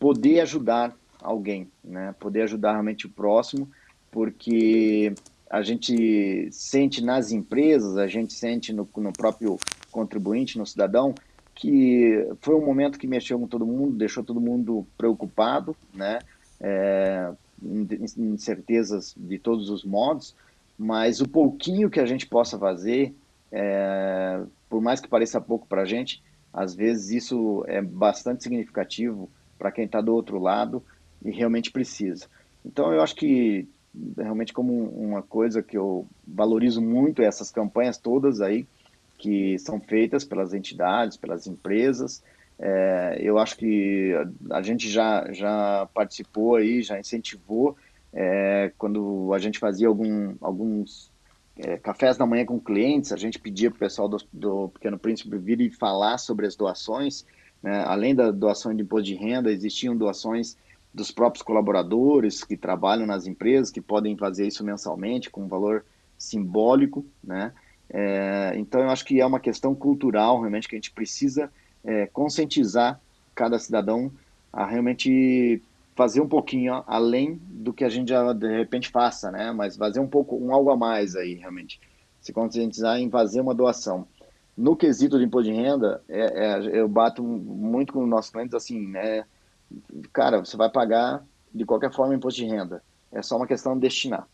poder 0.00 0.40
ajudar 0.40 0.96
alguém, 1.22 1.68
né? 1.84 2.14
Poder 2.18 2.42
ajudar 2.42 2.72
realmente 2.72 3.06
o 3.06 3.10
próximo, 3.10 3.70
porque 4.10 5.12
a 5.48 5.62
gente 5.62 6.48
sente 6.50 7.04
nas 7.04 7.30
empresas, 7.30 7.96
a 7.98 8.06
gente 8.06 8.32
sente 8.32 8.72
no, 8.72 8.88
no 8.96 9.12
próprio 9.12 9.58
contribuinte, 9.92 10.58
no 10.58 10.66
cidadão, 10.66 11.14
que 11.54 12.26
foi 12.40 12.54
um 12.54 12.64
momento 12.64 12.98
que 12.98 13.06
mexeu 13.06 13.38
com 13.38 13.46
todo 13.46 13.66
mundo, 13.66 13.96
deixou 13.96 14.24
todo 14.24 14.40
mundo 14.40 14.86
preocupado, 14.96 15.76
né? 15.94 16.20
É, 16.58 17.30
incertezas 18.16 19.14
de 19.16 19.38
todos 19.38 19.68
os 19.68 19.84
modos, 19.84 20.34
mas 20.78 21.20
o 21.20 21.28
pouquinho 21.28 21.90
que 21.90 22.00
a 22.00 22.06
gente 22.06 22.26
possa 22.26 22.58
fazer, 22.58 23.14
é, 23.52 24.40
por 24.68 24.80
mais 24.80 24.98
que 24.98 25.08
pareça 25.08 25.40
pouco 25.40 25.66
para 25.66 25.82
a 25.82 25.84
gente, 25.84 26.22
às 26.52 26.74
vezes 26.74 27.10
isso 27.10 27.62
é 27.66 27.82
bastante 27.82 28.42
significativo 28.42 29.28
para 29.60 29.70
quem 29.70 29.84
está 29.84 30.00
do 30.00 30.14
outro 30.14 30.38
lado 30.38 30.82
e 31.22 31.30
realmente 31.30 31.70
precisa. 31.70 32.26
Então 32.64 32.92
eu 32.92 33.02
acho 33.02 33.14
que 33.14 33.68
realmente 34.16 34.52
como 34.52 34.72
uma 34.72 35.20
coisa 35.22 35.62
que 35.62 35.76
eu 35.76 36.06
valorizo 36.26 36.80
muito 36.80 37.20
essas 37.22 37.50
campanhas 37.50 37.98
todas 37.98 38.40
aí 38.40 38.66
que 39.18 39.58
são 39.58 39.78
feitas 39.78 40.24
pelas 40.24 40.54
entidades, 40.54 41.18
pelas 41.18 41.46
empresas. 41.46 42.22
É, 42.58 43.18
eu 43.20 43.38
acho 43.38 43.56
que 43.56 44.14
a 44.50 44.62
gente 44.62 44.88
já, 44.88 45.30
já 45.30 45.86
participou 45.92 46.56
aí, 46.56 46.82
já 46.82 46.98
incentivou 46.98 47.76
é, 48.12 48.72
quando 48.78 49.32
a 49.34 49.38
gente 49.38 49.58
fazia 49.58 49.88
algum, 49.88 50.34
alguns 50.40 51.12
é, 51.56 51.76
cafés 51.76 52.16
da 52.16 52.26
manhã 52.26 52.44
com 52.44 52.58
clientes, 52.58 53.12
a 53.12 53.16
gente 53.16 53.38
pedia 53.38 53.70
para 53.70 53.76
o 53.76 53.80
pessoal 53.80 54.08
do, 54.08 54.16
do, 54.32 54.68
Pequeno 54.70 54.98
Príncipe 54.98 55.36
vir 55.36 55.60
e 55.60 55.70
falar 55.70 56.18
sobre 56.18 56.46
as 56.46 56.56
doações. 56.56 57.24
Né? 57.62 57.82
Além 57.84 58.14
da 58.14 58.30
doação 58.30 58.74
de 58.74 58.82
imposto 58.82 59.06
de 59.06 59.14
renda, 59.14 59.50
existiam 59.50 59.96
doações 59.96 60.56
dos 60.92 61.10
próprios 61.10 61.42
colaboradores 61.42 62.42
que 62.42 62.56
trabalham 62.56 63.06
nas 63.06 63.26
empresas, 63.26 63.70
que 63.70 63.80
podem 63.80 64.16
fazer 64.16 64.46
isso 64.46 64.64
mensalmente 64.64 65.30
com 65.30 65.42
um 65.42 65.48
valor 65.48 65.84
simbólico. 66.18 67.04
Né? 67.22 67.52
É, 67.88 68.52
então, 68.56 68.80
eu 68.80 68.90
acho 68.90 69.04
que 69.04 69.20
é 69.20 69.26
uma 69.26 69.40
questão 69.40 69.74
cultural, 69.74 70.40
realmente, 70.40 70.68
que 70.68 70.74
a 70.74 70.78
gente 70.78 70.90
precisa 70.90 71.50
é, 71.84 72.06
conscientizar 72.06 73.00
cada 73.34 73.58
cidadão 73.58 74.10
a 74.52 74.66
realmente 74.66 75.62
fazer 75.94 76.20
um 76.20 76.28
pouquinho 76.28 76.82
além 76.86 77.38
do 77.42 77.72
que 77.72 77.84
a 77.84 77.88
gente 77.88 78.08
já 78.08 78.32
de 78.32 78.48
repente 78.56 78.88
faça, 78.88 79.30
né? 79.30 79.52
Mas 79.52 79.76
fazer 79.76 80.00
um 80.00 80.08
pouco, 80.08 80.36
um 80.36 80.52
algo 80.52 80.70
a 80.70 80.76
mais 80.76 81.14
aí, 81.14 81.34
realmente. 81.34 81.80
Se 82.20 82.32
conscientizar 82.32 82.98
em 82.98 83.10
fazer 83.10 83.40
uma 83.40 83.54
doação. 83.54 84.06
No 84.56 84.76
quesito 84.76 85.18
de 85.18 85.24
imposto 85.24 85.50
de 85.50 85.56
renda, 85.56 86.02
é, 86.08 86.20
é, 86.20 86.80
eu 86.80 86.88
bato 86.88 87.22
muito 87.22 87.92
com 87.92 88.02
os 88.02 88.08
nossos 88.08 88.30
clientes 88.30 88.54
assim, 88.54 88.86
né? 88.86 89.24
Cara, 90.12 90.44
você 90.44 90.56
vai 90.56 90.70
pagar 90.70 91.24
de 91.54 91.64
qualquer 91.64 91.92
forma 91.92 92.14
imposto 92.14 92.40
de 92.40 92.46
renda. 92.46 92.82
É 93.10 93.22
só 93.22 93.36
uma 93.36 93.46
questão 93.46 93.74
de 93.74 93.80
destinar. 93.80 94.28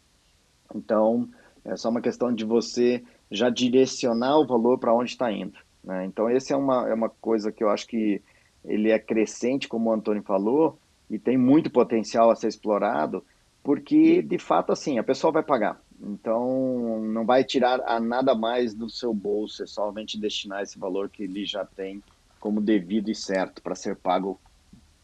Então, 0.75 1.29
é 1.65 1.77
só 1.77 1.89
uma 1.89 2.01
questão 2.01 2.33
de 2.33 2.45
você 2.45 3.03
já 3.31 3.51
direcionar 3.51 4.39
o 4.39 4.47
valor 4.47 4.79
para 4.79 4.95
onde 4.95 5.11
está 5.11 5.31
indo. 5.31 5.59
Né? 5.83 6.05
Então, 6.07 6.29
essa 6.29 6.55
é 6.55 6.57
uma, 6.57 6.89
é 6.89 6.95
uma 6.95 7.09
coisa 7.09 7.53
que 7.53 7.63
eu 7.63 7.71
acho 7.71 7.87
que 7.87 8.21
ele 8.65 8.91
é 8.91 8.99
crescente, 8.99 9.69
como 9.69 9.91
o 9.91 9.93
Antônio 9.93 10.23
falou, 10.23 10.79
e 11.09 11.19
tem 11.19 11.39
muito 11.39 11.71
potencial 11.71 12.31
a 12.31 12.37
ser 12.37 12.49
explorado, 12.49 13.25
porque 13.63 14.23
de 14.23 14.39
fato 14.39 14.73
assim 14.73 14.99
a 14.99 15.05
pessoa 15.05 15.33
vai 15.33 15.43
pagar. 15.43 15.81
Então 16.01 17.01
não 17.01 17.25
vai 17.25 17.45
tirar 17.45 17.81
a 17.87 17.99
nada 17.99 18.35
mais 18.35 18.75
do 18.75 18.89
seu 18.89 19.15
bolso, 19.15 19.63
é 19.63 19.67
somente 19.67 20.19
destinar 20.19 20.63
esse 20.63 20.79
valor 20.79 21.09
que 21.09 21.23
ele 21.23 21.45
já 21.45 21.65
tem 21.65 22.03
como 22.39 22.61
devido 22.61 23.11
e 23.11 23.15
certo 23.15 23.63
para 23.63 23.75
ser 23.75 23.97
pago 23.97 24.39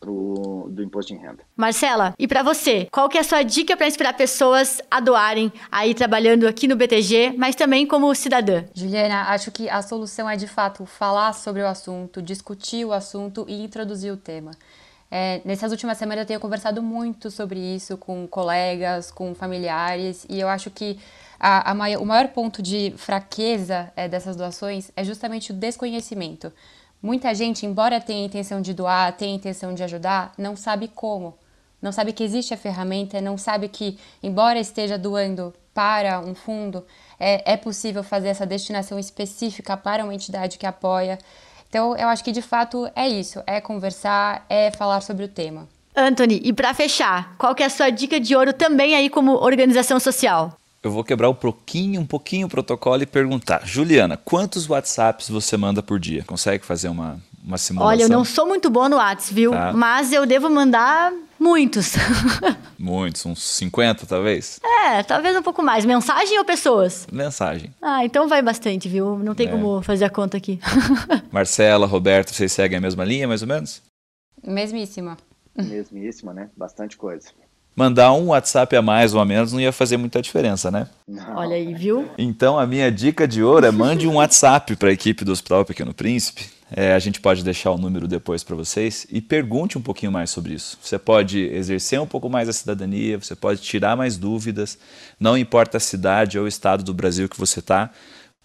pro, 0.02 0.68
do 0.68 0.82
imposto 0.82 1.14
de 1.14 1.20
renda. 1.20 1.44
Marcela, 1.56 2.12
e 2.18 2.26
para 2.26 2.42
você, 2.42 2.88
qual 2.90 3.08
que 3.08 3.16
é 3.16 3.20
a 3.20 3.24
sua 3.24 3.42
dica 3.44 3.76
para 3.76 3.86
inspirar 3.86 4.12
pessoas 4.14 4.82
a 4.90 4.98
doarem 4.98 5.52
aí 5.70 5.94
trabalhando 5.94 6.46
aqui 6.48 6.66
no 6.66 6.74
BTG, 6.74 7.34
mas 7.38 7.54
também 7.54 7.86
como 7.86 8.12
cidadã? 8.14 8.64
Juliana, 8.74 9.28
acho 9.30 9.52
que 9.52 9.70
a 9.70 9.80
solução 9.80 10.28
é 10.28 10.36
de 10.36 10.48
fato 10.48 10.84
falar 10.84 11.32
sobre 11.32 11.62
o 11.62 11.66
assunto, 11.66 12.20
discutir 12.20 12.84
o 12.84 12.92
assunto 12.92 13.46
e 13.48 13.62
introduzir 13.62 14.12
o 14.12 14.16
tema. 14.16 14.50
É, 15.14 15.42
nessas 15.44 15.70
últimas 15.70 15.98
semanas 15.98 16.22
eu 16.22 16.26
tenho 16.26 16.40
conversado 16.40 16.82
muito 16.82 17.30
sobre 17.30 17.60
isso 17.60 17.98
com 17.98 18.26
colegas, 18.26 19.10
com 19.10 19.34
familiares, 19.34 20.24
e 20.26 20.40
eu 20.40 20.48
acho 20.48 20.70
que 20.70 20.98
a, 21.38 21.70
a 21.70 21.74
maior, 21.74 22.00
o 22.00 22.06
maior 22.06 22.28
ponto 22.28 22.62
de 22.62 22.94
fraqueza 22.96 23.92
é, 23.94 24.08
dessas 24.08 24.36
doações 24.36 24.90
é 24.96 25.04
justamente 25.04 25.50
o 25.50 25.54
desconhecimento. 25.54 26.50
Muita 27.02 27.34
gente, 27.34 27.66
embora 27.66 28.00
tenha 28.00 28.24
intenção 28.24 28.62
de 28.62 28.72
doar, 28.72 29.12
tenha 29.12 29.34
intenção 29.36 29.74
de 29.74 29.82
ajudar, 29.82 30.32
não 30.38 30.56
sabe 30.56 30.88
como. 30.88 31.36
Não 31.82 31.92
sabe 31.92 32.14
que 32.14 32.24
existe 32.24 32.54
a 32.54 32.56
ferramenta, 32.56 33.20
não 33.20 33.36
sabe 33.36 33.68
que, 33.68 33.98
embora 34.22 34.58
esteja 34.58 34.96
doando 34.96 35.52
para 35.74 36.20
um 36.20 36.34
fundo, 36.34 36.86
é, 37.20 37.52
é 37.52 37.56
possível 37.58 38.02
fazer 38.02 38.28
essa 38.28 38.46
destinação 38.46 38.98
específica 38.98 39.76
para 39.76 40.04
uma 40.04 40.14
entidade 40.14 40.56
que 40.56 40.64
apoia. 40.64 41.18
Então, 41.72 41.96
eu 41.96 42.06
acho 42.08 42.22
que 42.22 42.32
de 42.32 42.42
fato 42.42 42.86
é 42.94 43.08
isso: 43.08 43.42
é 43.46 43.58
conversar, 43.58 44.44
é 44.46 44.70
falar 44.70 45.00
sobre 45.00 45.24
o 45.24 45.28
tema. 45.28 45.66
Anthony, 45.96 46.38
e 46.44 46.52
para 46.52 46.74
fechar, 46.74 47.34
qual 47.38 47.54
que 47.54 47.62
é 47.62 47.66
a 47.66 47.70
sua 47.70 47.88
dica 47.88 48.20
de 48.20 48.36
ouro 48.36 48.52
também 48.52 48.94
aí 48.94 49.08
como 49.08 49.32
organização 49.32 49.98
social? 49.98 50.52
eu 50.82 50.90
vou 50.90 51.04
quebrar 51.04 51.30
um 51.30 51.34
pouquinho, 51.34 52.00
um 52.00 52.06
pouquinho 52.06 52.48
o 52.48 52.50
protocolo 52.50 53.02
e 53.02 53.06
perguntar. 53.06 53.62
Juliana, 53.64 54.16
quantos 54.16 54.68
WhatsApps 54.68 55.28
você 55.28 55.56
manda 55.56 55.80
por 55.80 55.98
dia? 55.98 56.24
Consegue 56.26 56.66
fazer 56.66 56.88
uma, 56.88 57.20
uma 57.44 57.56
simulação? 57.56 57.88
Olha, 57.88 58.02
eu 58.02 58.08
não 58.08 58.24
sou 58.24 58.46
muito 58.48 58.68
boa 58.68 58.88
no 58.88 58.96
WhatsApp, 58.96 59.32
viu? 59.32 59.52
Tá. 59.52 59.72
Mas 59.72 60.12
eu 60.12 60.26
devo 60.26 60.50
mandar 60.50 61.12
muitos. 61.42 61.94
muitos, 62.78 63.26
uns 63.26 63.42
50 63.42 64.06
talvez? 64.06 64.60
É, 64.64 65.02
talvez 65.02 65.36
um 65.36 65.42
pouco 65.42 65.62
mais. 65.62 65.84
Mensagem 65.84 66.38
ou 66.38 66.44
pessoas? 66.44 67.06
Mensagem. 67.10 67.74
Ah, 67.82 68.04
então 68.04 68.28
vai 68.28 68.40
bastante, 68.40 68.88
viu? 68.88 69.18
Não 69.18 69.34
tem 69.34 69.48
é. 69.48 69.50
como 69.50 69.82
fazer 69.82 70.04
a 70.04 70.10
conta 70.10 70.36
aqui. 70.36 70.60
Marcela, 71.32 71.86
Roberto, 71.86 72.32
vocês 72.32 72.52
seguem 72.52 72.78
a 72.78 72.80
mesma 72.80 73.04
linha, 73.04 73.26
mais 73.26 73.42
ou 73.42 73.48
menos? 73.48 73.82
Mesmíssima. 74.42 75.16
Mesmíssima, 75.56 76.32
né? 76.32 76.48
Bastante 76.56 76.96
coisa 76.96 77.28
mandar 77.74 78.12
um 78.12 78.28
WhatsApp 78.28 78.76
a 78.76 78.82
mais 78.82 79.14
ou 79.14 79.20
a 79.20 79.24
menos 79.24 79.52
não 79.52 79.60
ia 79.60 79.72
fazer 79.72 79.96
muita 79.96 80.20
diferença, 80.20 80.70
né? 80.70 80.88
Não. 81.08 81.36
Olha 81.36 81.56
aí, 81.56 81.72
viu? 81.74 82.08
Então 82.18 82.58
a 82.58 82.66
minha 82.66 82.90
dica 82.90 83.26
de 83.26 83.42
ouro 83.42 83.66
é 83.66 83.70
mande 83.70 84.06
um 84.06 84.16
WhatsApp 84.16 84.76
para 84.76 84.90
a 84.90 84.92
equipe 84.92 85.24
do 85.24 85.32
Hospital 85.32 85.64
Pequeno 85.64 85.94
Príncipe. 85.94 86.50
É, 86.74 86.94
a 86.94 86.98
gente 86.98 87.20
pode 87.20 87.44
deixar 87.44 87.70
o 87.70 87.76
número 87.76 88.08
depois 88.08 88.42
para 88.42 88.56
vocês 88.56 89.06
e 89.10 89.20
pergunte 89.20 89.76
um 89.76 89.82
pouquinho 89.82 90.10
mais 90.10 90.30
sobre 90.30 90.54
isso. 90.54 90.78
Você 90.80 90.98
pode 90.98 91.38
exercer 91.38 92.00
um 92.00 92.06
pouco 92.06 92.30
mais 92.30 92.48
a 92.48 92.52
cidadania, 92.52 93.18
você 93.18 93.36
pode 93.36 93.60
tirar 93.60 93.94
mais 93.94 94.16
dúvidas, 94.16 94.78
não 95.20 95.36
importa 95.36 95.76
a 95.76 95.80
cidade 95.80 96.38
ou 96.38 96.46
o 96.46 96.48
estado 96.48 96.82
do 96.82 96.94
Brasil 96.94 97.28
que 97.28 97.38
você 97.38 97.58
está. 97.60 97.90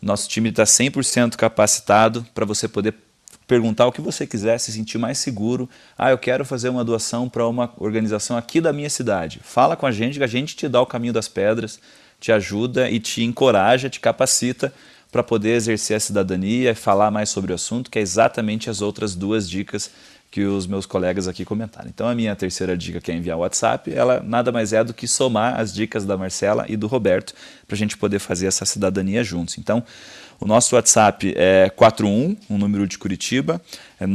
Nosso 0.02 0.28
time 0.28 0.50
está 0.50 0.64
100% 0.64 1.38
capacitado 1.38 2.26
para 2.36 2.46
você 2.46 2.68
poder 2.68 2.96
perguntar 3.48 3.88
o 3.88 3.94
que 3.94 4.02
você 4.02 4.28
quiser, 4.28 4.58
se 4.58 4.74
sentir 4.74 4.98
mais 4.98 5.18
seguro. 5.18 5.70
Ah, 5.98 6.12
eu 6.12 6.18
quero 6.18 6.44
fazer 6.44 6.68
uma 6.68 6.84
doação 6.84 7.30
para 7.30 7.48
uma 7.48 7.74
organização 7.78 8.36
aqui 8.36 8.60
da 8.60 8.74
minha 8.74 8.90
cidade. 8.90 9.40
Fala 9.42 9.78
com 9.78 9.86
a 9.86 9.92
gente, 9.92 10.18
que 10.18 10.24
a 10.24 10.28
gente 10.28 10.54
te 10.54 10.68
dá 10.68 10.82
o 10.82 10.86
caminho 10.86 11.14
das 11.14 11.30
pedras, 11.30 11.80
te 12.20 12.34
ajuda 12.34 12.90
e 12.90 13.00
te 13.00 13.24
encoraja, 13.24 13.90
te 13.90 14.02
capacita 14.02 14.74
para 15.12 15.24
poder 15.24 15.52
exercer 15.52 15.98
a 15.98 16.00
cidadania 16.00 16.72
e 16.72 16.76
falar 16.76 17.12
mais 17.12 17.30
sobre 17.30 17.52
o 17.52 17.56
assunto, 17.56 17.90
que 17.90 18.00
é 18.00 18.02
exatamente 18.02 18.70
as 18.70 18.82
outras 18.82 19.16
duas 19.16 19.50
dicas 19.50 19.92
que 20.30 20.44
os 20.44 20.68
meus 20.68 20.86
colegas 20.86 21.28
aqui 21.28 21.46
comentaram. 21.46 21.90
Então 21.90 22.08
a 22.08 22.14
minha 22.14 22.36
terceira 22.36 22.78
dica 22.78 23.00
que 23.00 23.12
é 23.12 23.16
enviar 23.16 23.38
o 23.38 23.42
WhatsApp, 23.42 23.92
ela 23.94 24.22
nada 24.22 24.52
mais 24.52 24.74
é 24.74 24.84
do 24.84 24.94
que 24.94 25.08
somar 25.08 25.60
as 25.60 25.74
dicas 25.74 26.06
da 26.06 26.18
Marcela 26.18 26.66
e 26.68 26.76
do 26.76 26.88
Roberto 26.88 27.34
para 27.66 27.76
a 27.76 27.78
gente 27.78 27.98
poder 27.98 28.20
fazer 28.20 28.48
essa 28.48 28.66
cidadania 28.66 29.24
juntos. 29.24 29.58
Então 29.58 29.84
o 30.40 30.46
nosso 30.46 30.76
WhatsApp 30.76 31.34
é 31.36 31.70
41, 31.70 32.36
um 32.50 32.58
número 32.58 32.86
de 32.88 32.98
Curitiba, 32.98 33.62
é 34.00 34.06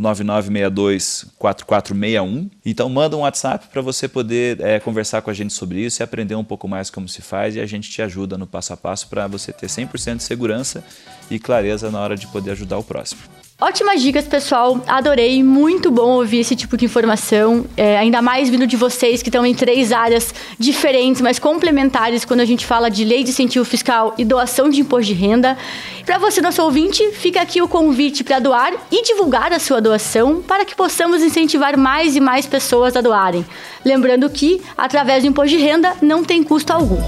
999624461. 0.00 2.50
Então 2.64 2.88
manda 2.88 3.16
um 3.16 3.20
WhatsApp 3.20 3.68
para 3.68 3.82
você 3.82 4.08
poder 4.08 4.60
é, 4.60 4.80
conversar 4.80 5.22
com 5.22 5.30
a 5.30 5.34
gente 5.34 5.52
sobre 5.52 5.80
isso 5.80 6.02
e 6.02 6.04
aprender 6.04 6.34
um 6.34 6.44
pouco 6.44 6.68
mais 6.68 6.90
como 6.90 7.08
se 7.08 7.22
faz 7.22 7.56
e 7.56 7.60
a 7.60 7.66
gente 7.66 7.90
te 7.90 8.02
ajuda 8.02 8.36
no 8.36 8.46
passo 8.46 8.72
a 8.72 8.76
passo 8.76 9.08
para 9.08 9.26
você 9.26 9.52
ter 9.52 9.66
100% 9.66 10.16
de 10.16 10.22
segurança 10.22 10.84
e 11.30 11.38
clareza 11.38 11.90
na 11.90 12.00
hora 12.00 12.16
de 12.16 12.26
poder 12.26 12.52
ajudar 12.52 12.78
o 12.78 12.84
próximo. 12.84 13.22
Ótimas 13.60 14.02
dicas, 14.02 14.26
pessoal. 14.26 14.82
Adorei. 14.84 15.40
Muito 15.40 15.88
bom 15.88 16.16
ouvir 16.16 16.40
esse 16.40 16.56
tipo 16.56 16.76
de 16.76 16.84
informação. 16.84 17.64
É, 17.76 17.96
ainda 17.96 18.20
mais 18.20 18.48
vindo 18.48 18.66
de 18.66 18.76
vocês 18.76 19.22
que 19.22 19.28
estão 19.28 19.46
em 19.46 19.54
três 19.54 19.92
áreas 19.92 20.34
diferentes, 20.58 21.22
mas 21.22 21.38
complementares 21.38 22.24
quando 22.24 22.40
a 22.40 22.44
gente 22.44 22.66
fala 22.66 22.90
de 22.90 23.04
lei 23.04 23.22
de 23.22 23.30
incentivo 23.30 23.64
fiscal 23.64 24.12
e 24.18 24.24
doação 24.24 24.68
de 24.68 24.80
imposto 24.80 25.06
de 25.06 25.14
renda. 25.14 25.56
Para 26.04 26.18
você, 26.18 26.40
nosso 26.40 26.62
ouvinte, 26.64 27.12
fica 27.12 27.40
aqui 27.40 27.62
o 27.62 27.68
convite 27.68 28.24
para 28.24 28.40
doar 28.40 28.72
e 28.90 29.02
divulgar 29.04 29.52
a 29.52 29.60
sua 29.60 29.80
doação 29.80 30.42
para 30.42 30.64
que 30.64 30.74
possamos 30.74 31.22
incentivar 31.22 31.76
mais 31.78 32.16
e 32.16 32.20
mais 32.20 32.46
pessoas 32.46 32.96
a 32.96 33.00
doarem. 33.00 33.46
Lembrando 33.84 34.28
que, 34.28 34.60
através 34.76 35.22
do 35.22 35.28
imposto 35.28 35.56
de 35.56 35.62
renda, 35.62 35.94
não 36.02 36.24
tem 36.24 36.42
custo 36.42 36.72
algum. 36.72 36.98